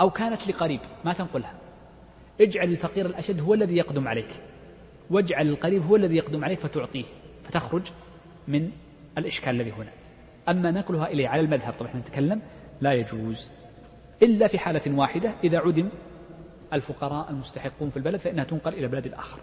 [0.00, 1.54] أو كانت لقريب ما تنقلها.
[2.40, 4.28] اجعل الفقير الأشد هو الذي يقدم عليك.
[5.10, 7.04] واجعل القريب هو الذي يقدم عليك فتعطيه
[7.44, 7.82] فتخرج
[8.48, 8.70] من
[9.18, 9.90] الإشكال الذي هنا.
[10.48, 12.42] أما نقلها إليه على المذهب طبعا نتكلم
[12.80, 13.50] لا يجوز.
[14.22, 15.88] إلا في حالة واحدة إذا عدم
[16.72, 19.40] الفقراء المستحقون في البلد فإنها تنقل إلى بلد آخر.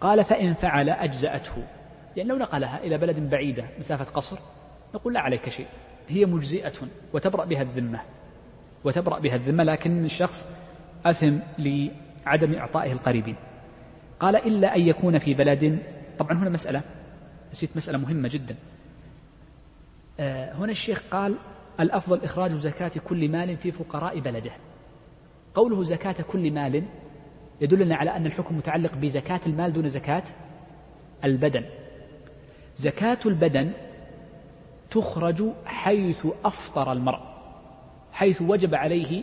[0.00, 1.66] قال فإن فعل أجزأته.
[2.16, 4.38] يعني لو نقلها إلى بلد بعيدة مسافة قصر
[4.94, 5.66] نقول لا عليك شيء
[6.08, 6.72] هي مجزئة
[7.12, 8.00] وتبرأ بها الذمة.
[8.88, 10.48] وتبرأ بها الذمة لكن الشخص
[11.06, 13.36] أثم لعدم إعطائه القريبين.
[14.20, 15.78] قال إلا أن يكون في بلد
[16.18, 16.82] طبعا هنا مسألة
[17.52, 18.56] نسيت مسألة مهمة جدا.
[20.20, 21.34] آه، هنا الشيخ قال
[21.80, 24.50] الأفضل إخراج زكاة كل مال في فقراء بلده.
[25.54, 26.82] قوله زكاة كل مال
[27.60, 30.24] يدلنا على أن الحكم متعلق بزكاة المال دون زكاة
[31.24, 31.64] البدن.
[32.76, 33.70] زكاة البدن
[34.90, 37.37] تخرج حيث أفطر المرء.
[38.18, 39.22] حيث وجب عليه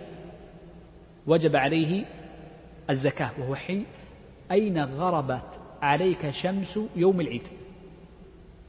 [1.27, 2.05] وجب عليه
[2.89, 3.85] الزكاة وهو حين
[4.51, 7.47] أين غربت عليك شمس يوم العيد؟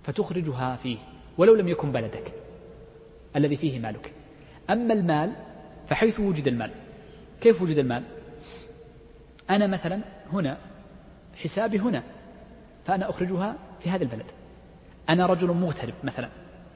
[0.02, 0.98] فتخرجها فيه
[1.38, 2.32] ولو لم يكن بلدك
[3.36, 4.12] الذي فيه مالك.
[4.70, 5.32] أما المال
[5.86, 6.70] فحيث وجد المال.
[7.40, 8.02] كيف وجد المال؟
[9.50, 10.00] أنا مثلا
[10.32, 10.58] هنا
[11.34, 12.02] حسابي هنا
[12.84, 14.30] فأنا أخرجها في هذا البلد.
[15.08, 16.28] أنا رجل مغترب مثلا.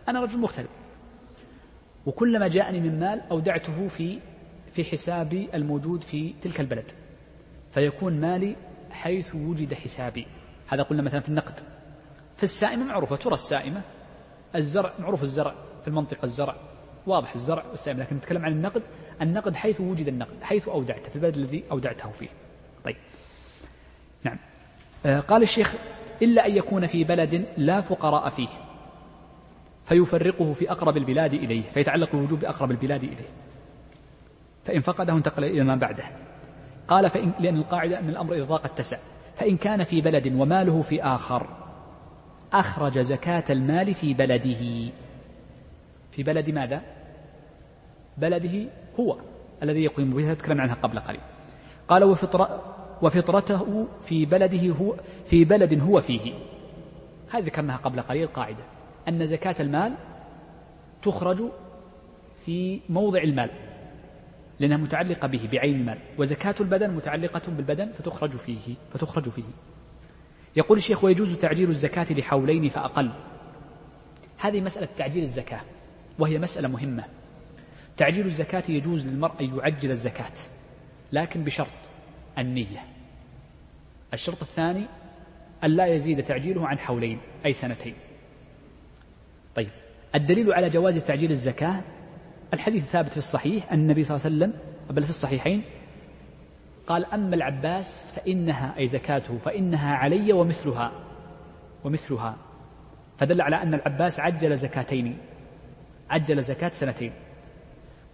[0.09, 0.69] أنا رجل مغترب.
[2.07, 4.19] وكلما جاءني من مال أودعته في
[4.73, 6.91] في حسابي الموجود في تلك البلد.
[7.73, 8.57] فيكون مالي
[8.91, 10.27] حيث وجد حسابي.
[10.69, 11.61] هذا قلنا مثلا في النقد.
[12.37, 13.17] في السائمة معروفة.
[13.17, 13.81] ترى السائمة
[14.55, 16.57] الزرع معروف الزرع في المنطقة الزرع
[17.07, 18.01] واضح الزرع والسائمة.
[18.01, 18.83] لكن نتكلم عن النقد
[19.23, 22.29] النقد حيث وجد النقد حيث أودعته في البلد الذي أودعته فيه.
[22.85, 22.97] طيب.
[24.25, 24.39] نعم.
[25.07, 25.75] آه قال الشيخ
[26.23, 28.49] إلا أن يكون في بلد لا فقراء فيه.
[29.91, 33.29] فيفرقه في أقرب البلاد إليه فيتعلق الوجوب بأقرب البلاد إليه.
[34.65, 36.05] فإن فقده انتقل إلى ما بعده.
[36.89, 38.97] قال فإن لأن القاعدة أن الأمر إذا ضاق اتسع.
[39.37, 41.47] فإن كان في بلد وماله في آخر
[42.53, 44.91] أخرج زكاة المال في بلده.
[46.11, 46.83] في بلد ماذا؟
[48.19, 48.69] بلده
[49.01, 49.17] هو
[49.63, 50.35] الذي يقيم به.
[50.35, 51.21] تكلمنا عنها قبل قليل.
[51.89, 52.61] قال وفطر
[53.03, 54.95] وفطرته في بلده هو
[55.27, 56.35] في بلد هو فيه.
[57.31, 58.65] هذه ذكرناها قبل قليل قاعدة.
[59.09, 59.97] أن زكاة المال
[61.03, 61.43] تخرج
[62.45, 63.51] في موضع المال
[64.61, 65.99] لأنها متعلقة به بعين المال.
[66.19, 69.43] وزكاة البدن متعلقة بالبدن فتخرج فيه فتخرج فيه.
[70.57, 73.11] يقول الشيخ ويجوز تعجيل الزكاة لحولين فأقل.
[74.39, 75.61] هذه مسألة تعجيل الزكاة
[76.19, 77.05] وهي مسألة مهمة.
[77.97, 80.33] تعجيل الزكاة يجوز للمرء أن يعجل الزكاة
[81.13, 81.67] لكن بشرط
[82.39, 82.85] النية.
[84.15, 84.87] الشرط الثاني
[85.65, 87.95] أن لا يزيد تعجيله عن حولين أي سنتين.
[89.55, 89.69] طيب.
[90.15, 91.83] الدليل على جواز تعجيل الزكاة
[92.55, 94.61] الحديث ثابت في الصحيح النبي صلى الله عليه وسلم
[94.91, 95.63] بل في الصحيحين
[96.87, 100.93] قال أما العباس فإنها أي زكاته فإنها علي ومثلها
[101.85, 102.37] ومثلها.
[103.19, 105.19] فدل على أن العباس عجل زكاتين
[106.11, 107.13] عجل زكاة سنتين.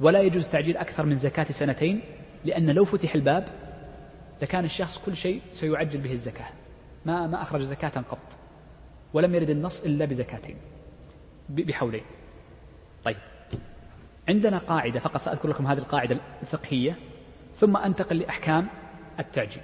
[0.01, 2.01] ولا يجوز تعجيل أكثر من زكاة سنتين
[2.45, 3.45] لأن لو فتح الباب
[4.43, 6.49] لكان الشخص كل شيء سيعجل به الزكاة
[7.07, 8.39] ما ما أخرج زكاة قط
[9.15, 10.57] ولم يرد النص إلا بزكاتين.
[11.49, 12.05] بحولين.
[13.05, 13.17] طيب.
[14.29, 16.99] عندنا قاعدة فقط سأذكر لكم هذه القاعدة الفقهية
[17.55, 18.69] ثم أنتقل لأحكام
[19.19, 19.63] التعجيل.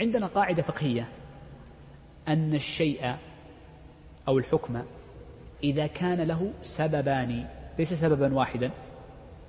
[0.00, 1.08] عندنا قاعدة فقهية
[2.28, 3.16] أن الشيء
[4.28, 4.82] أو الحكم
[5.62, 7.46] إذا كان له سببان
[7.78, 8.70] ليس سببا واحدا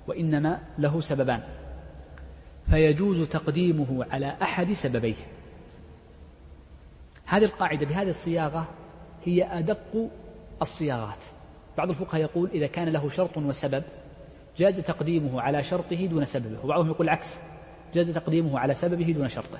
[0.06, 1.42] وإنما له سببان.
[2.70, 5.14] فيجوز تقديمه على أحد سببيه.
[7.26, 8.68] هذه القاعدة بهذه الصياغة
[9.24, 10.10] هي أدق
[10.62, 11.24] الصياغات.
[11.78, 13.84] بعض الفقهاء يقول إذا كان له شرط وسبب
[14.56, 17.40] جاز تقديمه على شرطه دون سببه وبعضهم يقول العكس
[17.94, 19.58] جاز تقديمه على سببه دون شرطه.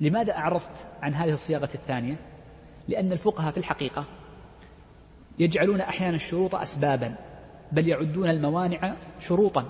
[0.00, 2.16] لماذا أعرضت عن هذه الصياغة الثانية؟
[2.88, 4.04] لأن الفقهاء في الحقيقة
[5.38, 7.14] يجعلون أحيانا الشروط أسبابا
[7.72, 9.64] بل يعدون الموانع شروطا.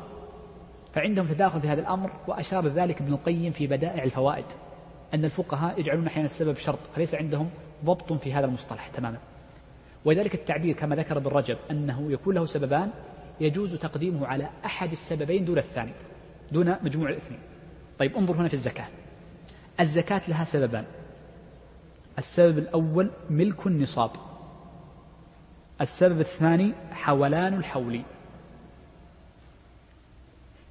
[0.92, 4.44] فعندهم تداخل في هذا الأمر وأشار ذلك ابن القيم في بدائع الفوائد
[5.14, 7.50] أن الفقهاء يجعلون أحيانا السبب شرط فليس عندهم
[7.84, 9.18] ضبط في هذا المصطلح تماما.
[10.04, 12.90] وذلك التعبير كما ذكر ابن رجب أنه يكون له سببان
[13.40, 15.92] يجوز تقديمه على أحد السببين دون الثاني
[16.52, 17.40] دون مجموع الاثنين.
[17.98, 18.86] طيب انظر هنا في الزكاة.
[19.80, 20.84] الزكاة لها سببان.
[22.18, 24.10] السبب الأول ملك النصاب.
[25.80, 28.02] السبب الثاني حولان الحول.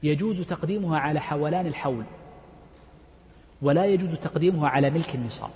[0.03, 2.03] يجوز تقديمها على حولان الحول
[3.61, 5.51] ولا يجوز تقديمها على ملك النصاب.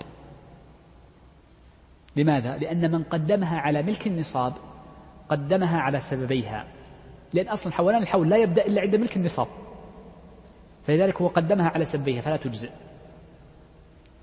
[2.16, 4.52] لماذا؟ لأن من قدمها على ملك النصاب
[5.28, 6.66] قدمها على سببيها.
[7.32, 9.46] لأن أصلا حولان الحول لا يبدأ إلا عند ملك النصاب.
[10.84, 12.70] فلذلك هو قدمها على سببيها فلا تجزئ.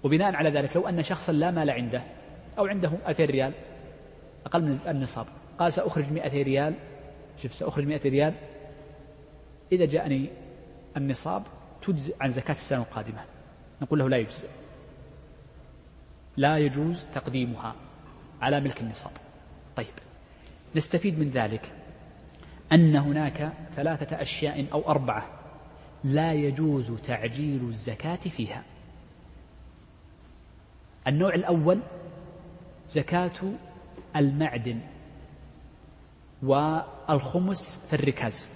[0.03, 2.01] وبناء على ذلك لو أن شخصا لا مال عنده
[2.57, 3.53] أو عنده ألفين ريال
[4.45, 5.25] أقل من النصاب
[5.59, 6.73] قال سأخرج مئتي ريال
[7.37, 8.33] شوف سأخرج مئتي ريال.
[9.71, 10.29] إذا جاءني
[10.97, 11.43] النصاب
[11.81, 13.21] تجزئ عن زكاة السنة القادمة.
[13.81, 14.47] نقول له لا يجزئ.
[16.37, 17.75] لا يجوز تقديمها
[18.41, 19.11] على ملك النصاب.
[19.75, 19.93] طيب
[20.75, 21.71] نستفيد من ذلك
[22.71, 25.29] أن هناك ثلاثة أشياء أو أربعة
[26.03, 28.63] لا يجوز تعجيل الزكاة فيها.
[31.07, 31.79] النوع الأول
[32.87, 33.31] زكاة
[34.15, 34.79] المعدن
[36.43, 38.49] والخمس في الركاز.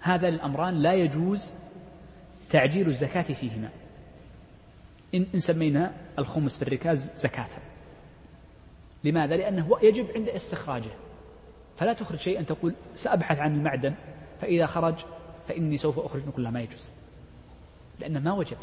[0.00, 1.50] هذا الأمران لا يجوز
[2.50, 3.70] تعجيل الزكاة فيهما.
[5.14, 7.48] إن, سمينا الخمس في الركاز زكاة.
[9.04, 10.90] لماذا؟ لأنه يجب عند استخراجه.
[11.76, 13.94] فلا تخرج شيئا تقول سأبحث عن المعدن
[14.40, 14.94] فإذا خرج
[15.48, 16.92] فإني سوف أخرج نقول لا ما يجوز.
[18.00, 18.56] لأنه ما وجب.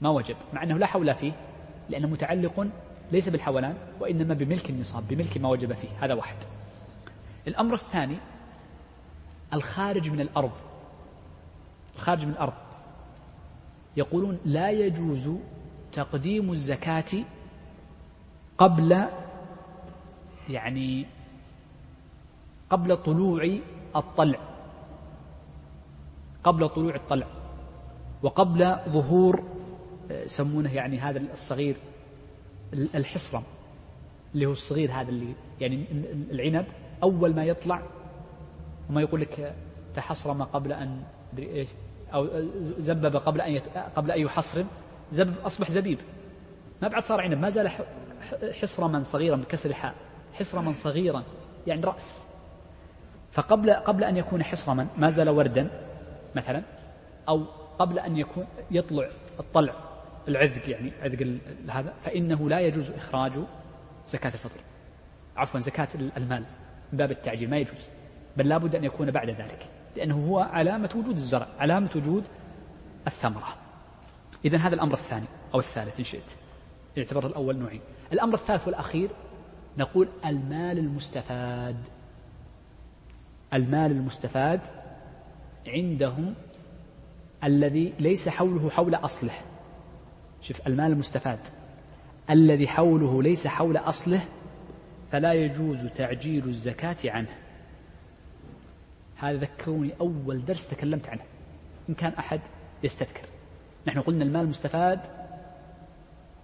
[0.00, 0.36] ما وجب.
[0.52, 1.32] مع أنه لا حول فيه
[1.88, 2.66] لأنه متعلق
[3.12, 5.88] ليس بالحولان وإنما بملك النصاب بملك ما وجب فيه.
[6.00, 6.36] هذا واحد.
[7.48, 8.16] الأمر الثاني
[9.52, 10.52] الخارج من الأرض.
[11.96, 12.65] الخارج من الأرض.
[13.96, 15.30] يقولون لا يجوز
[15.92, 17.24] تقديم الزكاة
[18.58, 19.06] قبل
[20.50, 21.06] يعني
[22.70, 23.58] قبل طلوع
[23.96, 24.38] الطلع
[26.44, 27.26] قبل طلوع الطلع
[28.22, 29.42] وقبل ظهور
[30.10, 31.76] يسمونه يعني هذا الصغير
[32.72, 33.42] الحصرم
[34.34, 35.84] اللي هو الصغير هذا اللي يعني
[36.30, 36.66] العنب
[37.02, 37.82] أول ما يطلع
[38.90, 39.54] وما يقول لك
[39.94, 41.02] تحصرم قبل أن
[41.32, 41.68] أدري إيش.
[42.16, 42.28] أو
[42.78, 43.62] زبب قبل أن يت...
[43.96, 44.66] قبل أن يحصرم
[45.12, 45.98] زبب أصبح زبيب.
[46.82, 47.70] ما بعد صار عنب ما زال
[48.60, 49.94] حصرما صغيرا بكسر الحاء.
[50.32, 51.22] حصرما صغيرا
[51.66, 52.22] يعني رأس.
[53.32, 55.70] فقبل قبل أن يكون حصرما ما زال وردا
[56.34, 56.62] مثلا
[57.28, 57.44] أو
[57.78, 59.08] قبل أن يكون يطلع
[59.40, 59.74] الطلع
[60.28, 61.38] العذق يعني عذق
[61.68, 63.32] هذا فإنه لا يجوز إخراج
[64.08, 64.60] زكاة الفطر.
[65.36, 66.44] عفوا زكاة المال
[66.92, 67.88] من باب التعجيل ما يجوز.
[68.36, 69.68] بل لابد أن يكون بعد ذلك.
[69.96, 72.24] لأنه هو علامة وجود الزرع علامة وجود
[73.06, 73.56] الثمرة.
[74.44, 76.32] إذا هذا الأمر الثاني أو الثالث إن شئت.
[76.96, 77.80] يعتبر الأول نوعين.
[78.12, 79.10] الأمر الثالث والأخير
[79.78, 81.76] نقول المال المستفاد.
[83.54, 84.60] المال المستفاد
[85.66, 86.34] عندهم
[87.44, 89.34] الذي ليس حوله حول أصله.
[90.42, 91.38] شوف المال المستفاد
[92.30, 94.20] الذي حوله ليس حول أصله
[95.12, 97.45] فلا يجوز تعجيل الزكاة عنه.
[99.16, 101.22] هذا ذكروني أول درس تكلمت عنه.
[101.88, 102.40] إن كان أحد
[102.82, 103.28] يستذكر.
[103.86, 105.00] نحن قلنا المال المستفاد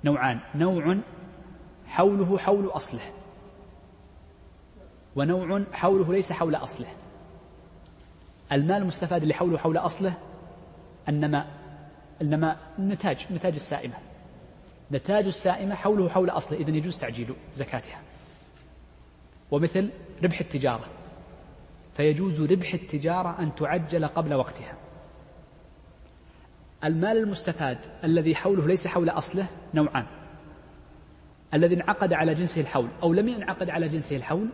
[0.05, 0.40] نوعان.
[0.55, 0.99] نوع
[1.86, 3.03] حوله حول أصله.
[5.16, 6.89] ونوع حوله ليس حول أصله.
[8.53, 10.15] المال المستفاد اللي حوله حول أصله
[11.09, 11.47] النماء
[12.23, 13.94] النماء النتاج نتاج السائمة.
[14.93, 16.59] نتاج السائمة حوله حول أصله.
[16.59, 18.01] إذن يجوز تعجيل زكاتها.
[19.51, 19.90] ومثل
[20.24, 21.02] ربح التجارة.
[21.97, 24.74] فيجوز ربح التجارة أن تعجل قبل وقتها.
[26.85, 30.06] المال المستفاد الذي حوله ليس حول أصله نوعان.
[31.55, 34.48] الذي انعقد على جنسه الحول أو لم ينعقد على جنسه الحول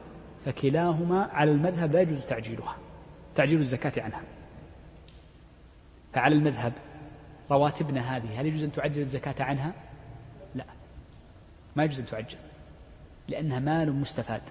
[0.45, 2.77] فكلاهما على المذهب لا يجوز تعجيلها
[3.35, 4.23] تعجيل الزكاة عنها.
[6.13, 6.73] فعلى المذهب
[7.51, 9.73] رواتبنا هذه هل يجوز أن تعجل الزكاة عنها؟
[10.55, 10.65] لا
[11.77, 12.39] ما يجوز أن تعجل
[13.29, 14.43] لأنها مال مستفاد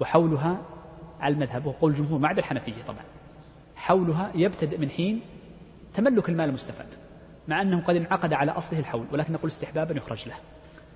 [0.00, 0.62] وحولها
[1.20, 3.04] على المذهب وقول الجمهور ما عدا الحنفية طبعا.
[3.76, 5.20] حولها يبتدئ من حين
[5.94, 6.86] تملك المال المستفاد
[7.48, 10.36] مع أنه قد انعقد على أصله الحول ولكن نقول استحبابا يخرج له.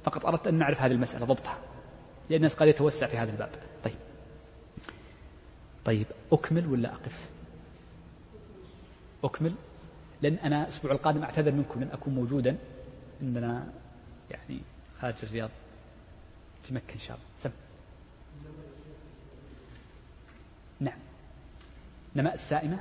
[0.05, 1.59] فقط أردت أن نعرف هذه المسألة ضبطها
[2.31, 3.51] لأن الناس قد يتوسع في هذا الباب.
[3.85, 3.95] طيب.
[5.85, 7.29] طيب أكمل ولا أقف؟
[9.25, 9.53] أكمل
[10.23, 12.57] لأن أنا الأسبوع القادم أعتذر منكم لن أكون موجودا
[13.23, 13.67] عندنا
[14.31, 14.61] يعني
[15.01, 15.51] خارج الرياض
[16.63, 17.29] في مكة إن شاء الله.
[17.37, 17.51] سم.
[20.83, 20.99] نعم.
[22.17, 22.79] نماء السائمة.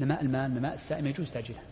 [0.00, 1.62] نماء المال نماء السائمة يجوز تعجيلها.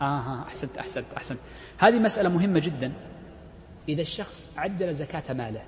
[0.00, 1.38] آه أحسنت أحسنت أحسنت.
[1.78, 2.92] هذه مسألة مهمة جدا.
[3.88, 5.62] إذا الشخص عدل زكاة ماله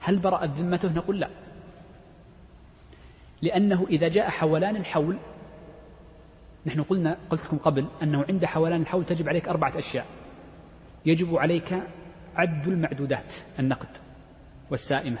[0.00, 1.30] هل برأت ذمته؟ نقول لا.
[3.42, 5.18] لأنه إذا جاء حولان الحول
[6.68, 10.06] نحن قلنا قلت لكم قبل أنه عند حولان الحول تجب عليك أربعة أشياء.
[11.06, 11.82] يجب عليك
[12.36, 13.96] عد المعدودات النقد
[14.70, 15.18] والسائمة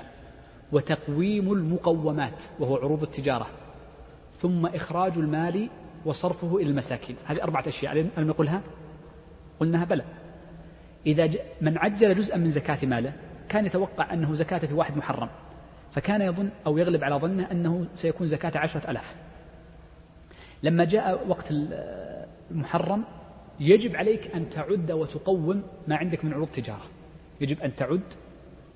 [0.72, 3.46] وتقويم المقومات وهو عروض التجارة
[4.32, 5.68] ثم إخراج المال
[6.04, 7.16] وصرفه إلى المساكين.
[7.24, 7.92] هذه أربعة أشياء.
[7.92, 8.62] ألم نقولها
[9.60, 10.04] قلناها بلى.
[11.06, 11.30] إذا
[11.60, 13.12] من عجل جزءا من زكاة ماله
[13.48, 15.28] كان يتوقع أنه زكاة في واحد محرم
[15.92, 19.27] فكان يظن أو يغلب على ظنه أنه سيكون زكاة عشرة ألاف.
[20.62, 21.46] لما جاء وقت
[22.50, 23.04] المحرم
[23.60, 26.84] يجب عليك أن تعد وتقوم ما عندك من عروض تجارة
[27.40, 28.02] يجب أن تعد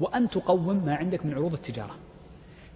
[0.00, 1.94] وأن تقوم ما عندك من عروض التجارة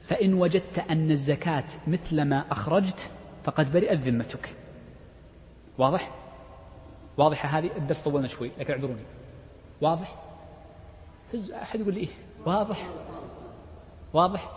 [0.00, 3.10] فإن وجدت أن الزكاة مثل ما أخرجت
[3.44, 4.54] فقد برئت ذمتك
[5.78, 6.10] واضح؟
[7.16, 9.02] واضحة هذه الدرس طولنا شوي لكن اعذروني
[9.80, 10.14] واضح؟
[11.62, 12.08] أحد يقول لي إيه؟
[12.46, 12.86] واضح؟
[14.12, 14.50] واضح؟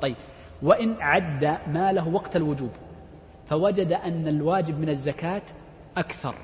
[0.00, 0.16] طيب
[0.62, 2.70] وإن عد ماله وقت الوجوب
[3.48, 5.42] فوجد أن الواجب من الزكاة
[5.96, 6.34] أكثر.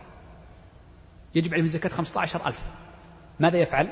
[1.35, 2.73] يجب عليه الزكاة خمسة عشر ألف.
[3.41, 3.89] ماذا يفعل؟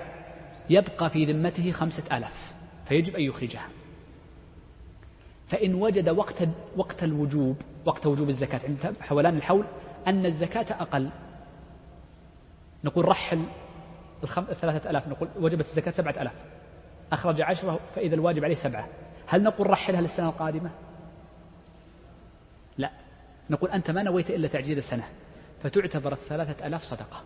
[0.71, 2.55] يبقى في ذمته خمسة آلاف.
[2.85, 3.69] فيجب أن يخرجها.
[5.47, 9.65] فإن وجد وقت وقت الوجوب وقت وجوب الزكاة عند حولان الحول
[10.07, 11.11] أن الزكاة أقل.
[12.85, 13.45] نقول رحل
[14.39, 16.35] الثلاثة ألاف نقول وجبت الزكاة سبعة ألاف.
[17.13, 18.89] أخرج عشرة فإذا الواجب عليه سبعة.
[19.27, 20.71] هل نقول رحلها للسنة القادمة؟
[23.51, 25.05] نقول أنت ما نويت إلا تعجيل السنة
[25.63, 27.23] فتعتبر الثلاثة ألاف صدقة.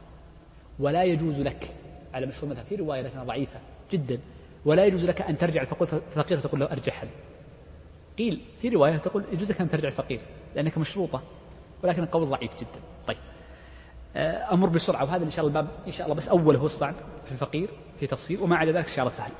[0.78, 1.68] ولا يجوز لك
[2.14, 3.60] على مشهور مذهب في رواية لكنها ضعيفة
[3.92, 4.18] جدا
[4.64, 7.08] ولا يجوز لك أن ترجع الفقير فقير فتقول له أرجحها
[8.18, 10.20] قيل في رواية تقول يجوز لك أن ترجع الفقير
[10.54, 11.22] لأنك مشروطة
[11.82, 12.80] ولكن القول ضعيف جدا.
[13.06, 13.16] طيب.
[14.16, 16.94] آه، أمر بسرعة وهذا إن شاء الله الباب إن شاء الله بس أوله هو الصعب
[17.24, 17.68] في الفقير
[18.00, 19.32] في تفصيل وما عدا ذلك إن شاء الله سهل.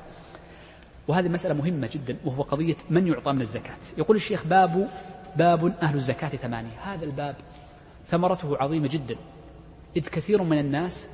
[1.07, 3.77] وهذه مسألة مهمة جدا وهو قضية من يعطى من الزكاة.
[3.97, 4.89] يقول الشيخ باب
[5.37, 6.79] باب أهل الزكاة ثمانية.
[6.81, 7.35] هذا الباب
[8.07, 9.15] ثمرته عظيمة جدا.
[9.97, 11.09] إذ كثير من الناس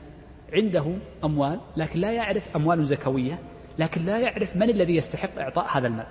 [0.53, 3.39] عنده أموال لكن لا يعرف أموال زكوية
[3.79, 6.07] لكن لا يعرف من الذي يستحق إعطاء هذا المال.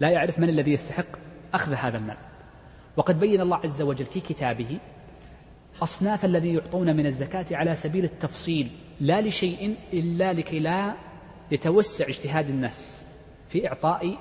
[0.00, 1.06] لا يعرف من الذي يستحق
[1.54, 2.16] أخذ هذا المال.
[2.96, 4.78] وقد بين الله عز وجل في كتابه
[5.82, 8.70] أصناف الذي يعطون من الزكاة على سبيل التفصيل
[9.00, 10.94] لا لشيء إلا لكي لا
[11.50, 13.06] يتوسع اجتهاد الناس
[13.48, 14.18] في إعطاء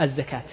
[0.00, 0.44] الزكاة.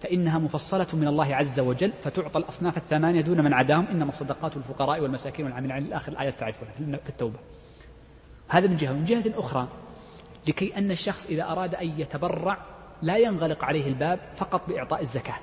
[0.00, 3.86] فإنها مفصلة من الله عز وجل فتعطى الأصناف الثمانية دون من عداهم.
[3.86, 7.38] إنما الصدقات الفقراء والمساكين والعاملين على الآخر الآية تعرفونها في التوبة.
[8.48, 8.92] هذا من جهة.
[8.92, 9.68] من جهة أخرى
[10.48, 12.58] لكي أن الشخص إذا أراد أن يتبرع
[13.02, 15.36] لا ينغلق عليه الباب فقط بإعطاء الزكاة.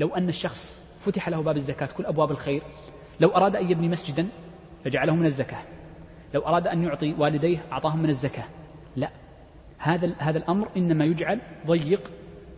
[0.00, 2.62] لو أن الشخص فتح له باب الزكاة كل أبواب الخير
[3.20, 4.28] لو أراد أن يبني مسجدا
[4.84, 5.62] فجعله من الزكاة.
[6.34, 8.44] لو أراد أن يعطي والديه أعطاهم من الزكاة.
[8.96, 9.10] لا.
[9.78, 12.10] هذا هذا الأمر إنما يجعل ضيق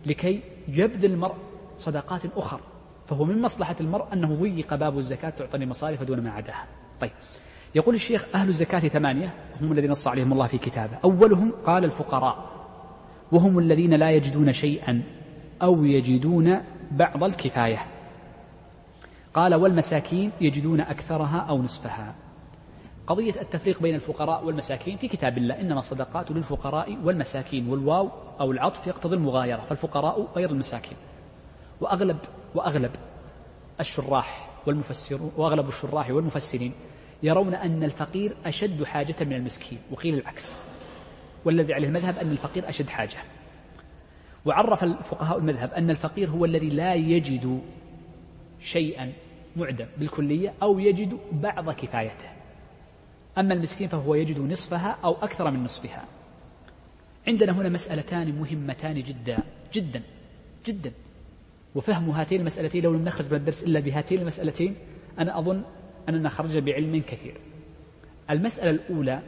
[0.05, 0.41] لكي
[0.77, 1.35] يبذل المرء
[1.77, 2.61] صدقات أخرى
[3.07, 6.67] فهو من مصلحة المرء أنه ضيق باب الزكاة تعطي مصارف دون ما عداها.
[7.01, 7.11] طيب
[7.75, 10.97] يقول الشيخ أهل الزكاة ثمانية هم الذين نص عليهم الله في كتابه.
[11.03, 12.49] أولهم قال الفقراء
[13.31, 15.03] وهم الذين لا يجدون شيئا
[15.61, 17.79] أو يجدون بعض الكفاية.
[19.33, 22.15] قال والمساكين يجدون أكثرها أو نصفها.
[23.09, 25.61] قضية التفريق بين الفقراء والمساكين في كتاب الله.
[25.61, 28.09] إنما الصدقات للفقراء والمساكين والواو
[28.39, 30.97] أو العطف يقتضي المغايرة فالفقراء غير المساكين.
[31.81, 32.17] وأغلب
[32.55, 32.91] وأغلب
[33.79, 36.73] الشراح والمفسرون وأغلب الشراح والمفسرين
[37.23, 40.57] يرون أن الفقير أشد حاجة من المسكين وقيل العكس.
[41.45, 43.17] والذي عليه المذهب أن الفقير أشد حاجة.
[44.45, 47.61] وعرف الفقهاء المذهب أن الفقير هو الذي لا يجد
[48.59, 49.13] شيئا
[49.55, 52.38] معدم بالكلية أو يجد بعض كفايته.
[53.37, 56.05] أما المسكين فهو يجد نصفها أو أكثر من نصفها.
[57.27, 59.37] عندنا هنا مسألتان مهمتان جدا
[59.73, 60.01] جدا
[60.65, 60.91] جدا.
[61.75, 64.75] وفهم هاتين المسألتين لو لم نخرج من الدرس إلا بهاتين المسألتين
[65.19, 65.63] أنا أظن
[66.09, 67.37] أننا خرجنا بعلم كثير.
[68.29, 69.21] المسألة الأولى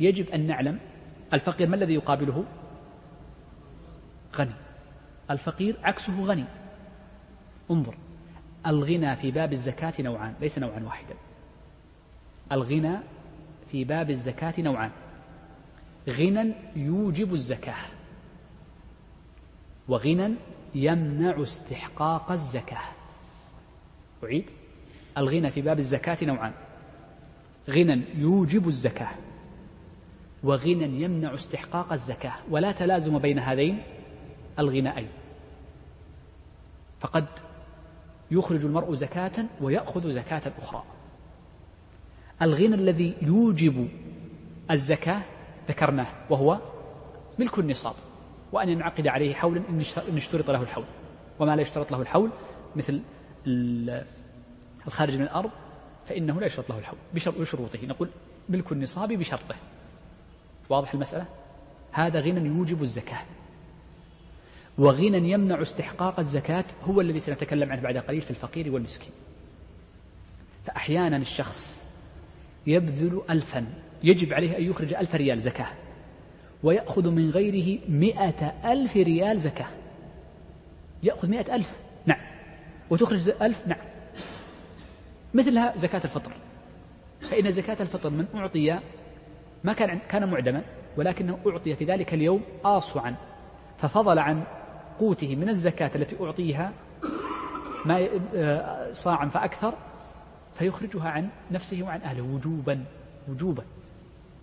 [0.00, 0.78] يجب أن نعلم
[1.32, 2.44] الفقير ما الذي يقابله؟
[4.36, 4.50] غني.
[5.30, 6.44] الفقير عكسه غني.
[7.70, 7.94] انظر
[8.66, 11.14] الغنى في باب الزكاة نوعان ليس نوعا واحدا.
[12.52, 12.96] الغنى
[13.70, 14.90] في باب الزكاة نوعان.
[16.08, 17.84] غنى يوجب الزكاة
[19.88, 20.34] وغنى
[20.74, 22.82] يمنع استحقاق الزكاة.
[24.24, 24.44] أعيد.
[25.18, 26.52] الغنى في باب الزكاة نوعان.
[27.70, 29.10] غنى يوجب الزكاة
[30.42, 32.34] وغنى يمنع استحقاق الزكاة.
[32.50, 33.82] ولا تلازم بين هذين
[34.58, 35.08] الغنائين.
[37.00, 37.26] فقد
[38.30, 40.84] يخرج المرء زكاة ويأخذ زكاة أخرى.
[42.42, 43.88] الغنى الذي يوجب
[44.70, 45.22] الزكاة
[45.68, 46.58] ذكرناه وهو
[47.38, 47.94] ملك النصاب.
[48.52, 49.62] وأن ينعقد عليه حول
[50.08, 50.84] إن اشترط له الحول.
[51.38, 52.30] وما لا يشترط له الحول
[52.76, 53.00] مثل
[54.86, 55.50] الخارج من الأرض
[56.06, 57.86] فإنه لا يشترط له الحول بشروطه.
[57.86, 58.08] نقول
[58.48, 59.56] ملك النصاب بشرطه.
[60.68, 61.26] واضح المسألة؟
[61.92, 63.24] هذا غنى يوجب الزكاة.
[64.78, 69.12] وغنى يمنع استحقاق الزكاة هو الذي سنتكلم عنه بعد قليل في الفقير والمسكين.
[70.64, 71.79] فأحيانا الشخص
[72.70, 73.66] يبذل ألفا
[74.04, 75.66] يجب عليه أن يخرج ألف ريال زكاة
[76.62, 79.66] ويأخذ من غيره مئة ألف ريال زكاة.
[81.02, 81.76] يأخذ مئة ألف
[82.06, 82.20] نعم.
[82.90, 83.78] وتخرج ألف نعم.
[85.34, 86.32] مثلها زكاة الفطر.
[87.20, 88.78] فإن زكاة الفطر من أعطي
[89.64, 90.62] ما كان كان معدما
[90.96, 93.14] ولكنه أعطي في ذلك اليوم آصعا
[93.78, 94.42] ففضل عن
[94.98, 96.72] قوته من الزكاة التي أعطيها
[97.84, 99.74] ما آه، صاعا فأكثر
[100.60, 102.84] فيخرجها عن نفسه وعن أهله وجوبا
[103.28, 103.64] وجوبا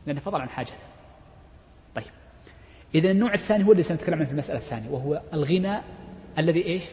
[0.05, 0.83] لأنه فضل عن حاجته.
[1.95, 2.05] طيب.
[2.95, 5.81] إذا النوع الثاني هو الذي سنتكلم عنه في المسألة الثانية وهو الغنى
[6.37, 6.83] الذي إيش؟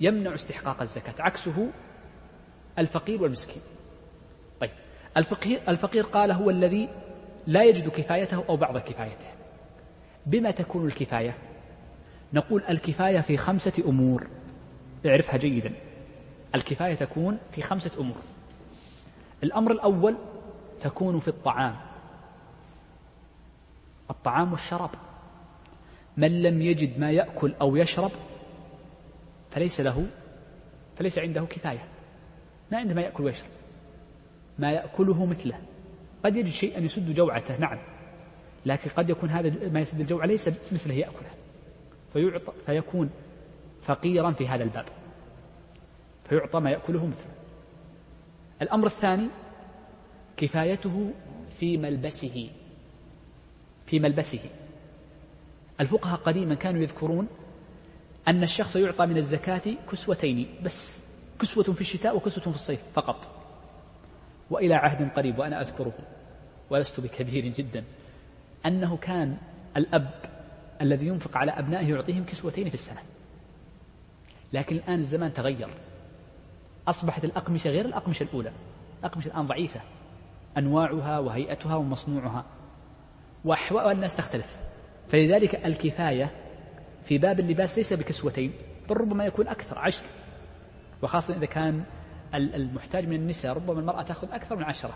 [0.00, 1.70] يمنع استحقاق الزكاة عكسه
[2.78, 3.62] الفقير والمسكين.
[4.60, 4.70] طيب.
[5.16, 6.88] الفقير, الفقير قال هو الذي
[7.46, 9.26] لا يجد كفايته أو بعض كفايته.
[10.26, 11.34] بما تكون الكفاية؟
[12.32, 14.26] نقول الكفاية في خمسة أمور.
[15.06, 15.72] اعرفها جيدا.
[16.54, 18.16] الكفاية تكون في خمسة أمور.
[19.42, 20.16] الأمر الأول
[20.80, 21.76] تكون في الطعام.
[24.10, 24.90] الطعام والشراب.
[26.16, 28.10] من لم يجد ما يأكل أو يشرب
[29.50, 30.06] فليس له
[30.98, 31.84] فليس عنده كفاية.
[32.72, 33.50] ما عنده ما يأكل ويشرب.
[34.58, 35.58] ما يأكله مثله.
[36.24, 37.78] قد يجد شيئا يسد جوعته نعم.
[38.66, 41.30] لكن قد يكون هذا ما يسد الجوع ليس مثله يأكله.
[42.12, 43.10] فيعطى فيكون
[43.82, 44.84] فقيرا في هذا الباب.
[46.32, 47.32] فيعطى ما يأكله مثله.
[48.62, 49.28] الأمر الثاني
[50.36, 51.12] كفايته
[51.50, 52.50] في ملبسه
[53.86, 54.40] في ملبسه.
[55.80, 57.28] الفقهاء قديما كانوا يذكرون
[58.28, 61.04] أن الشخص يعطى من الزكاة كسوتين بس
[61.40, 63.28] كسوة في الشتاء وكسوة في الصيف فقط.
[64.50, 65.94] وإلى عهد قريب وأنا أذكره
[66.70, 67.84] ولست بكبير جدا
[68.66, 69.36] أنه كان
[69.76, 70.10] الأب
[70.80, 73.02] الذي ينفق على أبنائه يعطيهم كسوتين في السنة.
[74.52, 75.68] لكن الآن الزمان تغير.
[76.88, 78.52] أصبحت الأقمشة غير الأقمشة الأولى.
[79.00, 79.80] الأقمشة الآن ضعيفة.
[80.58, 82.44] أنواعها وهيئتها ومصنوعها.
[83.44, 84.56] وأحوال الناس تختلف.
[85.08, 86.30] فلذلك الكفاية
[87.02, 88.52] في باب اللباس ليس بكسوتين
[88.90, 90.02] بل ربما يكون أكثر عشر.
[91.02, 91.84] وخاصة إذا كان
[92.34, 94.94] المحتاج من النساء ربما المرأة تأخذ أكثر من عشرة.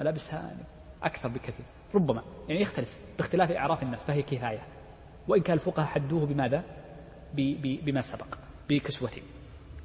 [0.00, 0.56] ملابسها
[1.02, 1.66] أكثر بكثير.
[1.94, 2.22] ربما.
[2.48, 4.62] يعني يختلف باختلاف أعراف الناس فهي كفاية.
[5.28, 6.64] وإن كان الفقهاء حدوه بماذا؟
[7.34, 8.34] بما سبق
[8.68, 9.22] بكسوتين.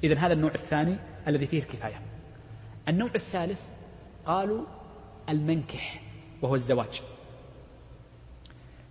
[0.04, 0.96] إذا هذا النوع الثاني
[1.28, 2.00] الذي فيه الكفاية.
[2.88, 3.68] النوع الثالث
[4.26, 4.64] قالوا
[5.28, 6.02] المنكح
[6.42, 7.02] وهو الزواج.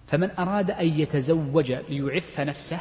[0.08, 2.80] فمن أراد أن يتزوج ليعف نفسه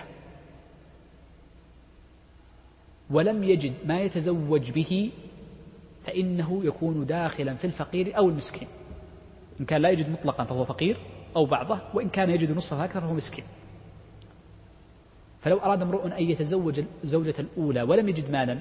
[3.11, 5.11] ولم يجد ما يتزوج به
[6.07, 8.69] فإنه يكون داخلا في الفقير أو المسكين.
[9.61, 10.97] إن كان لا يجد مطلقا فهو فقير
[11.37, 13.45] أو بعضه وإن كان يجد نصفه هكذا فهو مسكين.
[15.47, 18.59] فلو أراد امرؤ أن يتزوج الزوجة الأولى ولم يجد مالا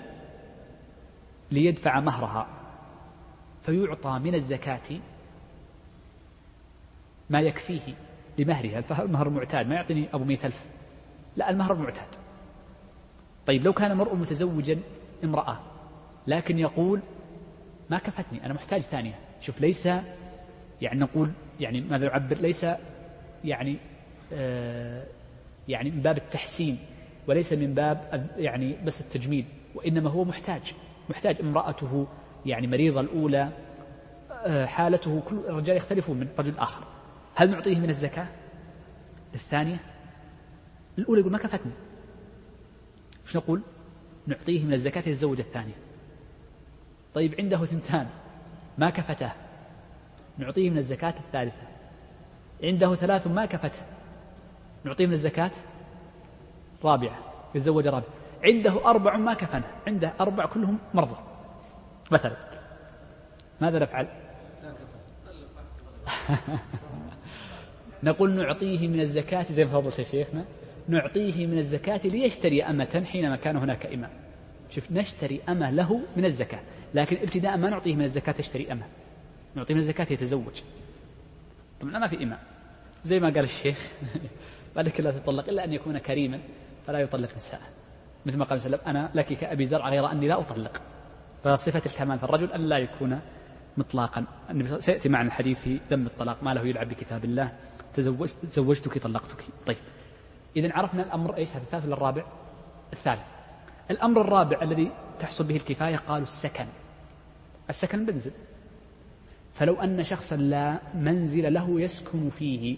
[1.51, 2.47] ليدفع مهرها
[3.61, 4.99] فيعطى من الزكاة
[7.29, 7.93] ما يكفيه
[8.37, 8.83] لمهرها.
[8.99, 10.65] المهر معتاد؟ ما يعطيني أبو مئة ألف.
[11.35, 12.07] لا المهر معتاد.
[13.45, 14.79] طيب لو كان المرء متزوجا
[15.23, 15.59] امرأة
[16.27, 17.01] لكن يقول
[17.89, 19.19] ما كفتني أنا محتاج ثانية.
[19.41, 19.85] شوف ليس
[20.81, 22.65] يعني نقول يعني ماذا يعبر؟ ليس
[23.43, 23.77] يعني
[24.33, 25.14] آه
[25.67, 26.77] يعني من باب التحسين
[27.27, 30.73] وليس من باب يعني بس التجميل وإنما هو محتاج
[31.09, 32.07] محتاج امرأته
[32.45, 33.49] يعني مريضة الأولى
[34.31, 36.83] آه حالته كل الرجال يختلفون من رجل آخر.
[37.35, 38.27] هل نعطيه من الزكاة؟
[39.33, 39.77] الثانية
[40.97, 41.71] الأولى يقول ما كفتني
[43.25, 43.61] وش نقول؟
[44.27, 45.75] نعطيه من الزكاة للزوجة الثانية.
[47.13, 48.07] طيب عنده ثنتان
[48.77, 49.31] ما كفته.
[50.37, 51.67] نعطيه من الزكاة الثالثة.
[52.63, 53.94] عنده ثلاث ما كفته.
[54.85, 55.51] نعطيه من الزكاة؟
[56.83, 57.19] رابعة
[57.55, 58.03] يتزوج رابعة
[58.43, 61.15] عنده أربع ما كفنه عنده أربع كلهم مرضى.
[62.11, 62.37] مثلا
[63.61, 64.07] ماذا نفعل؟
[68.03, 70.45] نقول نعطيه من الزكاة زي ما فضلت يا شيخنا.
[70.87, 74.11] نعطيه من الزكاة ليشتري أمة حينما كان هناك إمام.
[74.69, 76.59] شوف نشتري أمة له من الزكاة
[76.93, 78.85] لكن ابتداء ما نعطيه من الزكاة يشتري أمة.
[79.55, 80.61] نعطيه من الزكاة يتزوج.
[81.81, 82.39] طبعا ما في إمام.
[83.03, 83.77] زي ما قال الشيخ
[84.77, 86.39] ذلك لا تطلق إلا أن يكون كريما
[86.85, 87.67] فلا يطلق نساءه
[88.25, 90.81] مثل ما قال وسلم أنا لك كأبي زرع غير أني لا أطلق.
[91.43, 93.19] فصفة الكمال في الرجل أن لا يكون
[93.77, 94.25] مطلاقا.
[94.79, 97.51] سيأتي معنا الحديث في ذم الطلاق ما له يلعب بكتاب الله
[97.93, 99.43] تزوجت تزوجتك طلقتك.
[99.65, 99.77] طيب.
[100.57, 102.25] إذا عرفنا الأمر إيش؟ هذا الثالث ولا الرابع؟
[102.93, 103.21] الثالث.
[103.91, 106.65] الأمر الرابع الذي تحصل به الكفاية قالوا السكن.
[107.69, 108.31] السكن المنزل
[109.53, 112.77] فلو أن شخصا لا منزل له يسكن فيه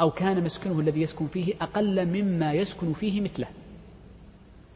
[0.00, 3.46] أو كان مسكنه الذي يسكن فيه أقل مما يسكن فيه مثله.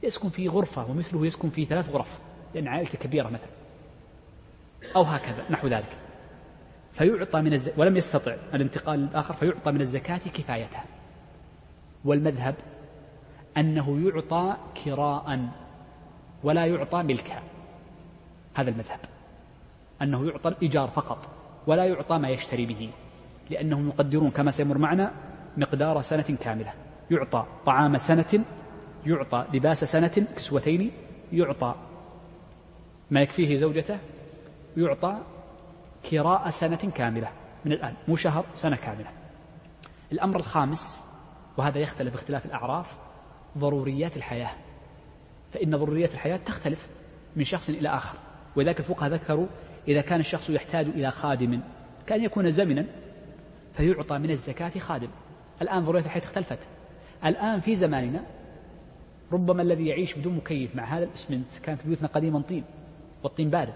[0.03, 2.19] يسكن في غرفة ومثله يسكن في ثلاث غرف
[2.55, 3.49] لأن عائلته كبيرة مثلا.
[4.97, 5.99] أو هكذا نحو ذلك.
[6.93, 7.71] فيعطى من الز...
[7.77, 10.85] ولم يستطع الانتقال للآخر فيعطى من الزكاة كفايتها.
[12.05, 12.55] والمذهب
[13.57, 15.49] أنه يعطى كراء
[16.43, 17.43] ولا يعطى ملكا
[18.55, 19.01] هذا المذهب.
[20.03, 21.29] أنه يعطى الإيجار فقط
[21.67, 22.91] ولا يعطى ما يشتري به.
[23.51, 25.13] لأنهم يقدرون كما سيمر معنا
[25.57, 26.73] مقدار سنة كاملة.
[27.11, 28.45] يعطى طعام سنة
[29.07, 30.91] يعطى لباس سنة كسوتين
[31.33, 31.75] يعطى
[33.11, 33.99] ما يكفيه زوجته
[34.77, 35.19] يعطى
[36.11, 37.29] كراء سنة كاملة.
[37.65, 39.11] من الآن مو شهر سنة كاملة.
[40.13, 41.03] الأمر الخامس
[41.57, 42.97] وهذا يختلف باختلاف الأعراف
[43.59, 44.51] ضروريات الحياة.
[45.53, 46.89] فإن ضروريات الحياة تختلف
[47.37, 48.19] من شخص إلى آخر.
[48.57, 49.47] ولذلك الفقهاء ذكروا
[49.89, 51.61] إذا كان الشخص يحتاج إلى خادم
[52.07, 52.87] كأن يكون زمنا
[53.77, 55.09] فيعطى من الزكاة خادم.
[55.63, 56.59] الآن ضروريات الحياة اختلفت.
[57.25, 58.25] الآن في زماننا
[59.33, 62.65] ربما الذي يعيش بدون مكيف مع هذا الاسمنت كانت بيوتنا قديما طين
[63.23, 63.75] والطين بارد.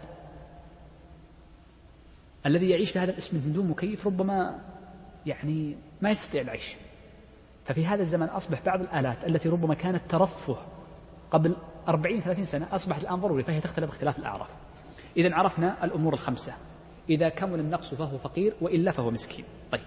[2.46, 4.58] الذي يعيش في هذا الاسمنت بدون مكيف ربما
[5.26, 6.76] يعني ما يستطيع العيش.
[7.64, 10.56] ففي هذا الزمن أصبح بعض الآلات التي ربما كانت ترفه
[11.30, 11.56] قبل
[11.88, 14.50] أربعين ثلاثين سنة أصبحت الآن ضروري فهي تختلف اختلاف الأعراف.
[15.16, 16.52] إذا عرفنا الأمور الخمسة.
[17.10, 19.44] إذا كمل النقص فهو فقير وإلا فهو مسكين.
[19.72, 19.80] طيب.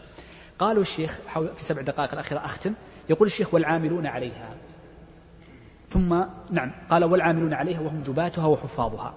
[0.60, 1.20] قالوا الشيخ
[1.56, 2.74] في سبع دقائق الأخيرة أختم.
[3.10, 4.56] يقول الشيخ والعاملون عليها.
[5.90, 9.14] ثم نعم قال والعاملون عليها وهم جباتها وحفاظها.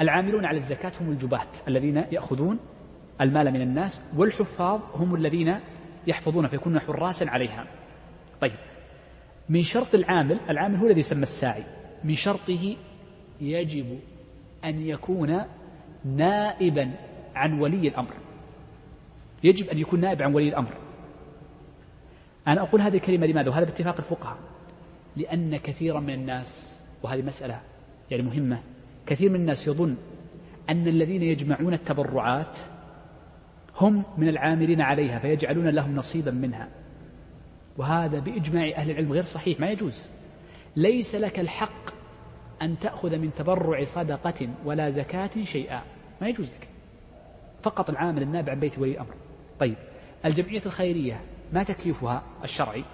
[0.00, 2.58] العاملون على الزكاة هم الجبات الذين يأخذون
[3.20, 5.60] المال من الناس والحفاظ هم الذين
[6.06, 7.66] يحفظون فيكونون حراسا عليها.
[8.40, 8.52] طيب.
[9.48, 11.64] من شرط العامل العامل هو الذي يسمى الساعي.
[12.04, 12.76] من شرطه
[13.40, 13.98] يجب
[14.64, 15.44] أن يكون
[16.04, 16.90] نائبا
[17.34, 18.14] عن ولي الأمر.
[19.44, 20.74] يجب أن يكون نائب عن ولي الأمر.
[22.48, 24.38] أنا أقول هذه الكلمة لماذا؟ وهذا باتفاق الفقهاء.
[25.16, 27.60] لأن كثيرا من الناس وهذه مسألة
[28.10, 28.62] يعني مهمة
[29.06, 29.96] كثير من الناس يظن
[30.70, 32.58] أن الذين يجمعون التبرعات
[33.80, 36.68] هم من العاملين عليها فيجعلون لهم نصيبا منها.
[37.76, 40.08] وهذا بإجماع أهل العلم غير صحيح ما يجوز.
[40.76, 41.90] ليس لك الحق
[42.62, 45.82] أن تأخذ من تبرع صدقة ولا زكاة شيئا
[46.20, 46.68] ما يجوز لك.
[47.64, 49.14] فقط العامل النابع عن بيت ولي الأمر.
[49.60, 49.76] طيب
[50.24, 51.20] الجمعية الخيرية
[51.52, 52.84] ما تكليفها الشرعي؟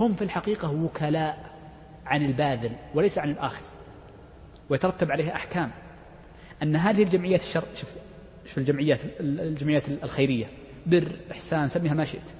[0.00, 1.50] هم في الحقيقة وكلاء
[2.06, 3.64] عن الباذل وليس عن الآخذ
[4.70, 5.70] ويترتب عليها أحكام.
[6.62, 7.90] أن هذه الجمعيات الشر شوف
[8.46, 10.46] شوف الجمعيات الجمعيات الخيرية
[10.86, 12.30] بر إحسان سميها ما شئت.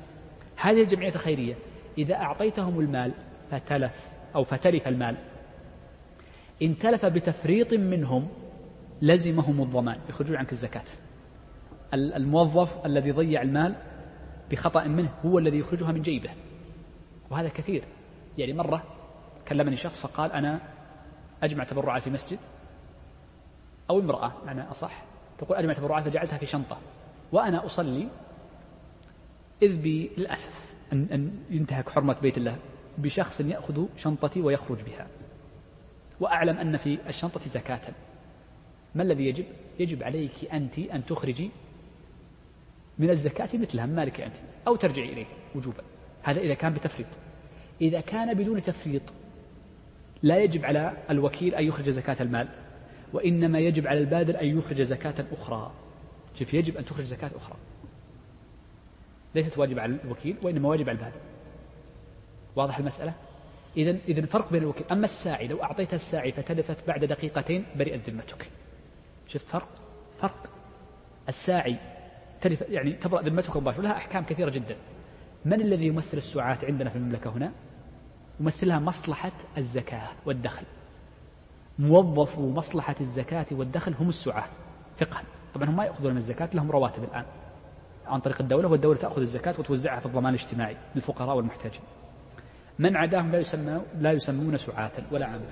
[0.57, 1.55] هذه الجمعيات الخيرية
[1.99, 3.13] إذا أعطيتهم المال
[3.51, 5.17] فتلف أو فتلف المال.
[6.63, 8.29] إن تلف بتفريط منهم
[9.03, 10.85] لزمهم الضمان يخرجون عنك الزكاة.
[11.95, 13.75] الموظف الذي ضيع المال
[14.51, 16.31] بخطأ منه هو الذي يخرجها من جيبه.
[17.31, 17.85] وهذا كثير.
[18.39, 18.83] يعني مرة
[19.49, 20.61] كلمني شخص فقال أنا
[21.43, 22.39] أجمع تبرعات في مسجد
[23.91, 25.03] أو امرأة معنى أصح
[25.39, 26.79] تقول أجمع تبرعات فجعلتها في شنطة
[27.33, 28.09] وأنا أصلي
[29.63, 32.57] إذ بي للأسف أن, أن ينتهك حرمة بيت الله
[32.99, 35.07] بشخص يأخذ شنطتي ويخرج بها.
[36.21, 37.81] وأعلم أن في الشنطة زكاة.
[38.95, 39.45] ما الذي يجب؟
[39.79, 41.51] يجب عليك أنت أن تخرجي
[43.01, 44.35] من الزكاة مثلها مالك أنت
[44.67, 45.83] أو ترجعي إليه وجوبا.
[46.23, 47.07] هذا إذا كان بتفريط.
[47.81, 49.03] إذا كان بدون تفريط
[50.23, 52.49] لا يجب على الوكيل أن يخرج زكاة المال
[53.13, 55.73] وإنما يجب على البادر أن يخرج زكاة أخرى.
[56.35, 57.57] شوف يجب أن تخرج زكاة أخرى.
[59.35, 61.21] ليست واجب على الوكيل وإنما واجب على البادر.
[62.57, 63.13] واضح المسألة؟
[63.77, 64.87] إذا إذا فرق بين الوكيل.
[64.93, 68.49] أما الساعي لو أعطيتها الساعي فتلفت بعد دقيقتين برئت ذمتك.
[69.29, 69.69] شفت فرق
[70.19, 70.51] فرق.
[71.29, 71.77] الساعي
[72.41, 74.77] تلف يعني تبرأ ذمتك مباشرة لها أحكام كثيرة جدا.
[75.45, 77.53] من الذي يمثل السعاة عندنا في المملكة هنا؟
[78.41, 80.65] يمثلها مصلحة الزكاة والدخل.
[81.79, 84.49] موظف مصلحة الزكاة والدخل هم السعاة.
[84.99, 85.23] فقها.
[85.55, 87.25] طبعا هم ما يأخذون من الزكاة لهم رواتب الآن.
[88.07, 91.83] عن طريق الدولة والدولة تأخذ الزكاة وتوزعها في الضمان الاجتماعي للفقراء والمحتاجين.
[92.79, 95.45] من عداهم لا يسمى لا يسمون سعاة ولا عامل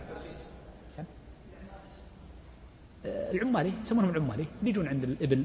[3.07, 4.47] العمالي يسمونهم العمالي.
[4.63, 5.45] يجون عند الإبل.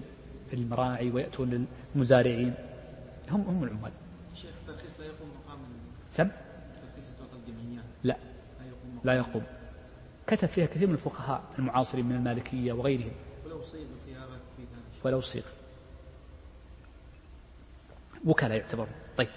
[0.53, 2.53] المراعي ويأتون للمزارعين.
[3.31, 3.91] هم هم العمال.
[4.35, 5.59] شيخ الترخيص لا يقوم مقام
[6.09, 6.31] سب
[8.03, 8.17] لا.
[9.03, 9.43] لا يقوم
[10.27, 13.11] كتب فيها كثير من الفقهاء المعاصرين من المالكية وغيرهم.
[13.45, 15.05] ولو صيغ صياغة في ذلك.
[15.05, 15.43] ولو صيغ.
[18.25, 19.29] وكلاء يعتبرون طيب.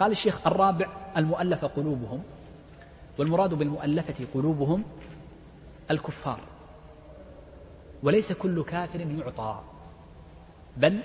[0.00, 2.22] قال الشيخ الرابع المؤلفة قلوبهم.
[3.18, 4.84] والمراد بالمؤلفة قلوبهم
[5.90, 6.40] الكفار.
[8.02, 9.62] وليس كل كافر يعطى.
[10.76, 11.00] بل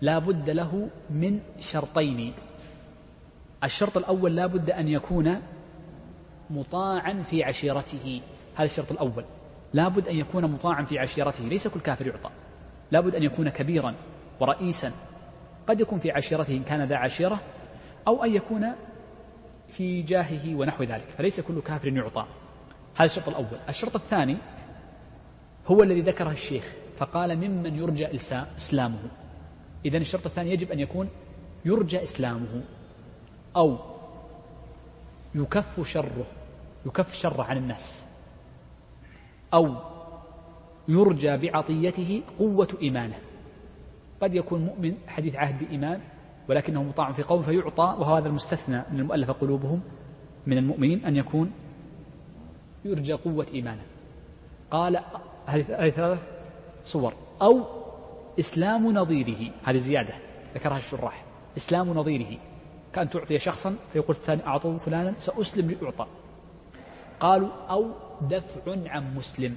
[0.00, 2.34] لا بد له من شرطين.
[3.64, 5.42] الشرط الأول لا بد أن يكون
[6.50, 8.20] مطاعا في عشيرته.
[8.54, 9.24] هذا الشرط الأول.
[9.72, 11.44] لا بد أن يكون مطاعا في عشيرته.
[11.44, 12.30] ليس كل كافر يعطى.
[12.90, 13.94] لا بد أن يكون كبيرا
[14.40, 14.92] ورئيسا.
[15.68, 17.40] قد يكون في عشيرته إن كان ذا عشيرة
[18.08, 18.72] أو أن يكون
[19.68, 21.08] في جاهه ونحو ذلك.
[21.18, 22.26] فليس كل كافر يعطى.
[22.96, 23.58] هذا الشرط الأول.
[23.68, 24.36] الشرط الثاني
[25.66, 26.72] هو الذي ذكره الشيخ.
[26.98, 28.14] فقال ممن يرجى
[28.56, 28.98] إسلامه.
[29.84, 31.08] إذا الشرط الثاني يجب أن يكون
[31.64, 32.62] يرجى إسلامه.
[33.56, 33.78] أو
[35.34, 36.26] يكف شره
[36.86, 38.04] يكف شره عن الناس.
[39.54, 39.74] أو
[40.88, 43.18] يرجى بعطيته قوة إيمانه.
[44.22, 46.00] قد يكون مؤمن حديث عهد بإيمان
[46.48, 49.80] ولكنه مطاع في قوم فيعطى وهذا المستثنى من المؤلفة قلوبهم
[50.46, 51.52] من المؤمنين أن يكون
[52.84, 53.82] يرجى قوة إيمانه.
[54.70, 55.00] قال
[55.46, 56.35] هذه ثلاث
[56.86, 57.64] صور أو
[58.38, 59.52] إسلام نظيره.
[59.64, 60.14] هذه زيادة
[60.54, 61.24] ذكرها الشراح.
[61.56, 62.38] إسلام نظيره.
[62.92, 66.06] كأن تعطي شخصا فيقول الثاني أعطوا فلانا سأسلم لأعطى
[67.20, 67.90] قالوا أو
[68.20, 69.56] دفع عن مسلم.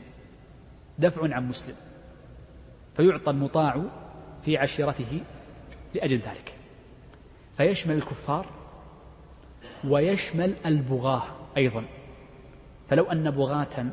[1.00, 1.76] دفع عن مسلم.
[2.98, 3.84] فيعطى المطاع
[4.42, 5.22] في عشيرته
[5.96, 6.54] لأجل ذلك.
[7.58, 8.46] فيشمل الكفار
[9.88, 11.24] ويشمل البغاة
[11.58, 11.86] أيضا.
[12.88, 13.86] فلو أن بغاة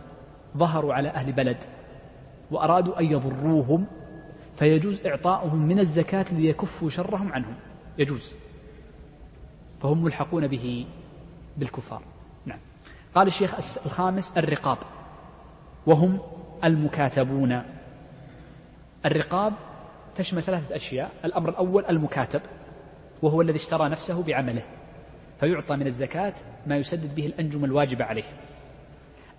[0.56, 1.75] ظهروا على أهل بلد
[2.50, 3.86] وأرادوا أن يضروهم
[4.56, 7.54] فيجوز إعطاؤهم من الزكاة ليكفوا شرهم عنهم.
[7.98, 8.34] يجوز.
[9.82, 10.86] فهم ملحقون به
[11.56, 12.02] بالكفار.
[12.46, 12.58] نعم.
[13.14, 13.54] قال الشيخ
[13.86, 14.78] الخامس الرقاب.
[15.86, 16.18] وهم
[16.64, 17.62] المكاتبون.
[19.06, 19.52] الرقاب
[20.14, 21.10] تشمل ثلاثة أشياء.
[21.24, 22.40] الأمر الأول المكاتب.
[23.22, 24.62] وهو الذي اشترى نفسه بعمله.
[25.40, 26.34] فيعطى من الزكاة
[26.66, 28.24] ما يسدد به الأنجم الواجبة عليه.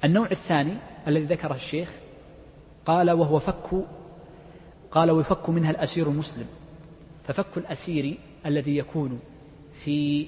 [0.04, 0.78] النوع الثاني
[1.08, 1.94] الذي ذكره الشيخ
[2.88, 3.86] قال وهو فك
[4.92, 6.46] قال ويفك منها الأسير المسلم.
[7.24, 9.20] ففك الأسير الذي يكون
[9.74, 10.28] في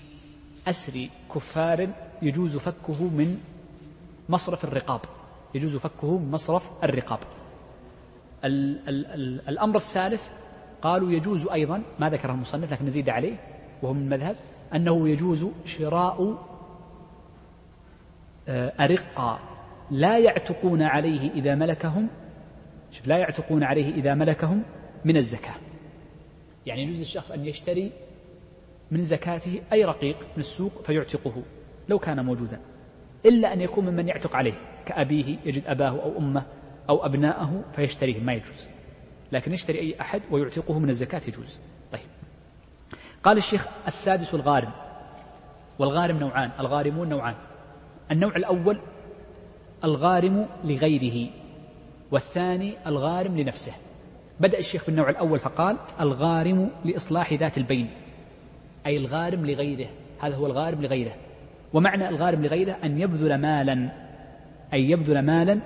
[0.67, 1.89] أسر كفار
[2.21, 3.39] يجوز فكه من
[4.29, 5.01] مصرف الرقاب.
[5.55, 7.19] يجوز فكه من مصرف الرقاب.
[8.45, 10.29] ال ال ال الأمر الثالث
[10.81, 13.35] قالوا يجوز أيضا ما ذكره المصنف لكن نزيد عليه
[13.81, 14.35] وهو من المذهب
[14.75, 16.37] أنه يجوز شراء
[18.47, 19.39] آه، أرقة
[19.91, 22.07] لا يعتقون عليه إذا ملكهم
[22.91, 24.63] شوف لا يعتقون عليه إذا ملكهم
[25.05, 25.55] من الزكاة.
[26.65, 27.91] يعني يجوز للشخص أن يشتري
[28.91, 31.43] من زكاته أي رقيق من السوق فيعتقه
[31.89, 32.59] لو كان موجودا
[33.25, 34.53] إلا أن يكون ممن يعتق عليه
[34.85, 36.45] كأبيه يجد أباه أو أمه
[36.89, 38.67] أو أبناءه فيشتريه ما يجوز.
[39.31, 41.59] لكن يشتري أي أحد ويعتقه من الزكاة يجوز.
[41.91, 42.01] طيب.
[43.23, 44.71] قال الشيخ السادس الغارم
[45.79, 47.35] والغارم نوعان الغارمون نوعان.
[48.11, 48.79] النوع الأول
[49.83, 51.29] الغارم لغيره.
[52.11, 53.73] والثاني الغارم لنفسه.
[54.39, 57.89] بدأ الشيخ بالنوع الأول فقال الغارم لإصلاح ذات البين
[58.85, 61.15] أي الغارم لغيره هذا هو الغارم لغيره.
[61.73, 63.89] ومعنى الغارم لغيره أن يبذل مالا
[64.73, 65.59] أي يبذل مالا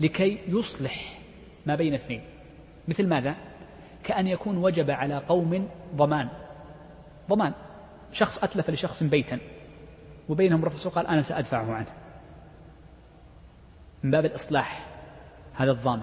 [0.00, 1.18] لكي يصلح
[1.66, 2.22] ما بين اثنين.
[2.88, 3.34] مثل ماذا؟
[4.04, 6.28] كأن يكون وجب على قوم ضمان.
[7.28, 7.52] ضمان.
[8.12, 9.38] شخص أتلف لشخص بيتا
[10.28, 11.86] وبينهم رفع قال أنا سأدفعه عنه.
[14.02, 14.91] من باب الإصلاح.
[15.54, 16.02] هذا الضامن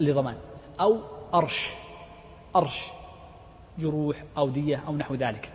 [0.00, 0.36] لضمان
[0.80, 1.00] أو
[1.34, 1.74] أرش
[2.56, 2.90] أرش
[3.78, 5.52] جروح أو دية أو نحو ذلك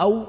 [0.00, 0.26] أو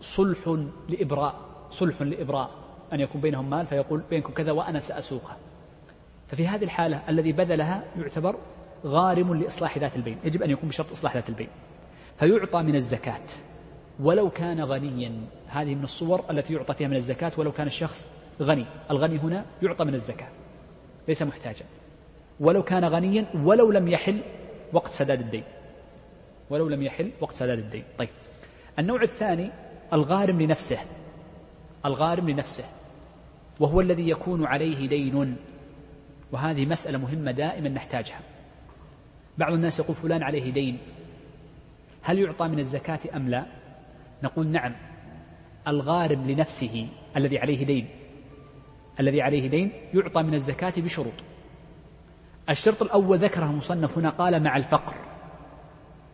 [0.00, 0.58] صلح
[0.88, 1.34] لإبراء
[1.70, 2.50] صلح لإبراء
[2.92, 5.36] أن يكون بينهم مال فيقول بينكم كذا وأنا سأسوقها.
[6.28, 8.36] ففي هذه الحالة الذي بذلها يعتبر
[8.86, 11.48] غارم لإصلاح ذات البين يجب أن يكون بشرط إصلاح ذات البين.
[12.18, 13.20] فيعطى من الزكاة
[14.00, 15.12] ولو كان غنيا
[15.46, 18.10] هذه من الصور التي يعطى فيها من الزكاة ولو كان الشخص
[18.40, 18.66] غني.
[18.90, 20.28] الغني هنا يعطى من الزكاة
[21.08, 21.64] ليس محتاجا.
[22.40, 24.22] ولو كان غنيا ولو لم يحل
[24.72, 25.44] وقت سداد الدين.
[26.50, 27.84] ولو لم يحل وقت سداد الدين.
[27.98, 28.08] طيب.
[28.78, 29.50] النوع الثاني
[29.92, 30.78] الغارم لنفسه.
[31.86, 32.64] الغارم لنفسه.
[33.60, 35.36] وهو الذي يكون عليه دين.
[36.32, 38.20] وهذه مسألة مهمة دائما نحتاجها.
[39.38, 40.78] بعض الناس يقول فلان عليه دين.
[42.02, 43.46] هل يعطى من الزكاة أم لا؟
[44.22, 44.74] نقول نعم.
[45.68, 47.88] الغارم لنفسه الذي عليه دين.
[49.00, 51.12] الذي عليه دين يعطى من الزكاة بشروط.
[52.50, 54.94] الشرط الأول ذكره المصنف هنا قال مع الفقر.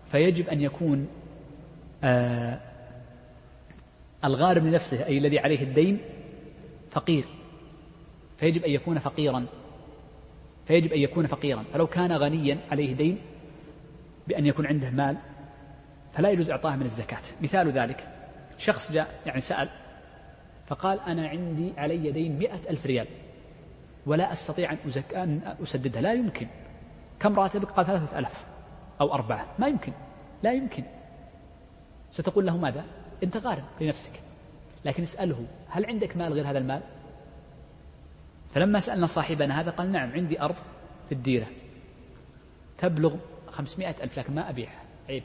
[0.04, 1.08] فيجب أن يكون
[2.04, 2.60] آه
[4.24, 6.00] الغارم لنفسه أي الذي عليه الدين
[6.90, 7.24] فقير.
[8.36, 9.46] فيجب أن يكون فقيرا.
[10.66, 11.64] فيجب أن يكون فقيرا.
[11.72, 13.18] فلو كان غنيا عليه دين
[14.28, 15.16] بأن يكون عنده مال
[16.12, 17.22] فلا يجوز إعطاه من الزكاة.
[17.42, 18.08] مثال ذلك
[18.58, 19.68] شخص جاء يعني سأل
[20.68, 23.06] فقال أنا عندي علي دين مئة ألف ريال
[24.06, 25.14] ولا أستطيع أن, أزك...
[25.14, 26.02] أن أسددها.
[26.02, 26.46] لا يمكن.
[27.20, 28.46] كم راتبك؟ قال ثلاثة ألف
[29.00, 29.46] أو أربعة.
[29.58, 29.92] ما يمكن.
[30.42, 30.84] لا يمكن.
[32.10, 32.84] ستقول له ماذا؟
[33.22, 34.12] أنت غارم لنفسك.
[34.84, 36.80] لكن اسأله هل عندك مال غير هذا المال؟
[38.54, 40.56] فلما سألنا صاحبنا هذا قال نعم عندي أرض
[41.08, 41.46] في الديرة.
[42.78, 43.16] تبلغ
[43.50, 44.82] خمسمائة ألف لكن ما أبيعها.
[45.08, 45.22] عيب.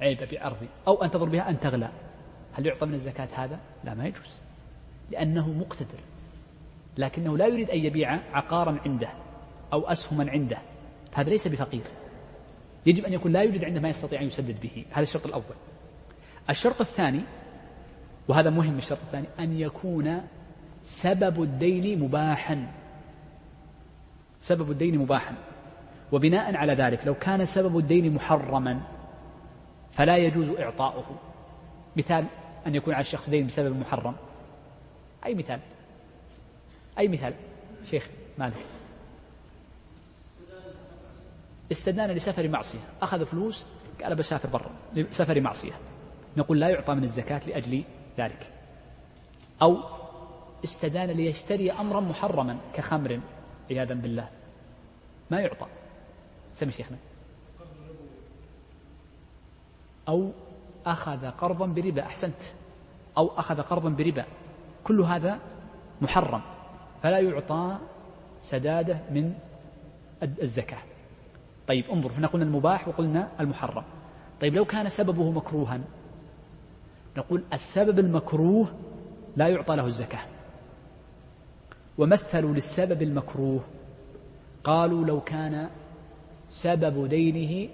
[0.00, 0.68] عيب أبيع أرضي.
[0.86, 1.90] أو أنتظر بها أن تغلى.
[2.58, 4.40] هل يعطى من الزكاة هذا؟ لا ما يجوز.
[5.10, 5.98] لأنه مقتدر.
[6.98, 9.08] لكنه لا يريد أن يبيع عقارا عنده
[9.72, 10.58] أو أسهما عنده.
[11.14, 11.82] هذا ليس بفقير.
[12.86, 14.84] يجب أن يكون لا يوجد عنده ما يستطيع أن يسدد به.
[14.90, 15.56] هذا الشرط الأول.
[16.50, 17.20] الشرط الثاني
[18.28, 20.22] وهذا مهم الشرط الثاني أن يكون
[20.82, 22.72] سبب الدين مباحا.
[24.40, 25.34] سبب الدين مباحا.
[26.12, 28.80] وبناء على ذلك لو كان سبب الدين محرما
[29.90, 31.16] فلا يجوز إعطاؤه.
[31.96, 32.24] مثال
[32.68, 34.16] أن يكون على الشخص دين بسبب محرم.
[35.26, 35.60] أي مثال؟
[36.98, 37.34] أي مثال؟
[37.90, 38.08] شيخ
[38.38, 38.56] مالك.
[41.72, 42.78] استدان لسفر معصية.
[43.02, 43.66] أخذ فلوس
[44.02, 45.72] قال بسافر برا لسفر معصية.
[46.36, 47.84] نقول لا يعطى من الزكاة لأجل
[48.18, 48.52] ذلك.
[49.62, 49.78] أو
[50.64, 53.20] استدان ليشتري أمرا محرما كخمر
[53.70, 54.28] عياذا بالله.
[55.30, 55.66] ما يعطى.
[56.52, 56.96] سمي شيخنا.
[60.08, 60.32] أو
[60.86, 62.02] أخذ قرضا بربا.
[62.02, 62.42] أحسنت.
[63.18, 64.24] أو أخذ قرضا بربا.
[64.84, 65.38] كل هذا
[66.00, 66.40] محرم.
[67.02, 67.78] فلا يعطى
[68.42, 69.34] سدادة من
[70.22, 70.78] الزكاة.
[71.66, 73.84] طيب انظر هنا قلنا المباح وقلنا المحرم.
[74.40, 75.80] طيب لو كان سببه مكروها
[77.16, 78.68] نقول السبب المكروه
[79.36, 80.24] لا يعطى له الزكاة.
[81.98, 83.60] ومثلوا للسبب المكروه
[84.64, 85.68] قالوا لو كان
[86.48, 87.68] سبب دينه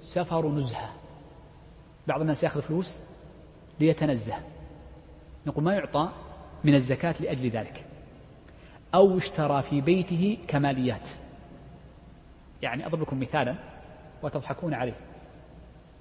[0.00, 0.90] سفر نزهة.
[2.06, 2.98] بعض الناس ياخذ فلوس
[3.80, 4.34] ليتنزه.
[5.46, 6.12] نقول ما يعطى
[6.64, 7.84] من الزكاة لأجل ذلك.
[8.94, 11.08] أو اشترى في بيته كماليات.
[12.62, 13.54] يعني أضرب لكم مثالا
[14.22, 14.96] وتضحكون عليه.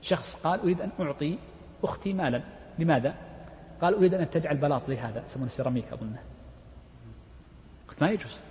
[0.02, 1.38] شخص قال أريد أن أعطي
[1.84, 2.42] أختي مالا.
[2.80, 3.16] لماذا؟
[3.82, 6.20] قال أريد أن تجعل بلاط زي هذا يسمونه سيراميك أظنه.
[7.88, 8.42] قلت ما يجوز.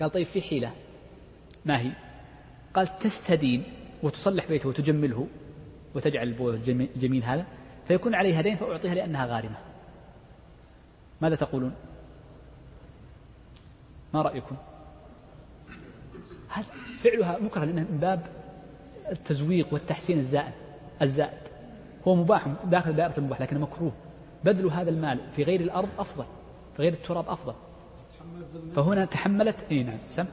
[0.00, 0.72] قال طيب في حيلة.
[1.64, 1.92] ما هي؟
[2.74, 3.64] قال تستدين
[4.02, 5.26] وتصلح بيته وتجمله
[5.94, 7.46] وتجعل البوء الجميل هذا
[7.88, 9.73] فيكون عليها دين فأعطيها لأنها غارمة.
[11.20, 11.72] ماذا تقولون؟
[14.14, 14.56] ما رأيكم؟
[16.48, 16.66] هذا
[16.98, 18.26] فعلها مكره لأنه من باب
[19.10, 20.52] التزويق والتحسين الزائد
[21.02, 21.40] الزائد.
[22.08, 23.92] هو مباح داخل دائرة المباح لكنه مكروه.
[24.44, 26.24] بذل هذا المال في غير الأرض أفضل
[26.76, 27.54] في غير التراب أفضل.
[28.76, 30.26] فهنا تحملت اي نعم سم.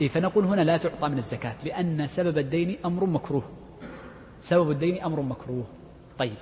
[0.00, 3.42] إيه فنقول هنا لا تعطى من الزكاة لأن سبب الدين أمر مكروه.
[4.40, 5.64] سبب الدين أمر مكروه.
[6.18, 6.36] طيب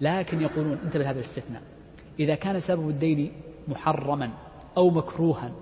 [0.00, 1.62] لكن يقولون انتبه هذا الاستثناء.
[2.18, 3.32] إذا كان سبب الدين
[3.68, 4.30] محرما
[4.76, 5.52] أو مكروها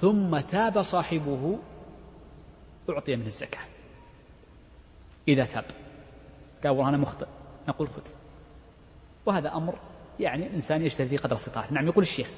[0.00, 1.58] ثم تاب صاحبه
[2.90, 3.60] أعطي من الزكاة.
[5.28, 5.64] إذا تاب.
[6.62, 7.26] قال والله أنا مخطئ.
[7.68, 8.02] نقول خذ.
[9.26, 9.74] وهذا أمر
[10.20, 11.74] يعني الإنسان يجتهد في قدر استطاعته.
[11.74, 12.28] نعم يقول الشيخ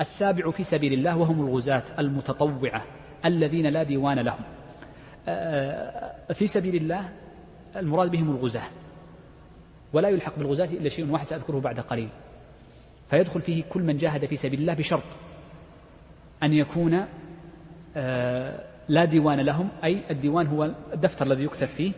[0.00, 2.84] السابع في سبيل الله وهم الغزاة المتطوعة
[3.24, 4.40] الذين لا ديوان لهم.
[5.28, 7.12] آه، في سبيل الله
[7.76, 8.66] المراد بهم الغزاة.
[9.92, 12.08] ولا يلحق بالغزاة إلا شيء واحد سأذكره بعد قليل.
[13.10, 15.16] فيدخل فيه كل من جاهد في سبيل الله بشرط
[16.42, 17.06] أن يكون
[17.96, 21.92] آه، لا ديوان لهم أي الديوان هو الدفتر الذي يكتب فيه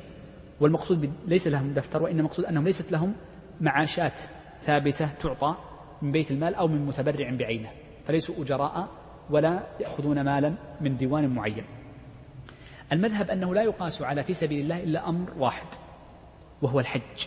[0.61, 3.15] والمقصود ليس لهم دفتر وإنما المقصود أنهم ليست لهم
[3.61, 4.21] معاشات
[4.63, 5.55] ثابتة تعطى
[6.03, 7.71] من بيت المال أو من متبرع بعينه
[8.07, 8.89] فليسوا أجراء
[9.31, 11.65] ولا يأخذون مالا من ديوان معين.
[12.93, 15.67] المذهب أنه لا يقاس على في سبيل الله إلا أمر واحد
[16.63, 17.27] وهو الحج.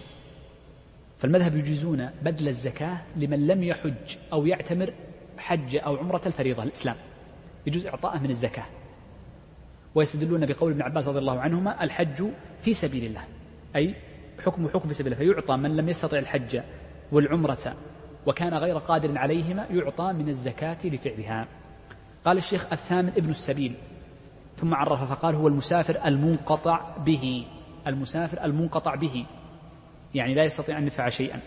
[1.21, 4.93] فالمذهب يجيزون بدل الزكاة لمن لم يحج أو يعتمر
[5.37, 6.95] حج أو عمرة الفريضة الإسلام.
[7.67, 8.65] يجوز إعطاءه من الزكاة.
[9.95, 12.23] ويستدلون بقول ابن عباس رضي الله عنهما الحج
[12.61, 13.21] في سبيل الله
[13.75, 13.95] أي
[14.45, 16.61] حكم حكم في سبيل الله فيعطى من لم يستطع الحج
[17.11, 17.75] والعمرة
[18.25, 21.47] وكان غير قادر عليهما يعطى من الزكاة لفعلها.
[22.25, 23.75] قال الشيخ الثامن ابن السبيل
[24.57, 27.45] ثم عرف فقال هو المسافر المنقطع به
[27.87, 29.25] المسافر المنقطع به.
[30.15, 31.39] يعني لا يستطيع أن يدفع شيئا.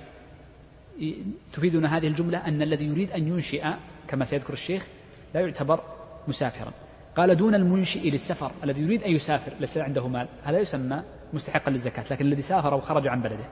[1.53, 3.65] تفيدنا هذه الجملة أن الذي يريد أن ينشئ
[4.09, 4.87] كما سيذكر الشيخ
[5.35, 5.81] لا يعتبر
[6.29, 6.73] مسافرا.
[7.17, 10.29] قال دون المنشئ للسفر الذي يريد أن يسافر ليس عنده مال.
[10.45, 13.45] هذا يسمى مستحقا للزكاة لكن الذي سافر وخرج عن بلده.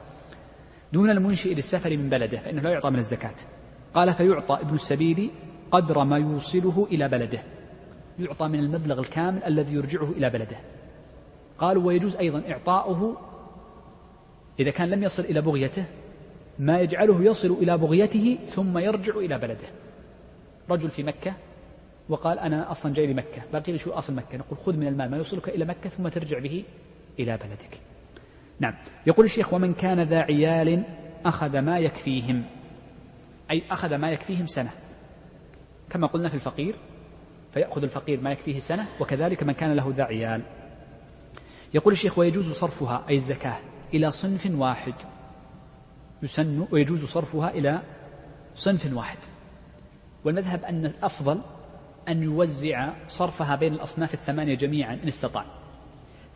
[0.92, 3.34] دون المنشئ للسفر من بلده فإنه لا يعطى من الزكاة.
[3.94, 5.30] قال فيعطى ابن السبيل
[5.70, 7.42] قدر ما يوصله إلى بلده.
[8.18, 10.56] يعطى من المبلغ الكامل الذي يرجعه إلى بلده.
[11.58, 13.16] قالوا ويجوز أيضا إعطاؤه
[14.60, 15.84] إذا كان لم يصل إلى بغيته
[16.58, 19.68] ما يجعله يصل إلى بغيته ثم يرجع إلى بلده.
[20.70, 21.34] رجل في مكة
[22.08, 25.16] وقال أنا أصلا جاي لمكة باقي لي شو أصل مكة؟ نقول خذ من المال ما
[25.16, 26.64] يوصلك إلى مكة ثم ترجع به
[27.18, 27.80] إلى بلدك.
[28.60, 28.74] نعم.
[29.06, 30.84] يقول الشيخ ومن كان ذا عيال
[31.24, 32.44] أخذ ما يكفيهم.
[33.50, 34.70] أي أخذ ما يكفيهم سنة.
[35.90, 36.74] كما قلنا في الفقير
[37.54, 40.42] فيأخذ الفقير ما يكفيه سنة وكذلك من كان له ذا عيال.
[41.74, 43.58] يقول الشيخ ويجوز صرفها أي الزكاة.
[43.94, 44.94] إلى صنف واحد.
[46.22, 47.82] يسن ويجوز صرفها إلى
[48.54, 49.18] صنف واحد.
[50.24, 51.40] والمذهب أن الأفضل
[52.08, 55.44] أن يوزع صرفها بين الأصناف الثمانية جميعا إن استطاع.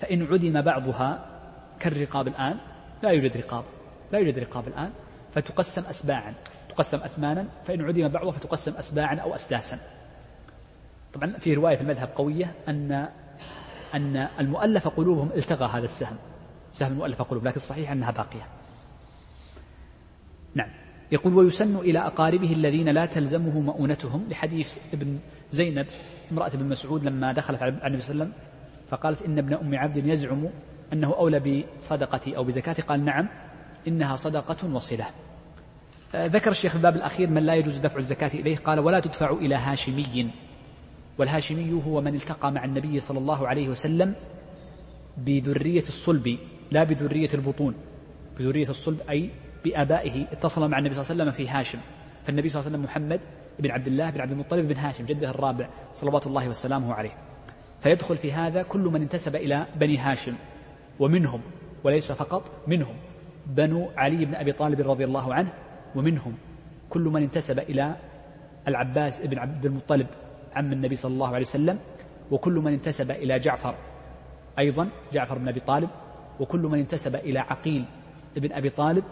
[0.00, 1.26] فإن عدم بعضها
[1.80, 2.56] كالرقاب الآن
[3.02, 3.64] لا يوجد رقاب.
[4.12, 4.90] لا يوجد رقاب الآن
[5.34, 6.34] فتقسم أسباعا.
[6.68, 9.78] تقسم أثمانا فإن عدم بعضها فتقسم أسباعا أو أسداسا.
[11.12, 13.08] طبعا في رواية في المذهب قوية أن
[13.94, 16.16] أن المؤلف قلوبهم التغى هذا السهم.
[16.76, 18.46] سهم المؤلف قلوب لكن الصحيح أنها باقية.
[20.54, 20.68] نعم.
[21.12, 25.18] يقول ويسن إلى أقاربه الذين لا تلزمه مؤونتهم لحديث ابن
[25.50, 25.86] زينب
[26.32, 28.46] امرأة ابن مسعود لما دخلت على النبي صلى الله عليه وسلم
[28.88, 30.48] فقالت إن ابن أم عبد يزعم
[30.92, 33.28] أنه أولى بصدقتي أو بزكاتي قال نعم
[33.88, 35.04] إنها صدقة وصلة.
[36.14, 39.30] آه، ذكر الشيخ في الباب الأخير من لا يجوز دفع الزكاة إليه قال ولا تدفع
[39.30, 40.30] إلى هاشمي.
[41.18, 44.14] والهاشمي هو من التقى مع النبي صلى الله عليه وسلم
[45.16, 46.38] بذرية الصلب.
[46.70, 47.74] لا بذرية البطون
[48.38, 49.30] بذرية الصلب أي
[49.64, 51.78] بآبائه اتصل مع النبي صلى الله عليه وسلم في هاشم.
[52.24, 53.20] فالنبي صلى الله عليه وسلم محمد
[53.58, 57.12] بن عبد الله بن عبد المطلب بن هاشم جده الرابع صلوات الله وسلامه عليه.
[57.80, 60.34] فيدخل في هذا كل من انتسب إلى بني هاشم
[61.00, 61.40] ومنهم
[61.84, 62.96] وليس فقط منهم
[63.46, 65.52] بنو علي بن أبي طالب رضي الله عنه
[65.94, 66.34] ومنهم
[66.90, 67.96] كل من انتسب إلى
[68.68, 70.06] العباس بن عبد المطلب
[70.54, 71.78] عم النبي صلى الله عليه وسلم
[72.30, 73.74] وكل من انتسب إلى جعفر
[74.58, 75.88] أيضا جعفر بن أبي طالب
[76.40, 77.84] وكل من انتسب إلى عقيل
[78.36, 79.04] بن أبي طالب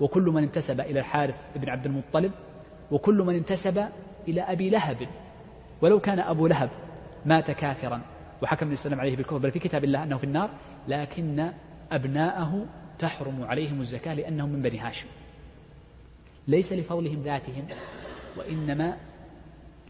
[0.00, 2.32] وكل من انتسب إلى الحارث بن عبد المطلب
[2.90, 3.88] وكل من انتسب
[4.28, 5.08] إلى أبي لهب.
[5.82, 6.70] ولو كان أبو لهب
[7.26, 8.00] مات كافرا
[8.42, 10.50] وحكم الله عليه بالكفر بل في كتاب الله أنه في النار
[10.88, 11.52] لكن
[11.92, 12.66] أبناءه
[12.98, 15.06] تحرم عليهم الزكاة لأنهم من بني هاشم.
[16.48, 17.66] ليس لفضلهم ذاتهم
[18.36, 18.96] وإنما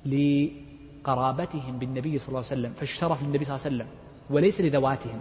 [0.06, 3.86] لقرابتهم بالنبي صلى الله عليه وسلم فالشرف للنبي صلى الله عليه وسلم
[4.30, 5.20] وليس لذواتهم.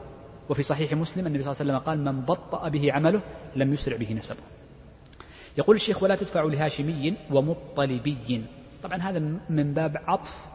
[0.50, 3.22] وفي صحيح مسلم النبي صلى الله عليه وسلم قال من بطأ به عمله
[3.56, 4.40] لم يسرع به نسبه.
[5.58, 8.46] يقول الشيخ ولا تدفع لهاشمي ومطلبي.
[8.84, 9.20] طبعا هذا
[9.50, 10.46] من باب عطف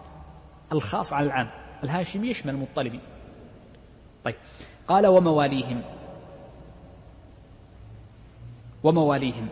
[0.72, 1.50] الخاص على العام.
[1.84, 3.00] الهاشمي يشمل المطلبي.
[4.24, 4.34] طيب.
[4.88, 5.82] قال ومواليهم.
[8.82, 9.48] ومواليهم.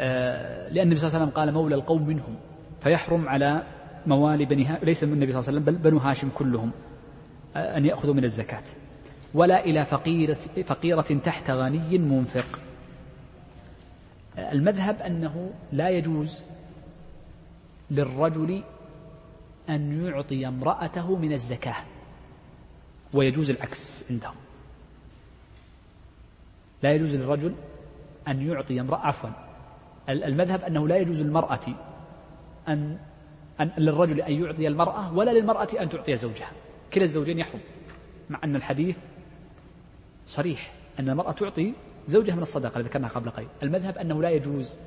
[0.00, 2.36] آه لأن النبي صلى الله عليه وسلم قال مولى القوم منهم.
[2.80, 3.62] فيحرم على
[4.06, 4.68] موالي بني.
[4.82, 6.70] ليس من النبي صلى الله عليه وسلم بل بنو هاشم كلهم
[7.56, 8.64] آه أن يأخذوا من الزكاة.
[9.34, 10.34] ولا إلى فقيرة,
[10.66, 12.60] فقيرة تحت غني منفق.
[14.38, 16.44] المذهب أنه لا يجوز
[17.90, 18.62] للرجل
[19.68, 21.76] أن يعطي امرأته من الزكاة
[23.14, 24.34] ويجوز العكس عندهم.
[26.82, 27.54] لا يجوز للرجل
[28.28, 29.30] أن يعطي امرأة عفوا
[30.08, 31.60] المذهب أنه لا يجوز للمرأة
[32.68, 32.98] أن,
[33.60, 36.50] أن للرجل أن يعطي المرأة ولا للمرأة أن تعطي زوجها.
[36.94, 37.60] كلا الزوجين يحرم
[38.30, 38.98] مع أن الحديث
[40.30, 41.72] صريح أن المرأة تعطي
[42.06, 43.48] زوجها من الصدقة الذي ذكرناها قبل قليل.
[43.62, 44.78] المذهب أنه لا يجوز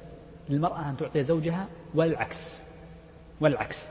[0.49, 2.61] للمرأة أن تعطي زوجها ولا العكس
[3.41, 3.87] ولا العكس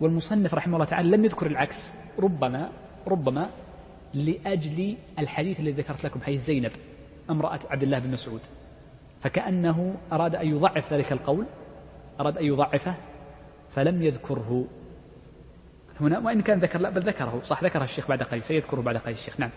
[0.00, 1.92] والمصنف رحمه الله تعالى لم يذكر العكس.
[2.18, 2.70] ربما
[3.06, 3.50] ربما
[4.14, 6.72] لأجل الحديث الذي ذكرت لكم حديث زينب
[7.30, 8.40] امرأة عبد الله بن مسعود.
[9.22, 11.46] فكأنه أراد أن يضعف ذلك القول
[12.20, 12.94] أراد أن يضعفه
[13.74, 14.64] فلم يذكره.
[16.00, 17.40] هنا وإن كان ذكر لا بل ذكره.
[17.42, 19.40] صح ذكره الشيخ بعد قليل سيذكره بعد قليل الشيخ.
[19.40, 19.50] نعم.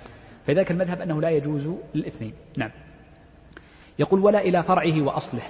[0.49, 2.33] فذاك المذهب أنه لا يجوز للاثنين.
[2.57, 2.71] نعم.
[3.99, 5.41] يقول ولا إلى فرعه وأصله.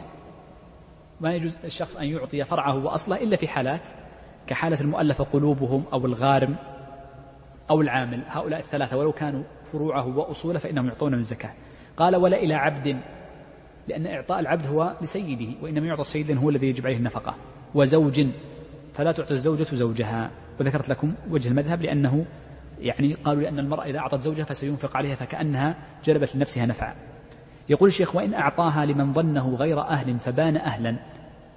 [1.21, 3.81] ما يجوز الشخص أن يعطي فرعه وأصله إلا في حالات
[4.47, 6.55] كحالة المؤلفة قلوبهم أو الغارم
[7.69, 8.23] أو العامل.
[8.27, 11.53] هؤلاء الثلاثة ولو كانوا فروعه وأصوله فإنهم يعطون من الزكاة
[11.97, 12.99] قال ولا إلى عبد
[13.87, 17.35] لأن إعطاء العبد هو لسيده وإنما يعطى السيد هو الذي يجب عليه النفقة.
[17.75, 18.27] وزوج
[18.93, 20.31] فلا تعطي الزوجة زوجها.
[20.59, 22.25] وذكرت لكم وجه المذهب لأنه
[22.79, 25.75] يعني قالوا لأن المرأة إذا أعطت زوجها فسينفق عليها فكأنها
[26.05, 26.95] جلبت لنفسها نفعا.
[27.69, 30.95] يقول الشيخ وإن أعطاها لمن ظنه غير أهل فبان أهلا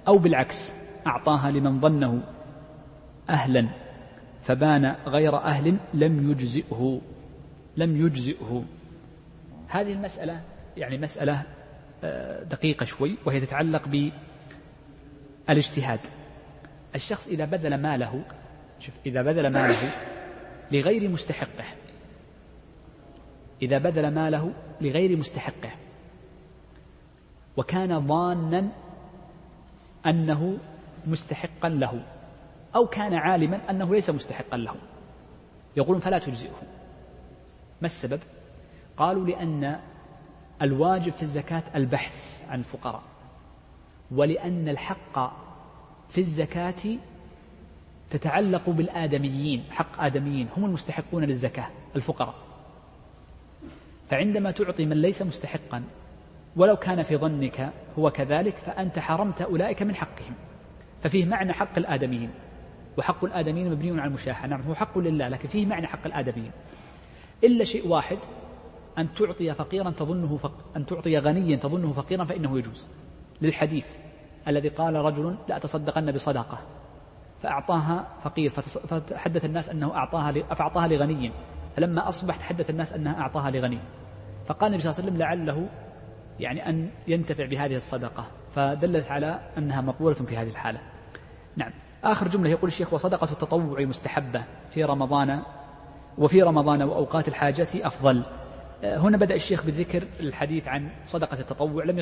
[0.07, 0.75] أو بالعكس
[1.07, 2.23] أعطاها لمن ظنه
[3.29, 3.69] أهلا
[4.41, 7.01] فبان غير أهل لم يجزئه
[7.77, 8.65] لم يجزئه.
[9.67, 10.41] هذه المسألة
[10.77, 11.43] يعني مسألة
[12.03, 14.11] آه، دقيقة شوي وهي تتعلق
[15.47, 15.99] بالإجتهاد.
[16.95, 18.23] الشخص إذا بذل ماله
[18.79, 19.91] شوف إذا بذل ماله
[20.73, 21.65] لغير مستحقه.
[23.61, 25.71] إذا بذل ماله لغير مستحقه.
[27.57, 28.69] وكان ظانا
[30.05, 30.57] أنه
[31.05, 32.03] مستحقا له
[32.75, 34.75] أو كان عالما أنه ليس مستحقا له.
[35.77, 36.61] يقولون فلا تجزئه.
[37.81, 38.19] ما السبب؟
[38.97, 39.79] قالوا لأن
[40.61, 43.03] الواجب في الزكاة البحث عن الفقراء
[44.11, 45.33] ولأن الحق
[46.09, 46.97] في الزكاة
[48.13, 52.35] تتعلق بالآدميين حق آدميين هم المستحقون للزكاة الفقراء.
[54.09, 55.83] فعندما تعطي من ليس مستحقا
[56.55, 60.33] ولو كان في ظنك هو كذلك فأنت حرمت أولئك من حقهم.
[61.01, 62.29] ففيه معنى حق الآدميين
[62.97, 64.47] وحق الآدميين مبني على المشاحة.
[64.47, 66.51] نعم هو حق لله لكن فيه معنى حق الآدميين.
[67.43, 68.17] إلا شيء واحد
[68.97, 70.53] أن تعطي فقيرا تظنه فق...
[70.77, 72.89] أن تعطي غنيا تظنه فقيرا فإنه يجوز.
[73.41, 73.95] للحديث
[74.47, 76.59] الذي قال رجل لا تصدقن بصدقة.
[77.43, 80.31] فأعطاها فقير فتحدث الناس أنه أعطاها.
[80.31, 81.31] فأعطاها لغني.
[81.75, 83.79] فلما أصبح تحدث الناس أنها أعطاها لغني.
[84.45, 85.69] فقال النبي صلى الله عليه وسلم لعله
[86.39, 88.25] يعني أن ينتفع بهذه الصدقة.
[88.55, 90.79] فدلت على أنها مقبولة في هذه الحالة.
[91.55, 91.71] نعم.
[92.03, 95.41] آخر جملة يقول الشيخ وصدقة التطوع مستحبة في رمضان
[96.17, 98.23] وفي رمضان وأوقات الحاجة أفضل.
[98.83, 101.83] هنا بدأ الشيخ بالذكر الحديث عن صدقة التطوع.
[101.83, 102.01] لم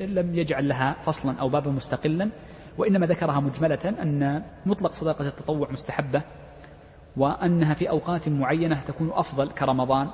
[0.00, 2.30] لم يجعل لها فصلا أو بابا مستقلا.
[2.78, 6.22] وإنما ذكرها مجملة أن مطلق صدقة التطوع مستحبة
[7.16, 10.08] وأنها في أوقات معينة تكون أفضل كرمضان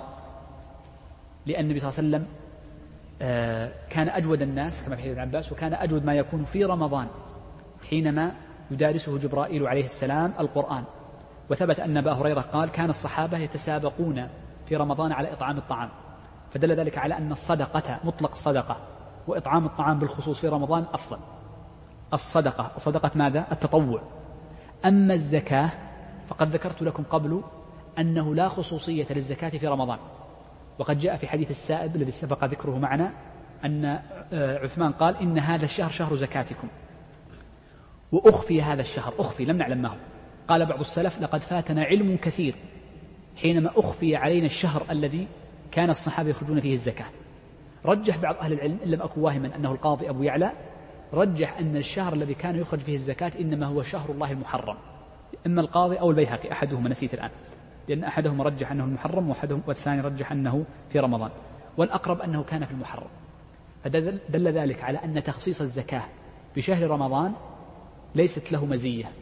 [1.46, 2.26] لأن النبي صلى الله عليه وسلم
[3.22, 7.06] آه، كان أجود الناس كما في حديث عباس وكان أجود ما يكون في رمضان
[7.90, 8.32] حينما
[8.70, 10.84] يدارسه جبرائيل عليه السلام القرآن.
[11.50, 14.28] وثبت أن أبا هريرة قال كان الصحابة يتسابقون
[14.66, 15.88] في رمضان على إطعام الطعام
[16.50, 18.76] فدل ذلك على أن الصدقة مطلق الصدقة
[19.26, 21.18] وإطعام الطعام بالخصوص في رمضان أفضل.
[22.12, 22.72] الصدقة.
[22.76, 24.02] الصدقة ماذا؟ التطوع.
[24.84, 25.70] أما الزكاة
[26.26, 27.42] فقد ذكرت لكم قبل
[27.98, 29.98] أنه لا خصوصية للزكاة في رمضان.
[30.78, 33.12] وقد جاء في حديث السائب الذي سبق ذكره معنا
[33.64, 33.84] أن
[34.32, 36.68] آه، عثمان قال إن هذا الشهر شهر زكاتكم.
[38.12, 39.14] وأخفي هذا الشهر.
[39.18, 39.96] أخفي لم نعلم ما هو.
[40.48, 42.56] قال بعض السلف لقد فاتنا علم كثير
[43.36, 45.28] حينما أخفي علينا الشهر الذي
[45.70, 47.06] كان الصحابة يخرجون فيه الزكاة.
[47.84, 50.52] رجح بعض أهل العلم إن لم أكن واهما أنه القاضي أبو يعلى
[51.14, 54.76] رجح أن الشهر الذي كان يخرج فيه الزكاة إنما هو شهر الله المحرم.
[55.46, 57.30] إما القاضي أو البيهقي أحدهما نسيت الآن.
[57.88, 61.30] لأن أحدهما رجح أنه المحرم وأحدهم والثاني رجح أنه في رمضان.
[61.76, 63.08] والأقرب أنه كان في المحرم.
[63.84, 66.02] فدل ذلك على أن تخصيص الزكاة
[66.56, 67.32] بشهر رمضان
[68.14, 69.12] ليست له مزية.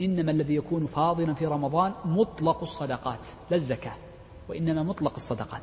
[0.00, 3.94] إنما الذي يكون فاضلا في رمضان مطلق الصدقات لا الزكاة
[4.48, 5.62] وإنما مطلق الصدقات.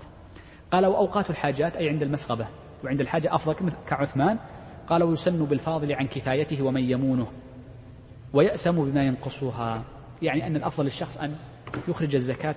[0.71, 2.47] قال وأوقات الحاجات أي عند المسغبة
[2.83, 4.37] وعند الحاجة أفضل كعثمان
[4.87, 7.27] قال ويسن بالفاضل عن كفايته ومن يمونه
[8.33, 9.83] ويأثم بما ينقصها.
[10.21, 11.35] يعني أن الأفضل للشخص أن
[11.87, 12.55] يخرج الزكاة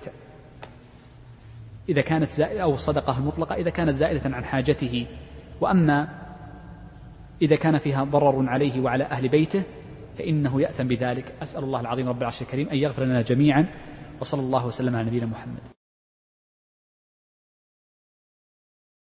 [1.89, 5.05] إذا كانت زائدة أو الصدقة المطلقة إذا كانت زائدة عن حاجته.
[5.61, 6.07] وأما
[7.41, 9.63] إذا كان فيها ضرر عليه وعلى أهل بيته
[10.17, 11.33] فإنه يأثم بذلك.
[11.41, 13.65] أسأل الله العظيم رب العرش الكريم أن يغفر لنا جميعا.
[14.21, 15.78] وصلى الله وسلم على نبينا محمد.